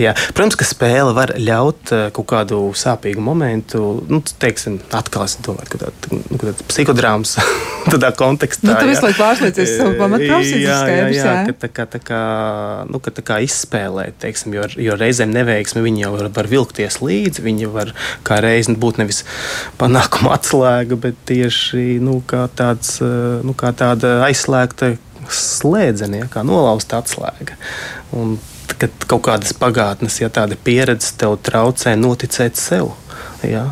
Jā. 0.00 0.12
Protams, 0.36 0.56
ka 0.58 0.66
spēle 0.68 1.12
var 1.16 1.32
ļaut 1.40 1.92
eh, 1.94 2.06
kaut 2.16 2.28
kādu 2.32 2.60
sāpīgu 2.76 3.22
momentu, 3.24 3.82
nu, 4.10 4.20
teiksim, 4.20 4.78
atkal 4.96 5.26
es 5.26 5.36
domāju, 5.44 5.70
ka 5.72 5.80
tāds 5.84 6.10
nu, 6.12 6.54
psihodrāmas 6.68 7.36
tādā 7.92 8.12
kontekstā. 8.16 8.68
Nu, 8.68 8.76
tu 8.76 8.90
visu 8.90 9.04
laiku 9.06 9.20
pārslēdzies 9.20 9.74
savu 9.78 9.96
pamatprofesiju. 10.00 10.62
Jā, 10.64 10.78
jā, 10.88 11.04
jā, 11.14 11.24
jā, 11.24 11.34
ka 11.48 11.56
tā 11.64 11.72
kā, 11.72 11.88
tā 11.96 12.02
kā, 12.04 12.22
nu, 12.90 13.02
ka 13.02 13.14
tā 13.16 13.24
kā 13.26 13.40
izspēlēt, 13.46 14.18
teiksim, 14.24 14.56
jo, 14.56 14.68
jo 14.80 14.96
reizēm 15.00 15.32
neveiksmi 15.36 15.84
viņi 15.84 16.04
jau 16.06 16.14
var, 16.16 16.30
var 16.40 16.50
vilkties 16.52 17.00
līdzi, 17.04 17.44
viņi 17.46 17.70
var 17.72 17.94
kā 18.26 18.40
reiz 18.44 18.70
būt 18.70 19.00
nevis 19.00 19.24
panākuma 19.80 20.36
atslēga, 20.36 21.00
bet 21.00 21.20
tieši, 21.28 22.00
nu, 22.04 22.20
kā 22.28 22.46
tāds, 22.56 22.98
eh, 23.04 23.40
nu, 23.46 23.56
kā 23.56 23.72
tāda 23.76 24.20
aizslēgta 24.28 24.96
slēdzeni, 25.28 26.22
ja, 26.22 26.30
kā 26.30 26.44
nolauzta 26.46 27.00
atslēga. 27.02 27.58
Un, 28.16 28.38
kad 28.80 29.06
kaut 29.10 29.24
kādas 29.28 29.52
pagātnes, 29.56 30.20
ja 30.22 30.30
tāda 30.32 30.56
pieredze 30.56 31.12
tev 31.20 31.36
traucē 31.44 31.96
noticēt 31.98 32.58
sev, 32.60 32.92
ja, 33.46 33.66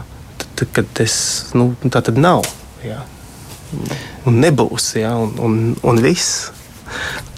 tad, 0.58 0.68
tad 0.76 1.02
es, 1.04 1.16
nu, 1.56 1.70
tā 1.88 2.02
tad 2.04 2.20
nav. 2.20 2.44
Ja. 2.84 3.02
Un 4.28 4.38
nebūs, 4.42 4.94
ja, 4.98 5.14
un, 5.20 5.34
un, 5.44 5.58
un 5.82 6.00
viss. 6.02 6.48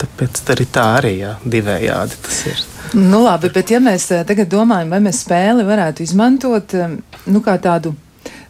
Tāpēc 0.00 0.44
arī 0.54 0.66
tā 0.70 0.84
arī 1.00 1.16
ja, 1.18 1.32
divējādi 1.42 2.18
tas 2.22 2.44
ir. 2.46 2.60
Nu, 2.94 3.24
labi, 3.24 3.50
bet 3.54 3.70
ja 3.70 3.80
mēs 3.82 4.08
eh, 4.14 4.22
tagad 4.26 4.50
domājam, 4.50 4.92
vai 4.94 5.00
mēs 5.02 5.24
spēli 5.24 5.66
varētu 5.66 6.04
izmantot 6.06 6.74
eh, 6.78 6.94
nu, 7.30 7.42
kā 7.42 7.56
tādu 7.62 7.92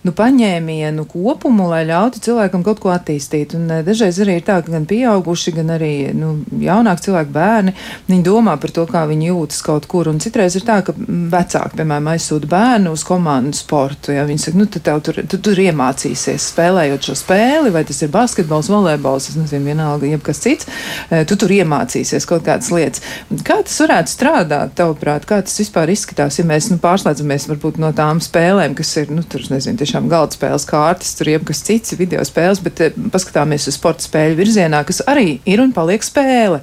nu, 0.07 0.13
paņēmienu 0.17 1.05
kopumu, 1.11 1.67
lai 1.71 1.83
ļautu 1.89 2.23
cilvēkam 2.25 2.65
kaut 2.67 2.81
ko 2.83 2.93
attīstīt. 2.95 3.55
Un 3.59 3.69
eh, 3.71 3.83
dažreiz 3.87 4.21
arī 4.23 4.39
ir 4.39 4.47
tā, 4.47 4.61
ka 4.65 4.73
gan 4.73 4.87
pieauguši, 4.89 5.55
gan 5.59 5.75
arī 5.77 5.93
nu, 6.17 6.33
jaunāki 6.63 7.09
cilvēki, 7.09 7.35
bērni, 7.35 7.75
viņi 8.09 8.27
domā 8.27 8.57
par 8.61 8.73
to, 8.77 8.87
kā 8.91 9.05
viņi 9.11 9.31
jūtas 9.31 9.61
kaut 9.67 9.89
kur. 9.91 10.11
Un 10.11 10.21
citreiz 10.23 10.57
ir 10.59 10.65
tā, 10.69 10.81
ka 10.87 10.95
vecāki, 10.97 11.81
piemēram, 11.81 12.11
aizsūta 12.15 12.51
bērnu 12.51 12.95
uz 12.97 13.05
komandu 13.07 13.59
sportu. 13.59 14.15
Ja 14.17 14.25
viņi 14.29 14.45
saka, 14.47 14.61
nu, 14.61 14.69
tu, 14.71 14.83
tur, 14.83 15.21
tu 15.31 15.41
tur 15.41 15.63
iemācīsies 15.67 16.49
spēlējot 16.55 17.11
šo 17.11 17.19
spēli, 17.21 17.75
vai 17.75 17.85
tas 17.89 18.01
ir 18.05 18.13
basketbols, 18.15 18.71
volejbols, 18.73 19.31
es 19.33 19.39
nezinu, 19.41 19.69
vienalga, 19.71 20.09
jebkas 20.09 20.43
cits, 20.45 20.71
eh, 21.11 21.25
tu 21.29 21.37
tur 21.41 21.53
iemācīsies 21.55 22.29
kaut 22.29 22.47
kādas 22.49 22.73
lietas. 22.75 23.05
Kā 23.45 23.61
tas 23.67 23.77
varētu 23.85 24.15
strādāt, 24.15 24.75
tavuprāt, 24.79 25.27
kā 25.29 25.41
tas 25.45 25.61
vispār 25.61 25.93
izskatās, 25.93 26.39
ja 26.41 26.47
mēs 26.49 26.71
nu, 26.73 26.81
pārslēdzamies 26.83 27.49
varbūt 27.51 27.81
no 27.83 27.93
tām 27.97 28.23
spēlēm, 28.25 28.75
kas 28.79 28.95
ir, 29.03 29.13
nu, 29.15 29.25
tur, 29.27 29.45
nezinu, 29.53 29.79
tiešām 29.91 30.11
galda 30.11 30.37
spēles 30.37 30.67
kārtas, 30.71 31.17
tur 31.19 31.33
jebkas 31.33 31.65
cits 31.67 31.97
video 31.99 32.23
spēles, 32.27 32.61
bet 32.63 32.81
eh, 32.85 32.95
paskatāmies 33.11 33.67
uz 33.67 33.75
sporta 33.75 34.07
spēļu 34.07 34.39
virzienā, 34.39 34.85
kas 34.87 35.03
arī 35.11 35.41
ir 35.51 35.63
un 35.63 35.73
paliek 35.75 36.05
spēle. 36.07 36.63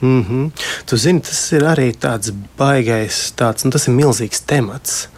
Mm 0.00 0.24
-hmm. 0.24 0.50
Tu 0.86 0.96
zini, 0.96 1.20
tas 1.20 1.52
ir 1.52 1.62
arī 1.62 1.92
tāds 1.94 2.32
baigais, 2.58 3.32
tāds, 3.36 3.64
nu, 3.64 3.94
milzīgs 3.94 4.42
temats, 4.46 5.08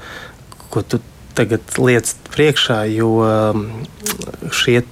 ko 0.71 0.83
tu 0.83 1.01
tagad 1.35 1.61
liec 1.79 2.15
priekšā, 2.35 2.85
jo 2.93 3.09
um, 3.25 3.85
šie 4.51 4.83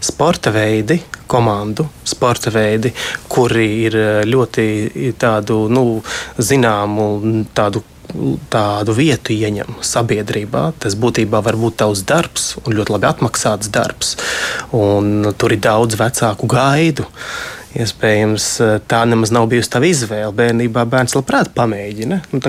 sporta 0.00 0.50
veidi, 0.50 1.02
komandu 1.26 1.88
sporta 2.04 2.50
veidi, 2.50 2.92
kuri 3.28 3.82
ir 3.82 3.96
uh, 3.96 4.22
ļoti 4.22 5.14
tādu, 5.18 5.68
nu, 5.68 6.02
zināmu, 6.38 7.46
tādu 7.54 7.82
tādu 8.52 8.94
vietu 8.96 9.34
ieņem 9.34 9.80
sabiedrībā. 9.84 10.66
Tas 10.82 10.96
būtībā 10.98 11.40
var 11.44 11.58
būt 11.60 11.80
tavs 11.82 12.04
darbs 12.06 12.54
un 12.62 12.76
ļoti 12.78 12.94
labi 12.94 13.10
apmaksāts 13.10 13.70
darbs. 13.74 14.14
Un 14.76 15.32
tur 15.38 15.54
ir 15.54 15.62
daudz 15.64 15.98
vecāku 16.00 16.48
gaidu. 16.50 17.08
Iespējams, 17.74 18.48
tā 18.86 19.00
nemaz 19.10 19.32
nav 19.34 19.48
bijusi 19.50 19.72
tava 19.72 19.88
izvēle. 19.90 20.30
Bērnībā 20.36 20.84
bērns 20.86 21.16
labprāt 21.18 21.50
pamēģina. 21.56 22.20
Nu, 22.30 22.42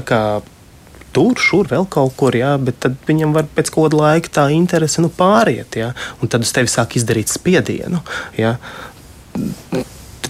tur, 1.16 1.40
šur, 1.40 1.70
vēl 1.72 1.88
kaut 1.90 2.14
kur, 2.20 2.36
jā, 2.36 2.52
bet 2.62 2.82
tad 2.84 3.00
viņam 3.08 3.34
var 3.34 3.48
pēc 3.56 3.72
kāda 3.74 4.02
laika 4.02 4.34
tā 4.38 4.46
interese 4.54 5.02
nu, 5.02 5.10
pāriet. 5.10 5.80
Jā, 5.80 5.94
un 6.22 6.30
tad 6.30 6.46
uz 6.46 6.52
tevi 6.54 6.70
sāk 6.70 6.98
izdarīt 7.00 7.32
spiedienu. 7.34 8.04
Jā 8.38 8.58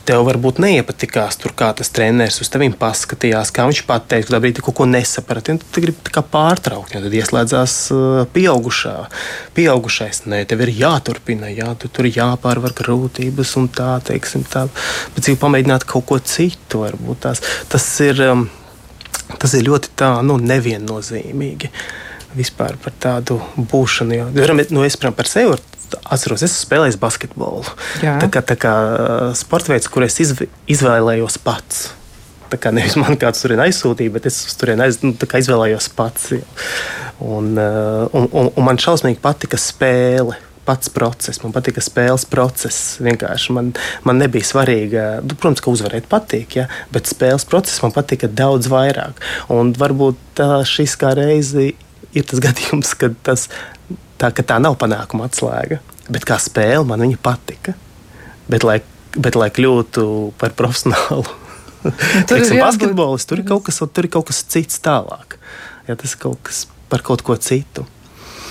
tev 0.06 0.26
varbūt 0.28 0.60
neiepatikās 0.64 1.38
tur, 1.42 1.54
kā 1.58 1.70
tas 1.78 1.92
treneris 1.94 2.42
uz 2.44 2.50
tevi 2.52 2.68
paskatījās, 2.80 3.52
kā 3.56 3.66
viņš 3.70 3.82
pateica, 3.88 4.30
ka 4.32 4.40
brīdī 4.44 4.64
kaut 4.66 4.78
ko 4.80 4.88
nesaprati. 4.90 5.58
Tu 5.62 5.84
gribi 5.84 6.24
pārtraukt, 6.32 6.96
ja 6.96 7.02
tad 7.04 7.16
ieslēdzās 7.16 7.76
uh, 7.96 8.22
pieaugušā. 8.36 8.96
Pieaugušais, 9.58 10.24
nē, 10.32 10.44
tev 10.50 10.66
ir 10.66 10.74
jāturpina, 10.76 11.52
jā, 11.54 11.72
tu 11.80 11.92
tur 11.92 12.10
jāpārvar 12.10 12.76
grūtības 12.78 13.56
un 13.62 13.70
tā, 13.74 13.92
teiksim, 14.06 14.46
tā. 14.50 14.68
Bet 15.16 15.28
dzīvi 15.28 15.42
pamēģināt 15.42 15.88
kaut 15.90 16.08
ko 16.10 16.20
citu, 16.20 16.84
varbūt 16.86 17.24
tās. 17.28 17.44
Tas 17.72 17.86
ir, 18.06 18.22
um, 18.30 18.48
tas 19.38 19.56
ir 19.58 19.68
ļoti 19.70 19.94
tā, 20.00 20.16
nu, 20.26 20.40
neviennozīmīgi 20.42 21.72
vispār 22.36 22.76
par 22.82 22.96
tādu 23.00 23.40
būšanu. 23.56 24.20
Jo, 24.20 24.28
nu, 24.76 24.84
es 24.84 25.00
par 25.00 25.30
sevi 25.32 25.56
atceros, 26.04 26.44
es 26.46 26.56
spēlēju 26.64 27.00
basketbolu. 27.02 27.66
Jā. 28.04 28.18
Tā 28.24 28.30
kā, 28.32 28.42
tā 28.46 28.58
kā 28.60 28.74
sporta 29.38 29.74
veids, 29.74 29.90
kur 29.92 30.06
es 30.08 30.18
izv 30.24 30.46
izvēlējos 30.72 31.40
pats. 31.46 31.90
Tā 32.52 32.60
kā 32.62 32.72
nevis 32.76 32.98
man 33.00 33.18
kāds 33.20 33.42
tur 33.42 33.56
aizsūtīja, 33.58 34.14
bet 34.16 34.28
es 34.30 34.40
tur 34.60 34.76
aiz, 34.76 35.02
nu, 35.04 35.16
izvēlējos 35.16 35.90
pats. 35.98 36.34
Un, 37.20 37.56
un, 37.58 38.28
un, 38.28 38.52
un 38.52 38.66
man 38.66 38.82
šausmīgi 38.82 39.22
patika 39.24 39.60
spēle 39.60 40.38
pats 40.66 40.90
process, 40.90 41.42
man 41.44 41.54
patika 41.54 41.82
spēles 41.84 42.26
process. 42.30 42.98
Vienkārši 43.06 43.54
man, 43.56 43.72
man 44.08 44.20
nebija 44.22 44.48
svarīgi, 44.48 44.98
nu, 45.26 45.38
protams, 45.38 45.62
ka 45.62 45.74
uzvarēt 45.74 46.10
patīk, 46.12 46.58
ja, 46.60 46.68
bet 46.94 47.10
spēles 47.10 47.46
process 47.50 47.84
man 47.86 47.94
patika 47.96 48.30
daudz 48.32 48.70
vairāk. 48.72 49.22
Un 49.54 49.76
varbūt 49.78 50.42
šis 50.70 50.98
kā 51.02 51.14
reizi 51.18 51.74
ir 52.16 52.28
tas 52.30 52.42
gadījums, 52.44 52.96
kad 53.00 53.18
tas 53.26 53.50
tā, 54.22 54.32
tā 54.32 54.60
nav 54.62 54.78
panākuma 54.82 55.30
atslēga, 55.30 55.80
bet 56.10 56.28
kā 56.28 56.38
spēle 56.42 56.86
man 56.88 57.04
viņa 57.06 57.22
patika. 57.24 57.76
Bet, 58.46 58.66
lai, 58.68 58.78
bet, 59.18 59.38
lai 59.40 59.50
kļūtu 59.50 60.06
par 60.38 60.54
profesionālu 60.58 61.26
teiksim, 62.30 62.60
basketbolistu, 62.62 63.34
tur, 63.34 63.42
ir 63.42 63.50
kaut 63.50 63.66
kas, 63.68 63.82
tur 63.82 64.08
ir 64.08 64.12
kaut 64.14 64.30
kas 64.30 64.44
cits 64.50 64.82
tālāk. 64.84 65.38
Ja, 65.90 65.98
tas 65.98 66.16
ir 66.16 66.22
kaut 66.22 66.42
kas 66.46 66.66
par 66.90 67.04
kaut 67.06 67.24
ko 67.26 67.38
citu. 67.42 67.86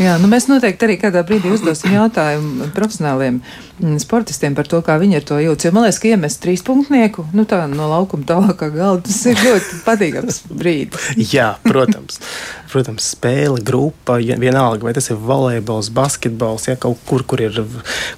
Jā, 0.02 0.16
nu 0.18 0.26
mēs 0.26 0.48
noteikti 0.50 0.88
arī 0.88 0.94
kādā 0.98 1.20
brīdī 1.26 1.52
uzdosim 1.54 1.92
jautājumu 1.94 2.66
profesionāliem 2.74 3.36
mm, 3.38 4.00
sportistiem 4.02 4.56
par 4.58 4.66
to, 4.66 4.80
kā 4.82 4.96
viņi 4.98 5.20
ar 5.20 5.26
to 5.28 5.38
jūtas. 5.38 5.68
Jo 5.68 5.72
man 5.76 5.86
liekas, 5.86 6.00
ka 6.02 6.10
iemest 6.10 6.40
trīs 6.42 6.64
punktnieku 6.66 7.28
nu, 7.30 7.44
tā, 7.46 7.60
no 7.70 7.86
laukuma 7.92 8.26
tālākā 8.26 8.72
galda, 8.74 9.04
tas 9.06 9.20
ir 9.30 9.38
ļoti 9.38 9.78
patīkams 9.86 10.40
brīdis. 10.50 11.06
Jā, 11.30 11.52
protams. 11.62 12.18
Protams, 12.74 13.06
spēle, 13.14 13.62
grupa, 13.62 14.18
vienalga, 14.18 14.82
vai 14.82 14.96
tas 14.98 15.12
ir 15.14 15.22
volejbols, 15.22 15.92
basketbols, 15.94 16.66
ja 16.66 16.74
kaut 16.80 16.98
kur, 17.06 17.22
kur 17.22 17.44
ir, 17.46 17.62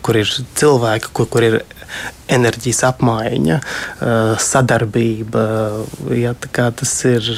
kur 0.01 0.17
ir 0.17 0.33
cilvēki, 0.33 1.13
kur, 1.13 1.29
kur 1.29 1.45
ir 1.45 1.61
enerģijas 2.33 2.87
apmaiņa, 2.89 3.61
sadarbība. 4.49 5.47
Ja, 6.17 6.33
tas, 6.41 6.99
ir, 7.05 7.33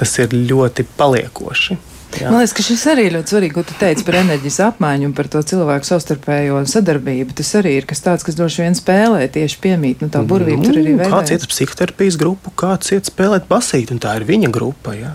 tas 0.00 0.20
ir 0.24 0.40
ļoti 0.40 0.88
paliekoši. 0.96 1.82
Jā. 2.20 2.30
Man 2.32 2.42
liekas, 2.42 2.54
ka 2.56 2.64
šis 2.66 2.82
arī 2.92 3.06
ir 3.08 3.16
ļoti 3.16 3.32
svarīgi, 3.32 3.54
ko 3.56 3.64
tu 3.66 3.76
teici 3.80 4.04
par 4.06 4.18
enerģijas 4.20 4.58
apmaiņu 4.66 5.08
un 5.08 5.14
par 5.16 5.28
to 5.32 5.42
cilvēku 5.52 5.88
savstarpējo 5.88 6.60
sadarbību. 6.68 7.36
Tas 7.38 7.52
arī 7.60 7.74
ir 7.78 7.86
kas 7.88 8.04
tāds, 8.04 8.26
kas 8.26 8.36
droši 8.38 8.64
vien 8.64 8.76
spēlē 8.78 9.24
tieši 9.32 9.60
piemīt. 9.64 10.04
Nu, 10.04 10.10
tā 10.12 10.22
burvība 10.28 10.60
nu, 10.60 10.68
tur 10.68 10.80
arī 10.80 10.96
veidojas. 10.98 11.14
Kāds 11.14 11.34
iet 11.36 11.46
psihoterapijas 11.52 12.18
grupu, 12.20 12.52
kāds 12.62 12.92
iet 12.94 13.08
spēlēt 13.08 13.48
basīt, 13.50 13.94
un 13.94 14.02
tā 14.02 14.16
ir 14.20 14.26
viņa 14.28 14.52
grupa. 14.54 14.96
Ja? 14.98 15.14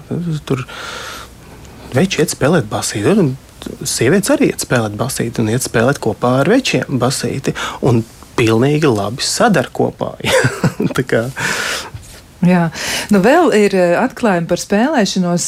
Tur 0.50 0.66
veči 1.96 2.24
iet 2.24 2.34
spēlēt 2.34 2.70
basīt. 2.72 3.08
Un 3.14 3.36
sievietes 3.84 4.34
arī 4.34 4.52
iet 4.52 4.66
spēlēt 4.66 4.98
basīti 5.00 5.44
un 5.44 5.52
iet 5.54 5.66
spēlēt 5.68 6.02
kopā 6.04 6.40
ar 6.42 6.52
večiem 6.52 7.02
basīti. 7.02 7.56
Un 7.86 8.04
pilnīgi 8.38 8.90
labi 8.90 9.26
sadar 9.26 9.72
kopā. 9.74 10.16
Ja? 11.08 11.26
Jā, 12.46 12.68
nu 13.10 13.18
vēl 13.24 13.50
ir 13.58 13.74
eh, 13.74 13.96
atklājumi 13.98 14.46
par 14.46 14.62
spēlēšanos 14.62 15.46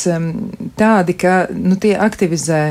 tādi, 0.80 1.14
ka 1.22 1.34
nu, 1.54 1.76
tie 1.78 1.92
aktivizē, 2.02 2.62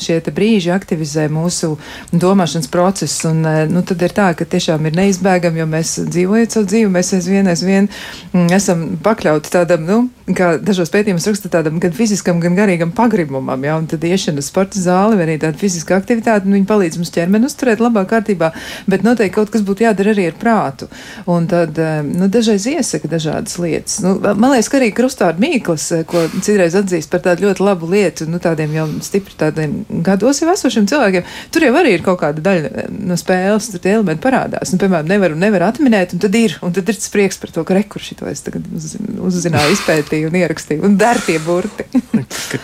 šie 0.00 0.16
brīži 0.32 0.70
aktivizē 0.72 1.26
mūsu 1.28 1.74
domāšanas 2.08 2.70
procesu, 2.72 3.28
un 3.34 3.44
eh, 3.44 3.58
nu, 3.68 3.82
tad 3.84 4.00
ir 4.06 4.14
tā, 4.16 4.30
ka 4.38 4.46
tiešām 4.48 4.88
ir 4.88 4.96
neizbēgami, 4.96 5.60
jo 5.60 5.66
mēs 5.68 5.92
dzīvojot 6.08 6.56
savu 6.56 6.68
dzīvi, 6.70 6.92
mēs 6.94 7.12
aizvien, 7.18 7.50
aizvien 7.52 7.90
mm, 7.90 8.46
esam 8.56 8.86
pakļauti 9.04 9.52
tādam, 9.52 9.84
nu, 9.84 9.98
kā 10.32 10.54
dažos 10.62 10.88
pētījumos 10.94 11.28
raksta 11.28 11.52
tādam 11.52 11.76
gan 11.82 11.92
fiziskam, 11.96 12.40
gan 12.40 12.56
garīgam 12.56 12.94
pagrimumam, 12.96 13.68
ja, 13.68 13.76
un 13.76 13.90
tad 13.90 14.08
iešana 14.08 14.44
sporta 14.44 14.80
zāle 14.80 15.20
vai 15.20 15.28
arī 15.28 15.36
tāda 15.44 15.60
fiziska 15.60 16.00
aktivitāte, 16.00 16.48
nu, 16.48 16.56
viņi 16.56 16.68
palīdz 16.72 17.02
mums 17.02 17.12
ķermeni 17.12 17.52
uzturēt 17.52 17.84
labā 17.84 18.06
kārtībā, 18.08 18.54
bet 18.88 19.04
noteikti 19.04 19.36
kaut 19.36 19.52
kas 19.52 19.66
būtu 19.66 19.84
jādara 19.84 20.16
arī 20.16 20.30
ar 20.32 20.40
prātu. 20.40 20.88
Un 21.28 21.50
tad, 21.50 21.76
nu, 22.08 22.32
dažreiz 22.32 22.64
iesaka 22.70 23.12
dažādas 23.12 23.57
lietas. 23.62 23.98
Nu, 24.04 24.14
man 24.20 24.52
liekas, 24.52 24.70
ka 24.70 24.78
arī 24.80 24.90
krustvārdu 24.96 25.42
mīklas, 25.42 25.86
ko 26.08 26.24
citreiz 26.36 26.76
atzīst 26.78 27.10
par 27.12 27.22
tādu 27.24 27.46
ļoti 27.46 27.64
labu 27.64 27.88
lietu, 27.92 28.26
nu, 28.30 28.40
tādiem 28.42 28.74
jau 28.76 28.86
stipri 29.04 29.36
tādiem 29.38 29.80
gados 30.06 30.42
jau 30.42 30.50
esošiem 30.52 30.88
cilvēkiem, 30.90 31.28
tur 31.54 31.66
jau 31.68 31.72
arī 31.80 31.94
ir 31.96 32.04
kaut 32.06 32.20
kāda 32.22 32.44
daļa 32.44 32.86
no 32.94 33.18
spēles, 33.20 33.70
tur 33.72 33.84
tie 33.84 33.94
elementi 33.96 34.24
parādās. 34.24 34.72
Nu, 34.74 34.80
piemēram, 34.82 35.10
nevaru, 35.10 35.38
nevaru 35.40 35.68
atminēt, 35.68 36.14
un 36.16 36.24
tad 36.24 36.38
ir, 36.38 36.58
un 36.64 36.74
tad 36.76 36.90
ir 36.90 36.98
tas 36.98 37.12
prieks 37.14 37.40
par 37.42 37.54
to, 37.54 37.64
ka 37.68 37.78
rekurši 37.78 38.18
to 38.20 38.28
es 38.30 38.44
tagad 38.46 38.66
uzzināju, 38.74 39.76
izpētīju 39.78 40.30
un 40.30 40.38
ierakstīju, 40.42 40.84
un 40.88 40.98
der 41.00 41.22
tie 41.24 41.38
burti. 41.44 41.88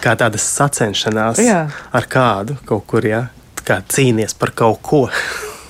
kā 0.05 0.17
tāda 0.19 0.41
sacenšanās 0.41 1.43
jā. 1.45 1.65
ar 1.71 2.11
kādu 2.11 2.59
kaut 2.69 2.87
kur, 2.91 3.07
jā, 3.09 3.27
kā 3.65 3.81
cīnies 3.89 4.37
par 4.39 4.55
kaut 4.57 4.81
ko. 4.85 5.09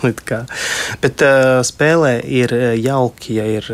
Bet 1.02 1.24
uh, 1.24 1.60
spēlē 1.66 2.16
ir 2.24 2.54
jauki, 2.80 3.38
ja 3.38 3.46
ir 3.58 3.68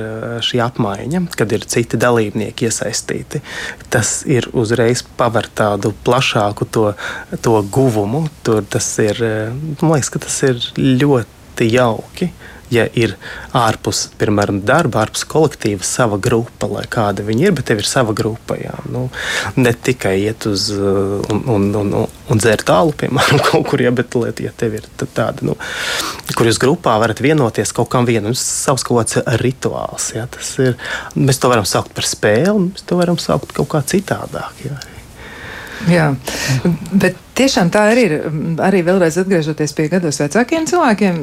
šī 0.44 0.62
apmaiņa, 0.64 1.24
kad 1.38 1.52
ir 1.56 1.66
citi 1.70 2.00
dalībnieki 2.00 2.68
iesaistīti. 2.68 3.42
Tas 3.92 4.20
ir 4.30 4.48
uzreiz 4.56 5.02
paver 5.18 5.48
tādu 5.54 5.92
plašāku 6.06 6.68
to, 6.72 6.86
to 7.42 7.60
guvumu. 7.72 8.26
Tur 8.46 8.64
tas 8.70 8.86
ir, 9.02 9.20
man 9.80 9.96
liekas, 9.96 10.12
ka 10.12 10.22
tas 10.22 10.40
ir 10.46 10.62
ļoti 10.78 11.70
jauki. 11.74 12.30
Ja 12.70 12.84
ir 12.94 13.16
ārpus, 13.56 14.04
piemēram, 14.20 14.60
darba, 14.66 15.02
ārpus 15.02 15.24
kolektīva 15.28 15.86
sava 15.86 16.20
grupa, 16.22 16.68
lai 16.70 16.84
kāda 16.90 17.24
viņa 17.26 17.48
ir, 17.48 17.54
bet 17.58 17.66
tev 17.70 17.82
ir 17.82 17.88
sava 17.88 18.14
grupa. 18.16 18.54
Jā. 18.60 18.76
Nu, 18.90 19.08
ne 19.58 19.72
tikai 19.74 20.14
iet 20.22 20.46
uz 20.50 20.68
uh, 20.76 21.18
un, 21.32 21.42
un, 21.56 21.66
un, 21.82 21.96
un 22.30 22.42
dzērt 22.42 22.68
tālu, 22.70 22.94
piemēram, 23.00 23.42
kaut 23.48 23.66
kur, 23.72 23.82
ja, 23.82 23.90
bet 23.94 24.14
liet, 24.18 24.44
ja 24.44 24.54
tev 24.56 24.78
ir 24.78 24.86
tāda, 25.02 25.46
nu, 25.46 25.56
kur 26.36 26.46
jūs 26.46 26.60
grupā 26.62 26.94
varat 27.02 27.22
vienoties 27.24 27.74
kaut 27.74 27.90
kam 27.90 28.06
vienam, 28.08 28.36
savs 28.38 28.86
kaut 28.86 29.02
kāds 29.02 29.18
rituāls. 29.42 30.12
Jā, 30.14 30.28
ir, 30.62 30.78
mēs 31.18 31.42
to 31.42 31.50
varam 31.50 31.66
saukt 31.68 31.94
par 31.96 32.06
spēli, 32.06 32.70
mēs 32.70 32.86
to 32.86 33.00
varam 33.00 33.18
saukt 33.20 33.54
kaut 33.56 33.70
kā 33.74 33.82
citādāk. 33.94 34.64
Jā. 34.66 34.78
Jā, 35.88 36.10
bet 36.92 37.16
tiešām 37.38 37.70
tā 37.72 37.86
arī 37.92 38.04
ir. 38.08 38.14
Arī 38.60 38.82
vēlreiz 38.84 39.16
atgriežoties 39.22 39.72
pie 39.76 39.88
gados 39.92 40.20
vecākiem 40.20 40.66
cilvēkiem, 40.68 41.22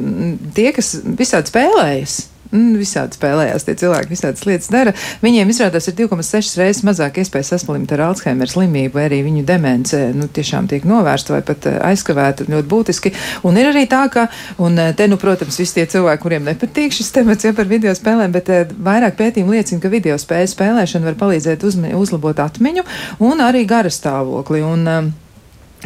tie, 0.56 0.72
kas 0.74 0.96
visādi 1.18 1.52
spēlējas. 1.52 2.18
Mm, 2.48 2.78
visādi 2.80 3.18
spēlējās, 3.18 3.66
tie 3.66 3.74
cilvēki 3.76 4.14
visādas 4.14 4.46
lietas 4.48 4.70
dara. 4.72 4.94
Viņiem 5.20 5.50
izrādās 5.52 5.90
ir 5.90 5.96
2,6 5.98 6.54
reizes 6.56 6.80
mazāk 6.86 7.20
iespēja 7.20 7.50
saslimt 7.50 7.92
ar 7.92 8.06
Alzheimer 8.06 8.48
slimību, 8.48 8.94
vai 8.96 9.04
arī 9.10 9.18
viņu 9.26 9.42
demence 9.48 10.00
nu, 10.16 10.30
tiešām 10.32 10.70
tiek 10.70 10.86
novērsta 10.88 11.34
vai 11.34 11.42
pat 11.44 11.68
eh, 11.68 11.76
aizkavēta 11.90 12.48
ļoti 12.48 12.70
būtiski. 12.72 13.12
Un 13.44 13.60
ir 13.60 13.68
arī 13.68 13.84
tā, 13.90 14.06
ka, 14.12 14.30
un 14.64 14.80
eh, 14.80 14.94
te, 14.96 15.10
nu, 15.12 15.20
protams, 15.20 15.60
visi 15.60 15.76
tie 15.76 15.84
cilvēki, 15.92 16.22
kuriem 16.24 16.48
nepatīk 16.48 16.96
šis 16.96 17.12
temats 17.18 17.44
jau 17.44 17.52
par 17.58 17.68
video 17.68 17.92
spēlēm, 17.92 18.32
bet 18.32 18.48
eh, 18.54 18.64
vairāk 18.88 19.20
pētījumi 19.20 19.58
liecina, 19.58 19.84
ka 19.84 19.92
video 19.92 20.16
spēļu 20.16 20.54
spēlēšana 20.56 21.12
var 21.12 21.20
palīdzēt 21.20 21.68
uzlabot 21.68 22.44
atmiņu 22.48 22.88
un 23.28 23.44
arī 23.44 23.68
garastāvokli. 23.68 24.64
Un, 24.64 25.12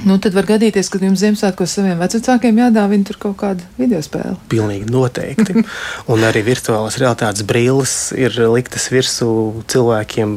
Nu, 0.01 0.17
tad 0.23 0.33
var 0.35 0.47
gadīties, 0.49 0.89
ka 0.91 0.99
jums 1.03 1.21
Ziemassvētkos 1.21 1.75
saviem 1.77 2.01
vecākiem 2.01 2.57
jādāvina 2.63 3.05
tur 3.07 3.19
kaut 3.21 3.37
kāda 3.43 3.67
video 3.77 4.01
spēle. 4.03 4.39
Pilnīgi 4.51 4.89
noteikti. 4.91 5.63
un 6.13 6.25
arī 6.27 6.43
virtuālās 6.47 6.97
realitātes 7.01 7.45
brilles 7.47 7.95
ir 8.17 8.35
liktas 8.51 8.89
virsū 8.93 9.29
cilvēkiem 9.71 10.35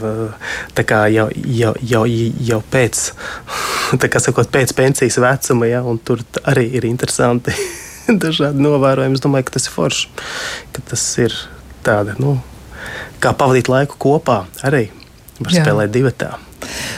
jau, 1.15 1.29
jau, 1.31 1.71
jau, 1.79 2.03
jau 2.51 2.59
pēc, 2.75 3.05
sakot, 4.27 4.51
pēc 4.51 4.75
pensijas 4.77 5.17
vecuma. 5.23 5.71
Ja, 5.71 5.81
tur 6.03 6.21
arī 6.43 6.67
ir 6.75 6.89
interesanti 6.91 7.55
dažādi 8.25 8.61
novērojumi. 8.65 9.17
Es 9.17 9.23
domāju, 9.23 9.47
ka 9.47 9.55
tas 9.55 9.69
ir 9.69 9.77
forši, 9.77 10.11
ka 10.75 10.83
tas 10.91 11.07
ir 11.23 11.39
tāda, 11.87 12.19
nu, 12.19 12.37
kā 13.23 13.31
pavadīt 13.37 13.71
laiku 13.71 13.97
kopā 14.09 14.43
arī 14.67 14.89
var 15.39 15.55
Jā. 15.55 15.63
spēlēt 15.63 15.95
divatā. 15.95 16.35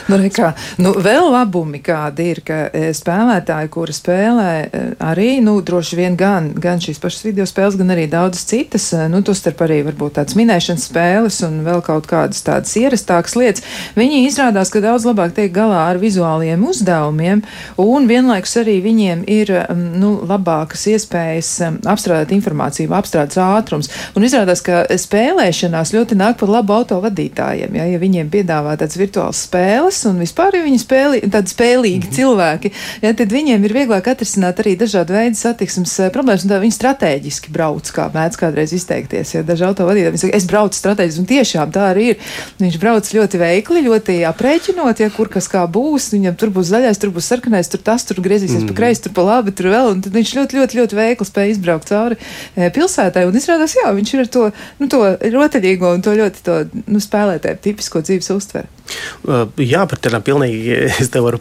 Nu, 0.08 0.18
kā, 0.32 0.52
nu, 0.80 0.94
vēl 1.04 1.28
labumi 1.32 1.80
kādi 1.84 2.30
ir, 2.32 2.40
ka 2.46 2.58
e, 2.72 2.88
spēlētāji, 2.96 3.70
kuri 3.72 3.94
spēlē 3.94 4.52
e, 4.64 4.82
arī, 5.04 5.28
nu, 5.44 5.58
droši 5.64 5.98
vien 5.98 6.16
gan, 6.18 6.50
gan 6.56 6.80
šīs 6.82 7.00
pašas 7.02 7.26
video 7.26 7.46
spēles, 7.48 7.76
gan 7.80 7.92
arī 7.92 8.06
daudzas 8.10 8.46
citas, 8.48 8.86
e, 8.96 9.04
nu, 9.12 9.20
tostarp 9.26 9.60
arī 9.66 9.82
varbūt 9.86 10.16
tādas 10.18 10.36
minēšanas 10.38 10.86
spēles 10.88 11.40
un 11.46 11.60
vēl 11.66 11.82
kaut 11.86 12.08
kādas 12.10 12.40
tādas 12.46 12.72
ierastākas 12.80 13.36
lietas, 13.38 13.66
viņi 13.98 14.24
izrādās, 14.28 14.72
ka 14.72 14.82
daudz 14.84 15.06
labāk 15.08 15.34
tiek 15.36 15.52
galā 15.54 15.84
ar 15.90 16.00
vizuāliem 16.00 16.64
uzdevumiem, 16.68 17.44
un 17.84 18.08
vienlaikus 18.08 18.56
arī 18.62 18.78
viņiem 18.84 19.26
ir, 19.28 19.52
nu, 19.76 20.14
labākas 20.28 20.86
iespējas 20.94 21.52
apstrādāt 21.88 22.32
informāciju, 22.36 22.92
apstrādes 22.96 23.38
ātrums, 23.42 23.92
un 24.16 24.24
izrādās, 24.26 24.64
ka 24.64 24.86
spēlēšanās 24.88 25.92
ļoti 25.96 26.18
nāk 26.18 26.40
par 26.40 26.52
labu 26.58 26.78
autovadītājiem, 26.78 27.76
ja, 27.78 27.88
ja 27.92 28.00
viņiem 28.00 28.32
piedāvā 28.32 28.78
tāds 28.80 28.98
virtuāls 29.00 29.44
spēles, 29.44 29.57
spēles, 29.58 29.98
un 30.06 30.18
vispār 30.22 30.56
viņi 30.62 30.78
spēli, 30.78 31.20
tādi 31.32 31.50
spēlīgi 31.50 32.06
mm 32.06 32.08
-hmm. 32.08 32.16
cilvēki, 32.16 32.70
ja, 33.02 33.12
tad 33.14 33.32
viņiem 33.32 33.64
ir 33.64 33.74
vieglāk 33.74 34.08
atrisināt 34.12 34.60
arī 34.62 34.76
dažādu 34.78 35.14
veidu 35.16 35.36
satiksmes 35.36 35.94
eh, 35.98 36.10
problēmas, 36.14 36.44
un 36.44 36.52
tā 36.52 36.60
viņi 36.62 36.76
strateģiski 36.76 37.50
brauc, 37.50 37.90
kā 37.90 38.08
mēdz 38.14 38.38
kādreiz 38.38 38.72
izteikties. 38.72 39.34
Ja 39.34 39.42
daži 39.42 39.66
autovadītāji 39.66 40.22
saka, 40.22 40.36
es 40.36 40.46
braucu 40.46 40.78
strateģiski, 40.78 41.20
un 41.20 41.26
tiešām 41.26 41.72
tā 41.74 41.88
arī 41.92 42.12
ir. 42.12 42.16
Viņš 42.58 42.78
brauc 42.78 43.10
ļoti 43.14 43.38
veikli, 43.38 43.84
ļoti 43.88 44.18
aprēķinot, 44.30 45.02
ja 45.02 45.10
kur 45.10 45.28
kas 45.28 45.48
kā 45.50 45.64
būs, 45.66 46.12
viņam 46.14 46.38
tur 46.38 46.54
būs 46.54 46.70
zaļais, 46.70 46.98
tur 46.98 47.10
būs 47.10 47.30
sarkanais, 47.32 47.68
tur 47.68 47.82
tas, 47.82 48.04
tur 48.04 48.22
griezīsies 48.22 48.62
mm 48.62 48.68
-hmm. 48.68 48.74
pa 48.74 48.80
kreisi, 48.82 49.02
tur 49.02 49.12
pa 49.12 49.22
labi, 49.22 49.52
tur 49.52 49.72
vēl, 49.74 49.92
un 49.92 50.02
tad 50.02 50.12
viņš 50.12 50.34
ļoti, 50.38 50.58
ļoti, 50.58 50.78
ļoti 50.78 50.94
veikli 50.94 51.26
spēja 51.26 51.50
izbraukt 51.50 51.88
cauri 51.88 52.16
e, 52.56 52.70
pilsētai, 52.70 53.26
un 53.26 53.34
izrādās, 53.34 53.74
jā, 53.74 53.90
viņš 53.94 54.14
ir 54.14 54.20
ar 54.20 54.26
to, 54.26 54.50
nu, 54.78 54.88
to 54.88 55.02
rotaļīgo 55.34 55.94
un 55.94 56.02
to 56.02 56.14
ļoti 56.14 56.44
to, 56.44 56.58
nu, 56.86 57.00
spēlētāju 57.00 57.62
tipisko 57.62 58.00
dzīves 58.00 58.30
uztveri. 58.30 58.77
Uh, 59.26 59.46
jā, 59.60 59.84
par 59.90 60.00
tādām 60.02 60.24
pilnīgi 60.26 60.76
es 61.02 61.12
te 61.12 61.22
varu 61.24 61.40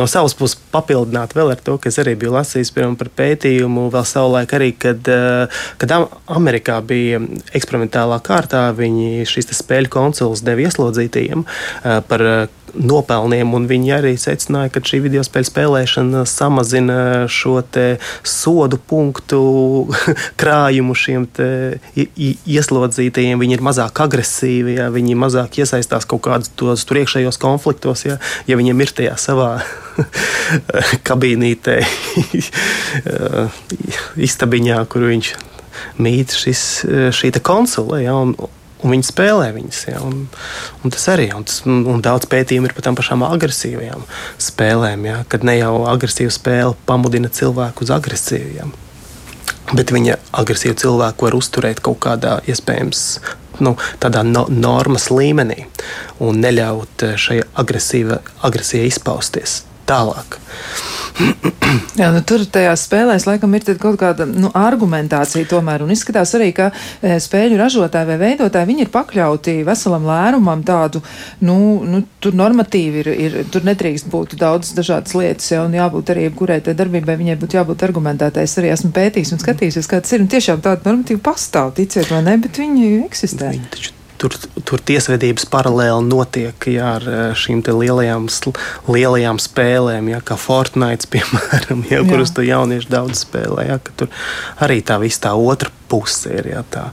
no 0.00 0.06
savas 0.10 0.36
puses 0.38 0.58
papildināt 0.72 1.34
vēl 1.36 1.52
ar 1.54 1.62
to, 1.64 1.78
ka 1.80 1.90
es 1.90 1.98
arī 2.02 2.14
biju 2.18 2.34
lasījis 2.36 2.72
par 2.98 3.10
pētījumu 3.20 3.88
vēl 3.94 4.06
savulaik 4.08 4.54
arī, 4.58 4.72
kad, 4.76 5.10
uh, 5.12 5.64
kad 5.80 5.96
Amerikā 6.26 6.80
bija 6.86 7.20
eksperimentālā 7.56 8.20
kārtā, 8.24 8.68
viņi 8.76 9.26
šīs 9.28 9.52
spēļu 9.62 9.92
konsoles 9.92 10.44
deva 10.46 10.68
ieslodzītajiem 10.68 11.44
uh, 11.44 12.00
par 12.08 12.48
nopelniem, 12.74 13.52
un 13.54 13.66
viņi 13.68 13.92
arī 13.96 14.12
secināja, 14.20 14.72
ka 14.72 14.82
šī 14.84 15.00
video 15.04 15.22
spēļu 15.26 15.48
spēlēšana 15.48 16.24
samazina 16.28 16.98
šo 17.30 17.56
sodu 18.26 18.78
punktu 18.90 19.40
krājumu 20.40 20.94
šiem 20.96 21.26
ieslodzītajiem. 21.96 23.40
Viņi 23.40 23.58
ir 23.58 23.64
mazāk 23.64 24.02
agresīvi, 24.04 24.76
ja 24.78 24.88
viņi 24.94 25.16
mazāk 25.18 25.60
iesaistās 25.62 26.06
kaut 26.08 26.24
kādos 26.28 26.52
tos 26.58 26.86
iekšējos 26.86 27.40
konfliktos, 27.42 28.04
ja, 28.06 28.18
ja 28.48 28.58
viņiem 28.58 28.84
ir 28.84 28.94
tajā 29.00 29.16
savā 29.20 29.50
kabīnītē, 31.08 31.80
istabiņā, 34.28 34.78
kur 34.92 35.08
viņš 35.10 35.32
mīt 36.02 36.36
šis, 36.38 36.62
šī 37.14 37.32
konsole. 37.42 38.02
Ja, 38.04 38.16
un, 38.18 38.34
Un 38.78 38.92
viņi 38.94 39.08
spēlē 39.08 39.48
viņas. 39.56 39.80
Ja, 39.88 40.00
un, 40.06 40.26
un 40.86 40.92
tas 40.94 41.08
arī 41.10 41.28
un, 41.34 41.42
tas, 41.48 41.64
un 41.66 42.02
daudz 42.04 42.28
pētījumu 42.30 42.70
ir 42.70 42.74
par 42.76 42.86
tām 42.86 42.98
pašām 42.98 43.24
agresīvajām 43.26 44.04
spēlēm. 44.42 45.08
Ja, 45.08 45.16
kad 45.30 45.46
ne 45.46 45.56
jau 45.58 45.72
agresīva 45.90 46.30
spēle 46.34 46.76
pamudina 46.86 47.30
cilvēku 47.32 47.82
uz 47.86 47.90
agresīviem, 47.94 48.70
bet 49.72 49.90
viņa 49.94 50.20
agresīvu 50.42 50.78
cilvēku 50.84 51.26
var 51.26 51.38
uzturēt 51.40 51.82
kaut 51.82 51.98
kādā 52.06 52.38
iespējams. 52.46 53.04
Nu, 53.64 53.74
tādā 54.02 54.22
no, 54.26 54.46
normas 54.50 55.08
līmenī 55.10 55.64
un 56.24 56.42
neļaut 56.42 57.06
šai 57.18 57.40
agresijai 57.58 58.86
izpausties 58.90 59.62
tālāk. 59.88 60.38
Jā, 61.98 62.08
nu, 62.14 62.20
tur 62.26 62.44
tajās 62.46 62.84
spēlēs 62.86 63.26
laikam 63.26 63.54
ir 63.56 63.64
kaut 63.80 63.98
kāda 64.00 64.24
nu, 64.28 64.52
argumentācija 64.56 65.48
tomēr, 65.50 65.82
un 65.84 65.90
izskatās 65.92 66.30
arī, 66.38 66.52
ka 66.54 66.68
e, 66.70 67.16
spēļu 67.22 67.58
ražotāji 67.58 68.08
vai 68.12 68.18
veidotāji, 68.20 68.68
viņi 68.70 68.84
ir 68.86 68.92
pakļauti 68.94 69.56
veselam 69.66 70.06
lērumam 70.08 70.62
tādu, 70.66 71.02
nu, 71.42 71.58
nu 71.88 72.04
tur 72.22 72.38
normatīvi 72.38 73.02
ir, 73.02 73.12
ir, 73.26 73.36
tur 73.52 73.66
nedrīkst 73.66 74.08
būt 74.12 74.38
daudz 74.38 74.72
dažādas 74.78 75.18
lietas, 75.18 75.50
ja, 75.52 75.64
un 75.66 75.74
jābūt 75.76 76.14
arī 76.14 76.30
kurai 76.38 76.60
tai 76.64 76.76
darbībai, 76.78 77.18
viņai 77.18 77.38
būtu 77.42 77.58
jābūt 77.58 77.86
argumentētai. 77.90 78.46
Es 78.46 78.58
arī 78.62 78.72
esmu 78.76 78.94
pētījis 78.94 79.34
un 79.34 79.42
skatījies, 79.42 79.90
kā 79.90 80.02
tas 80.04 80.14
ir, 80.14 80.24
un 80.24 80.32
tiešām 80.32 80.64
tāda 80.64 80.86
normatīva 80.86 81.24
pastāv, 81.32 81.74
ticiet 81.80 82.14
vai 82.14 82.22
ne, 82.30 82.38
bet 82.46 82.62
viņi 82.62 82.98
eksistē. 83.10 83.54
Viņi 83.58 83.72
taču 83.74 83.97
tur, 84.18 84.34
tur 84.66 84.82
tiesvedības 84.90 85.46
paralēli 85.52 86.06
notiek 86.08 86.68
jā, 86.72 86.92
ar 86.98 87.08
eh, 87.08 87.24
šīm 87.38 87.62
lielajām, 87.66 88.28
lielajām 88.90 89.40
spēlēm, 89.42 90.12
jā, 90.12 90.20
kā 90.24 90.38
Fortnite, 90.40 91.08
piemēram, 91.14 91.84
jā, 91.88 92.02
jā. 92.02 92.06
kuras 92.10 92.34
tur 92.34 92.46
jaunieši 92.48 92.90
daudz 92.92 93.24
spēlē. 93.26 93.68
Jā, 93.70 93.80
tur 93.98 94.12
arī 94.64 94.80
tā 94.86 94.98
visa 95.02 95.28
tā 95.28 95.34
otra 95.38 95.72
puse 95.88 96.34
ir. 96.36 96.50
Jā, 96.52 96.64
tā. 96.68 96.88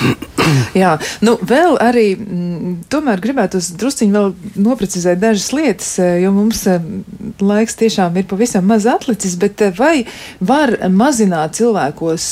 Jā, 0.80 0.96
nu 1.26 1.36
vēl 1.46 1.76
arī 1.82 2.06
m, 2.16 2.24
mm, 2.24 2.74
tomēr 2.90 3.22
gribētu 3.22 3.60
drusciņi 3.78 4.16
vēl 4.16 4.32
noprecizēt 4.64 5.20
dažas 5.22 5.50
lietas, 5.54 5.92
eh, 6.02 6.18
jo 6.24 6.32
mums 6.34 6.64
eh, 6.70 6.82
laiks 7.44 7.78
tiešām 7.80 8.18
ir 8.18 8.28
pavisam 8.30 8.66
maz 8.70 8.88
atlicis, 8.90 9.36
bet 9.40 9.62
vai 9.78 10.04
var 10.40 10.74
mazināt 10.90 11.58
cilvēkos 11.60 12.30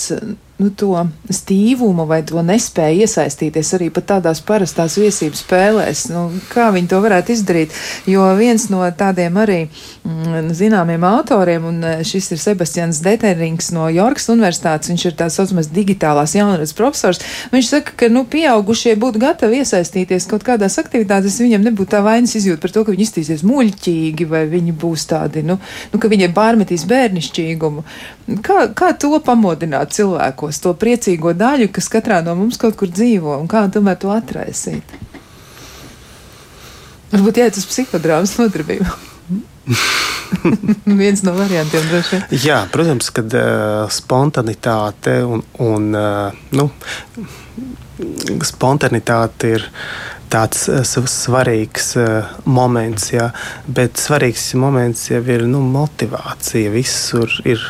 nu, 0.59 0.71
to 0.75 1.07
stīvumu 1.31 2.07
vai 2.09 2.21
to 2.27 2.43
nespēju 2.43 3.05
iesaistīties 3.07 3.71
arī 3.77 3.89
pat 3.95 4.09
tādās 4.13 4.41
parastās 4.45 4.97
viesības 4.99 5.45
spēlēs. 5.45 6.05
Nu, 6.11 6.25
kā 6.51 6.69
viņi 6.75 6.91
to 6.91 6.99
varētu 7.05 7.35
izdarīt? 7.35 7.75
Jo 8.11 8.27
viens 8.39 8.67
no 8.73 8.83
tādiem 8.99 9.39
arī 9.39 9.61
mm, 9.69 10.51
zināmiem 10.59 11.05
autoriem, 11.07 11.69
un 11.71 11.79
eh, 11.87 12.03
šis 12.07 12.33
ir 12.35 12.43
Sebastians 12.43 12.99
Deterings 13.05 13.71
no 13.75 13.87
Jorkas 13.93 14.27
Universitātes, 14.35 14.91
viņš 14.91 15.07
ir 15.07 15.17
tās 15.21 15.39
saucamais 15.39 15.71
digitālās 15.71 16.35
jaunradas 16.35 16.75
profesors. 16.75 17.23
Viņš 17.55 17.71
saka, 17.71 17.95
ka 18.03 18.11
nu, 18.13 18.25
pieaugušie 18.29 18.97
būtu 18.99 19.23
gatavi 19.23 19.63
iesaistīties 19.63 20.27
kaut 20.31 20.47
kādās 20.47 20.81
aktivitātēs, 20.83 21.39
viņiem 21.45 21.71
nebūtu 21.71 21.95
tā 21.95 22.03
vainas 22.05 22.35
izjūta 22.39 22.65
par 22.67 22.75
to, 22.75 22.85
ka 22.85 22.97
viņi 22.97 23.07
iztīsies 23.07 23.47
muļķīgi 23.47 24.27
vai 24.29 24.43
viņi 24.51 24.75
būs 24.75 25.07
tādi, 25.13 25.47
nu, 25.47 25.61
nu 25.93 26.03
ka 26.03 26.11
viņiem 26.11 26.35
pārmetīs 26.35 26.87
bērnišķīgumu. 26.91 27.87
Kā, 28.45 28.67
kā 28.77 28.91
to 29.01 29.15
pamodināt 29.25 29.95
cilvēkos, 30.49 30.63
to 30.63 30.75
priecīgo 30.75 31.35
daļu, 31.35 31.71
kas 31.73 31.89
katrā 31.89 32.23
no 32.25 32.35
mums 32.35 32.59
kaut 32.59 32.77
kur 32.77 32.89
dzīvo, 32.89 33.39
un 33.41 33.49
kā 33.49 33.69
tomēr 33.71 33.99
to 33.99 34.11
atraisīt? 34.11 34.85
Varbūt 37.13 37.39
jāiet 37.39 37.57
uz 37.57 37.67
psihodrāmas 37.67 38.37
nodarbību. 38.39 38.85
Viens 41.01 41.23
no 41.25 41.33
variantiem 41.33 41.87
droši 41.89 42.17
vien. 42.17 42.25
Jā, 42.45 42.67
protams, 42.71 43.11
kad 43.11 43.33
uh, 43.33 43.89
spontanitāte 43.89 45.23
un, 45.25 45.43
un 45.59 45.95
uh, 45.97 46.33
nu, 46.53 46.69
spontanitāte 48.45 49.55
ir 49.57 49.67
tāds 50.29 50.69
uh, 50.69 50.85
svarīgs 50.85 51.95
uh, 51.97 52.29
moments, 52.45 53.09
jā, 53.15 53.31
bet 53.65 53.97
svarīgs 53.97 54.53
moments 54.61 55.09
jau 55.09 55.23
ir 55.25 55.47
nu, 55.49 55.65
motivācija. 55.65 56.75
Visur 56.77 57.33
ir 57.49 57.65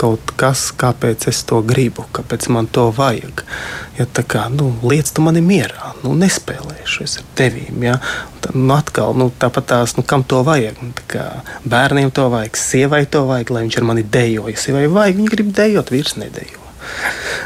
kaut 0.00 0.32
kas, 0.40 0.68
kāpēc 0.78 1.26
es 1.30 1.42
to 1.48 1.60
gribu, 1.66 2.04
kāpēc 2.16 2.48
man 2.54 2.68
to 2.72 2.88
vajag. 2.94 3.44
Ja, 3.98 4.06
tā 4.06 4.24
kā 4.26 4.46
nu, 4.52 4.70
lietas 4.86 5.14
tu 5.16 5.24
mani 5.24 5.42
mierā, 5.44 5.92
nu, 6.04 6.14
nespēlējušies 6.18 7.18
ar 7.20 7.28
tevīm. 7.38 7.84
Ja. 7.86 7.98
Tā, 8.44 8.54
nu, 8.56 8.70
atkal, 8.76 9.14
nu, 9.18 9.28
tāpat 9.42 9.68
tās, 9.74 9.96
nu, 9.98 10.06
kam 10.06 10.24
to 10.24 10.40
vajag? 10.46 10.80
Nu, 10.82 10.94
kā, 11.10 11.28
bērniem 11.68 12.12
to 12.14 12.26
vajag, 12.32 12.58
sievai 12.58 13.04
to 13.10 13.26
vajag, 13.28 13.52
lai 13.54 13.66
viņš 13.66 13.78
ar 13.80 13.88
mani 13.92 14.06
dejo. 14.16 14.48
Ja 14.50 14.58
sievai 14.58 14.88
vajag, 14.92 15.20
viņa 15.20 15.36
grib 15.36 15.54
dejot, 15.56 15.94
vīrs 15.94 16.18
nedejo. 16.20 16.58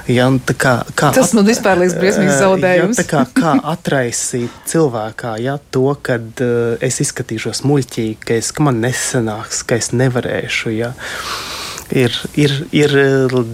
Ja, 0.09 0.31
kā, 0.57 0.79
kā 0.97 1.11
Tas 1.13 1.33
man 1.37 1.45
vispār 1.49 1.81
liekas 1.81 1.97
briesmīgs 1.99 2.39
zaudējums. 2.41 3.03
Ja, 3.03 3.07
kā, 3.11 3.25
kā 3.37 3.53
atraisīt 3.75 4.55
cilvēkā 4.71 5.35
ja, 5.43 5.59
to, 5.75 5.91
ka 6.03 6.17
uh, 6.17 6.79
es 6.85 7.03
izskatīšos 7.05 7.65
muļķīgi, 7.67 8.17
ka, 8.23 8.39
es, 8.39 8.53
ka 8.55 8.65
man 8.67 8.81
nesanāks, 8.85 9.61
ka 9.67 9.79
es 9.83 9.93
nevarēšu. 9.93 10.73
Ja. 10.79 10.95
Uh, 10.95 11.66
ir, 11.95 12.15
ir, 12.35 12.55
ir 12.75 12.95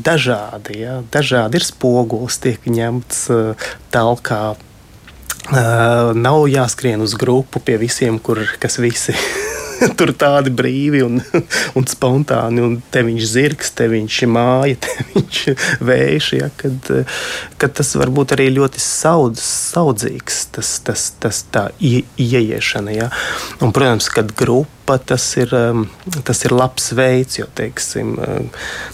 dažādi. 0.05 0.81
Ja? 0.85 1.01
Dažādi 1.13 1.61
ir 1.61 1.67
spogulis, 1.67 2.41
tiek 2.43 2.69
ņemts 2.69 3.25
talkā. 3.95 4.45
Uh, 5.43 6.13
nav 6.15 6.45
jāskrien 6.47 7.03
uz 7.03 7.17
grupu 7.19 7.59
pie 7.59 7.75
visiem, 7.81 8.21
kur, 8.23 8.45
kas 8.63 8.79
visi 8.79 9.17
tur 9.99 10.13
tādi 10.19 10.53
brīvi 10.55 11.03
un, 11.05 11.21
un 11.79 11.89
spontāni. 11.89 12.63
Un 12.65 12.79
te 12.93 13.03
viņš 13.07 13.29
zirgs, 13.35 13.73
te 13.79 13.89
viņš 13.93 14.21
māja, 14.33 14.79
te 14.85 15.09
viņš 15.13 15.41
vējš. 15.89 16.31
Ja, 16.39 16.51
kad, 16.61 16.93
kad 17.61 17.77
tas 17.79 17.95
var 17.99 18.13
būt 18.15 18.37
arī 18.37 18.51
ļoti 18.55 18.83
saudz, 18.83 19.43
saudzīgs, 19.73 20.45
tas, 20.57 20.77
tas, 20.87 21.09
tas 21.23 21.43
tā 21.53 21.69
ie, 21.81 22.03
ieiešana. 22.21 22.97
Ja. 22.97 23.11
Un, 23.61 23.75
protams, 23.75 24.11
kad 24.13 24.33
grupa 24.39 24.99
tas 24.99 25.25
ir, 25.41 25.53
um, 25.57 25.87
tas 26.27 26.43
ir 26.47 26.55
labs 26.57 26.91
veids, 26.97 27.39
jo 27.41 27.49
teiksim, 27.57 28.17
um, 28.19 28.51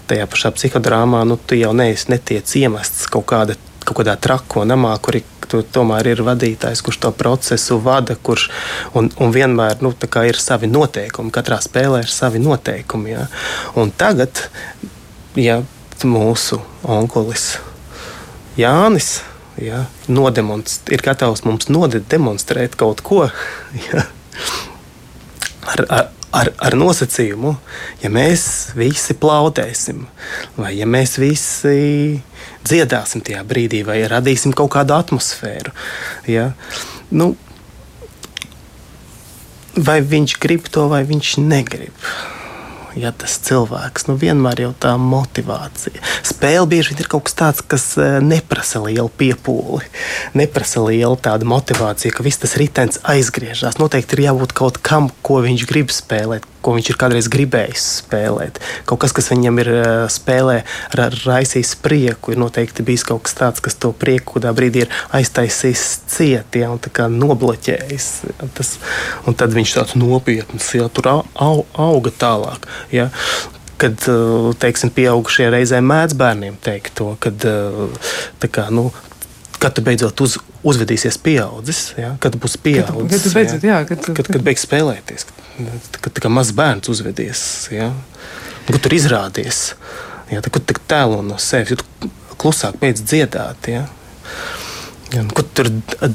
tajā 0.09 0.27
pašā 0.29 0.53
psihodrāmā 0.55 1.25
nu, 1.27 1.39
tu 1.39 1.57
jau 1.59 1.73
neesi 1.75 2.13
netiec 2.13 2.55
iemests 2.59 3.09
kaut 3.11 3.27
kāda 3.31 3.57
kaut 3.89 4.01
kādā 4.01 4.15
trako 4.21 4.65
namā, 4.69 4.93
kur 5.03 5.17
tu 5.49 5.63
tomēr 5.65 6.11
ir 6.11 6.21
vadītājs, 6.25 6.83
kurš 6.85 6.99
to 7.03 7.11
procesu 7.17 7.79
vada, 7.81 8.15
kurš 8.15 8.49
un, 8.97 9.09
un 9.17 9.33
vienmēr 9.33 9.81
nu, 9.85 9.91
ir 10.29 10.37
savi 10.39 10.69
noteikumi. 10.69 11.33
Katrā 11.33 11.57
spēlē 11.63 12.03
ir 12.05 12.13
savi 12.13 12.41
noteikumi. 12.43 13.15
Ja? 13.15 13.25
Un 13.79 13.91
tagad, 13.95 14.45
ja 15.39 15.61
mūsu 16.05 16.61
onkulis 16.87 17.57
Jānis 18.59 19.19
ja, 19.59 19.85
ir 20.91 21.03
gatavs 21.03 21.43
mums 21.47 21.69
nodemonstrēt 21.71 22.77
kaut 22.79 23.03
ko. 23.05 23.27
Ja, 23.89 24.05
ar, 25.69 25.83
ar, 25.93 26.07
ar, 26.35 26.51
ar 26.61 26.77
nosacījumu, 26.77 27.53
ja 28.03 28.11
mēs 28.13 28.45
visi 28.77 29.15
plaudēsim, 29.17 30.05
vai 30.59 30.73
ja 30.77 30.87
mēs 30.89 31.17
visi 31.21 32.21
dziedāsim 32.67 33.23
tajā 33.25 33.43
brīdī, 33.47 33.83
vai 33.87 34.01
radīsim 34.09 34.53
kaut 34.57 34.73
kādu 34.75 34.95
atmosfēru. 34.97 35.73
Ja? 36.29 36.51
Nu, 37.09 37.33
vai 39.77 40.01
viņš 40.05 40.37
grib 40.41 40.69
to, 40.73 40.89
vai 40.91 41.03
viņš 41.07 41.37
negrib 41.41 42.09
ja 42.99 43.11
tas 43.15 43.37
cilvēks 43.47 44.07
nu, 44.09 44.15
vienmēr 44.19 44.63
jau 44.65 44.71
tā 44.85 44.93
motivācija. 45.01 46.01
Spēle 46.27 46.67
bieži 46.69 46.97
ir 46.99 47.09
kaut 47.11 47.27
kas 47.29 47.37
tāds, 47.39 47.63
kas 47.65 47.85
e, 47.97 48.09
neprasa 48.23 48.81
lielu 48.83 49.09
piepūli, 49.19 49.87
neprasa 50.39 50.83
lielu 50.85 51.17
tādu 51.19 51.47
motivāciju, 51.49 52.13
ka 52.15 52.25
viss 52.25 52.41
tas 52.41 52.57
ritenis 52.59 53.01
aizgriežas. 53.07 53.79
Noteikti 53.81 54.17
ir 54.17 54.25
jābūt 54.29 54.55
kaut 54.57 54.81
kam, 54.83 55.11
ko 55.25 55.41
viņš 55.45 55.65
grib 55.69 55.93
spēlēt, 55.93 56.47
ko 56.61 56.73
viņš 56.75 56.91
ir 56.91 56.99
kādreiz 56.99 57.29
gribējis 57.31 57.85
spēlēt. 58.03 58.59
Kaut 58.89 59.01
kas, 59.03 59.13
kas 59.15 59.31
viņam 59.31 59.61
ir 59.63 59.71
e, 59.73 59.83
spēlē, 60.11 60.57
ra 60.97 61.09
raisījis 61.13 61.75
prieku, 61.83 62.33
ir 62.33 62.41
noteikti 62.41 62.85
bijis 62.87 63.05
kaut 63.07 63.25
kas 63.27 63.37
tāds, 63.39 63.63
kas 63.63 63.77
to 63.79 63.93
prieku 63.95 64.37
kādā 64.37 64.53
brīdī 64.55 64.85
ir 64.85 64.97
aiztaisījis 65.15 65.85
cieti 66.09 66.63
ja, 66.63 66.71
un 66.73 67.19
nobloķējis. 67.19 68.09
Ja, 68.29 68.49
tas, 68.57 68.75
un 69.27 69.37
tad 69.39 69.55
viņš 69.55 69.77
tāds 69.77 69.95
nopietns, 69.99 70.73
ja 70.75 70.89
tur 70.91 71.11
au, 71.13 71.63
auga 71.73 72.13
tālāk. 72.25 72.69
Ja? 72.95 73.09
kad 73.79 73.95
teiksim, 74.59 74.91
pieaugušie 74.91 75.45
reizē 75.53 75.77
mēdz 75.79 76.17
bērniem 76.19 76.57
teikt 76.59 76.97
to, 76.99 77.13
kad, 77.23 77.45
kā, 78.51 78.65
nu, 78.75 78.89
kad 79.59 79.75
tu 79.75 79.83
beidzot 79.83 80.21
uz, 80.23 80.37
uzvedīsies 80.63 81.19
pieaudzis, 81.23 81.81
ja? 81.99 82.13
kad 82.23 82.37
būs 82.39 82.55
pieaudzis. 82.63 83.11
Kad, 83.11 83.25
kad, 83.25 83.35
beidzot, 83.37 83.67
jā, 83.67 83.79
kad, 83.89 84.03
tu, 84.05 84.15
kad, 84.17 84.31
kad 84.31 84.45
beigs 84.45 84.63
spēlēties, 84.67 85.27
kad, 85.27 85.99
kad 86.07 86.21
kā 86.23 86.31
mazs 86.31 86.55
bērns 86.55 86.91
uzvedies, 86.91 87.41
ja? 87.75 87.91
kad 88.69 88.79
tur 88.85 88.95
izrādies, 88.95 89.63
ja? 90.31 90.39
tad, 90.39 90.53
kad 90.55 90.67
tu 90.69 90.79
tēlo 90.89 91.19
no 91.25 91.39
sevis, 91.43 91.83
tu 91.83 92.11
klusāk 92.39 92.79
beidz 92.79 93.03
dziedāt. 93.03 93.71
Ja? 93.71 93.85
Ja, 95.09 95.23
nu, 95.25 95.33
ko 95.33 95.41
tur 95.41 95.71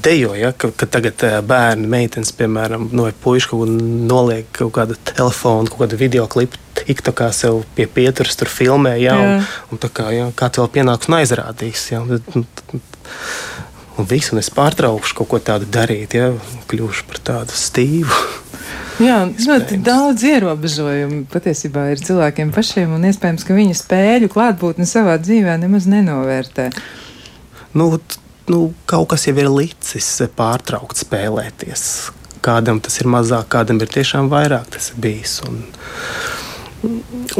dejo, 0.06 0.36
ja, 0.38 0.52
ka, 0.54 0.70
ka 0.70 0.86
tagad 0.86 1.18
bērni, 1.50 1.88
meitenes, 1.90 2.30
piemēram, 2.38 2.86
no 2.94 3.08
nu, 3.08 3.14
puikas 3.24 3.48
kaut 3.50 3.64
ko 3.64 3.78
noliek 4.06 4.46
kaut 4.54 4.70
kādu 4.76 4.96
telefonu, 5.10 5.66
kaut 5.66 5.82
kādu 5.82 5.98
video 5.98 6.28
klipu, 6.30 6.60
TikTokā 6.78 7.32
sev 7.34 7.64
pie 7.74 7.88
pieturas, 7.90 8.38
tur 8.38 8.50
filmē, 8.50 8.94
ja, 9.02 9.16
un, 9.18 9.48
un 9.74 9.82
tā 9.82 9.90
kā, 9.90 10.06
ja, 10.14 10.28
kā 10.38 10.52
vēl 10.54 10.70
pienāks 10.78 11.10
un 11.10 11.18
aizrādīs. 11.18 11.88
Ja, 11.90 12.04
un, 12.06 12.46
un 13.98 14.08
visu, 14.10 14.34
un 14.34 14.42
es 14.42 14.50
pārtraukšu 14.54 15.18
kaut 15.20 15.30
ko 15.30 15.42
tādu 15.42 15.68
darīt, 15.70 16.16
ja, 16.18 16.32
kļūšu 16.70 17.06
par 17.10 17.22
tādu 17.30 17.58
stīvu. 17.58 18.22
Jā, 19.02 19.24
ļoti 19.26 19.80
daudz 19.82 20.22
ierobežojumu 20.22 21.24
patiesībā 21.32 21.88
ir 21.90 22.02
cilvēkiem 22.02 22.52
pašiem, 22.54 22.92
un 22.94 23.08
iespējams, 23.08 23.46
ka 23.46 23.56
viņa 23.56 23.78
spēļu 23.80 24.28
klātbūtni 24.30 24.86
savā 24.86 25.16
dzīvē 25.18 25.56
nemaz 25.64 25.88
nenovērtē. 25.90 26.68
Nu, 27.74 27.88
nu, 28.50 28.60
kaut 28.86 29.08
kas 29.10 29.26
jau 29.26 29.34
ir 29.34 29.50
licis 29.50 30.10
pārtraukt 30.38 31.02
spēlēties. 31.02 31.88
Kādam 32.44 32.78
tas 32.84 33.00
ir 33.02 33.10
mazāk, 33.10 33.48
kādam 33.56 33.82
ir 33.82 33.90
tiešām 33.90 34.30
vairāk 34.30 34.70
tas 34.76 34.92
bijis. 34.94 35.40
Un, 35.48 35.64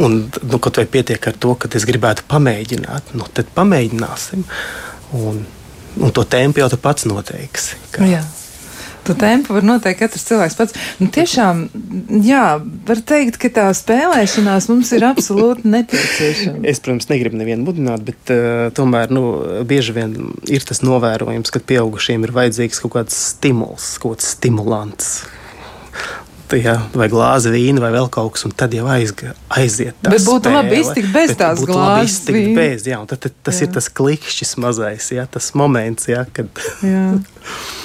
un 0.01 0.17
nu, 0.27 0.59
kaut 0.59 0.81
vai 0.81 0.87
pietiek 0.91 1.31
ar 1.31 1.39
to, 1.39 1.55
ka 1.55 1.71
es 1.71 1.87
gribētu 1.87 2.27
pamēģināt, 2.27 3.15
nu, 3.15 3.29
tad 3.31 3.47
pamēģināsim. 3.55 4.43
Un, 5.15 5.45
un 5.99 6.15
to 6.15 6.25
tempu 6.27 6.63
jau 6.63 6.71
tu 6.71 6.81
pats 6.81 7.07
noteiksi. 7.09 7.79
Kā. 7.95 8.07
Jā. 8.09 8.23
To 9.05 9.13
tempu 9.13 9.53
var 9.53 9.65
noteikt 9.65 9.99
katrs 9.99 10.23
cilvēks 10.25 10.55
pats. 10.57 10.77
Nu, 10.97 11.07
tiešām, 11.13 11.59
jā, 12.25 12.45
var 12.87 13.01
teikt, 13.05 13.37
ka 13.41 13.51
tā 13.53 13.67
spēlēšanās 13.77 14.65
mums 14.71 14.89
ir 14.97 15.05
absolūti 15.05 15.69
nepieciešama. 15.69 16.63
Es, 16.65 16.81
protams, 16.81 17.05
negribu 17.11 17.37
nevienu 17.37 17.67
mudināt, 17.67 18.01
bet 18.07 18.33
uh, 18.33 18.71
tomēr 18.75 19.13
nu, 19.13 19.27
bieži 19.69 19.93
vien 19.93 20.15
ir 20.49 20.65
tas 20.65 20.81
novērojums, 20.81 21.53
ka 21.53 21.61
pieaugušiem 21.61 22.25
ir 22.25 22.33
vajadzīgs 22.33 22.81
kaut 22.81 22.95
kāds 22.97 23.19
stimuls, 23.35 23.93
kaut 24.01 24.17
kāds 24.17 24.33
stimulants. 24.39 25.19
Ja, 26.53 26.75
vai 26.93 27.07
glāzi 27.11 27.53
vīna, 27.53 27.81
vai 27.83 27.91
vēl 27.95 28.09
kaut 28.13 28.35
kas, 28.35 28.45
un 28.47 28.53
tad 28.57 28.75
jau 28.75 28.85
aizga, 28.91 29.33
aiziet. 29.57 29.97
Bet 30.05 30.25
būtu 30.27 30.51
spēle, 30.51 30.59
labi 30.59 30.81
iztikt 30.83 31.09
bez 31.15 31.33
tās 31.39 31.63
glāzes. 31.65 32.19
Bez, 32.57 32.85
jā, 32.89 32.99
tad, 33.09 33.31
tas 33.45 33.61
jā. 33.61 33.67
ir 33.67 33.73
tas 33.77 33.89
klikšķis 33.89 34.55
mazais, 34.61 35.09
jā, 35.15 35.25
tas 35.31 35.53
moments, 35.57 36.09
jā, 36.11 36.25
kad. 36.35 36.63
Jā. 36.85 37.07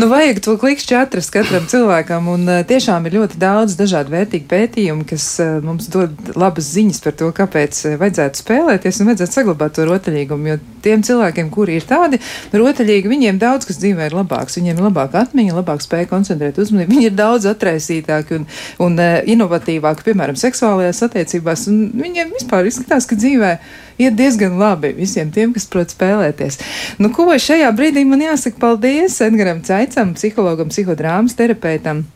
Nu, 0.00 0.06
vajag 0.08 0.38
to 0.40 0.54
klikšķi 0.56 0.94
atrast 0.96 1.32
katram 1.34 1.66
cilvēkam, 1.68 2.28
un 2.32 2.48
uh, 2.48 2.60
tiešām 2.64 3.04
ir 3.04 3.18
ļoti 3.18 3.36
daudz 3.42 3.74
dažādu 3.76 4.14
vērtīgu 4.14 4.46
pētījumu, 4.48 5.04
kas 5.10 5.24
uh, 5.42 5.58
mums 5.60 5.90
dod 5.92 6.14
labas 6.40 6.70
ziņas 6.72 7.02
par 7.04 7.12
to, 7.20 7.28
kāpēc 7.36 7.80
uh, 7.84 7.96
vajadzētu 8.00 8.40
spēlēties 8.40 9.00
un 9.02 9.10
vajadzētu 9.10 9.36
saglabāt 9.36 9.74
to 9.76 9.84
rotaļīgumu. 9.90 10.48
Jo 10.48 10.56
tiem 10.86 11.04
cilvēkiem, 11.04 11.50
kuri 11.52 11.76
ir 11.76 11.84
tādi 11.90 12.20
rotaļīgi, 12.56 13.12
viņiem 13.12 13.42
daudz 13.42 13.68
kas 13.68 13.82
dzīvē 13.82 14.08
ir 14.08 14.16
labāks. 14.22 14.56
Viņiem 14.56 14.80
ir 14.80 14.88
labāka 14.88 15.20
atmiņa, 15.26 15.58
labāk 15.58 15.84
spēja 15.84 16.08
koncentrēt 16.14 16.62
uzmanību. 16.64 16.94
Viņi 16.96 17.10
ir 17.10 17.20
daudz 17.20 17.50
atraisītāki 17.52 18.38
un, 18.38 18.48
un 18.80 18.96
inovatīvāki, 19.34 20.08
piemēram, 20.08 20.40
seksuālajās 20.40 21.04
attiecībās, 21.10 21.68
viņiem 21.68 22.32
vispār 22.38 22.72
izskatās, 22.72 23.10
ka 23.10 23.20
dzīvē 23.20 23.52
iet 24.00 24.16
diezgan 24.18 24.56
labi 24.60 24.94
visiem 24.96 25.32
tiem, 25.34 25.54
kas 25.56 25.68
prot 25.70 25.92
spēlēties. 25.94 26.60
Nu, 27.00 27.12
ko 27.14 27.28
šajā 27.30 27.70
brīdī 27.76 28.06
man 28.08 28.24
jāsaka 28.24 28.60
paldies 28.62 29.20
Edgaram 29.24 29.60
Caicam, 29.66 30.16
psihologam, 30.16 30.72
psihodrāmas 30.72 31.36
terapeitam 31.38 32.06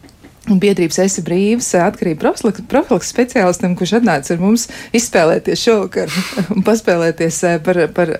un 0.50 0.60
biedrības 0.60 0.98
esi 1.04 1.22
brīvs 1.24 1.70
atkarību 1.80 2.32
profilaks 2.68 3.10
speciālistam, 3.12 3.76
kurš 3.78 3.96
atnāca 4.00 4.34
ar 4.34 4.42
mums 4.42 4.66
izspēlēties 4.96 5.62
šovakar 5.64 6.12
un 6.54 6.64
paspēlēties 6.66 7.40
par, 7.64 7.80
par, 7.96 8.12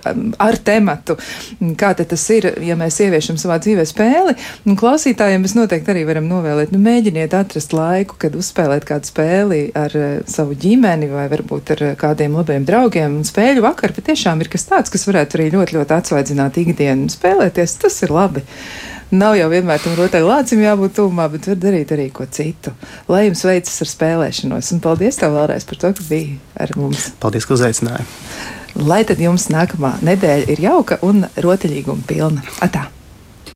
ar 0.42 0.58
tematu, 0.64 1.18
kā 1.80 1.92
tas 1.98 2.24
ir, 2.34 2.50
ja 2.64 2.76
mēs 2.80 2.98
ieviešam 3.04 3.38
savā 3.40 3.58
dzīvē 3.62 3.84
spēli. 3.88 4.36
Un 4.68 4.78
klausītājiem 4.80 5.44
mēs 5.44 5.56
noteikti 5.58 5.92
arī 5.94 6.06
varam 6.08 6.28
novēlēt, 6.30 6.72
nu 6.74 6.80
mēģiniet 6.82 7.36
atrast 7.36 7.74
laiku, 7.76 8.18
kad 8.20 8.36
uzspēlēt 8.38 8.88
kādu 8.88 9.10
spēli 9.10 9.60
ar 9.78 9.94
savu 10.30 10.56
ģimeni 10.58 11.10
vai 11.12 11.26
varbūt 11.32 11.74
ar 11.76 11.84
kādiem 12.00 12.38
labiem 12.38 12.66
draugiem. 12.68 13.20
Un 13.20 13.28
spēļu 13.28 13.64
vakar 13.64 13.94
patiešām 13.96 14.42
ir 14.42 14.50
kas 14.52 14.68
tāds, 14.70 14.92
kas 14.92 15.06
varētu 15.08 15.38
arī 15.38 15.50
ļoti, 15.54 15.78
ļoti 15.78 15.98
atsvaidzināt 15.98 16.58
ikdienu 16.64 17.06
un 17.06 17.12
spēlēties. 17.12 17.78
Tas 17.84 18.00
ir 18.06 18.14
labi. 18.14 18.44
Nav 19.12 19.36
jau 19.36 19.50
vienmēr 19.52 19.82
tam 19.82 19.94
rotaļu 19.98 20.28
lācim 20.30 20.62
jābūt 20.64 20.96
tuvumā, 20.96 21.28
bet 21.32 21.48
var 21.50 21.60
darīt 21.60 21.92
arī 21.94 22.08
ko 22.14 22.26
citu. 22.30 22.72
Lai 23.10 23.26
jums 23.26 23.44
veicas 23.44 23.76
ar 23.84 23.90
spēlēšanos. 23.90 24.72
Un 24.74 24.82
paldies 24.84 25.20
tev 25.20 25.36
vēlreiz 25.36 25.68
par 25.68 25.80
to, 25.82 25.92
ka 25.98 26.08
biji 26.08 26.38
ar 26.56 26.72
mums. 26.80 27.10
Paldies, 27.22 27.46
ka 27.46 27.58
uzaicināji. 27.58 28.08
Lai 28.80 29.04
tad 29.06 29.20
jums 29.22 29.50
nākamā 29.54 29.98
nedēļa 30.02 30.50
ir 30.56 30.64
jauka 30.64 30.98
un 31.06 31.26
rotaļīguma 31.36 32.08
pilna. 32.08 32.42
Atā! 32.64 32.88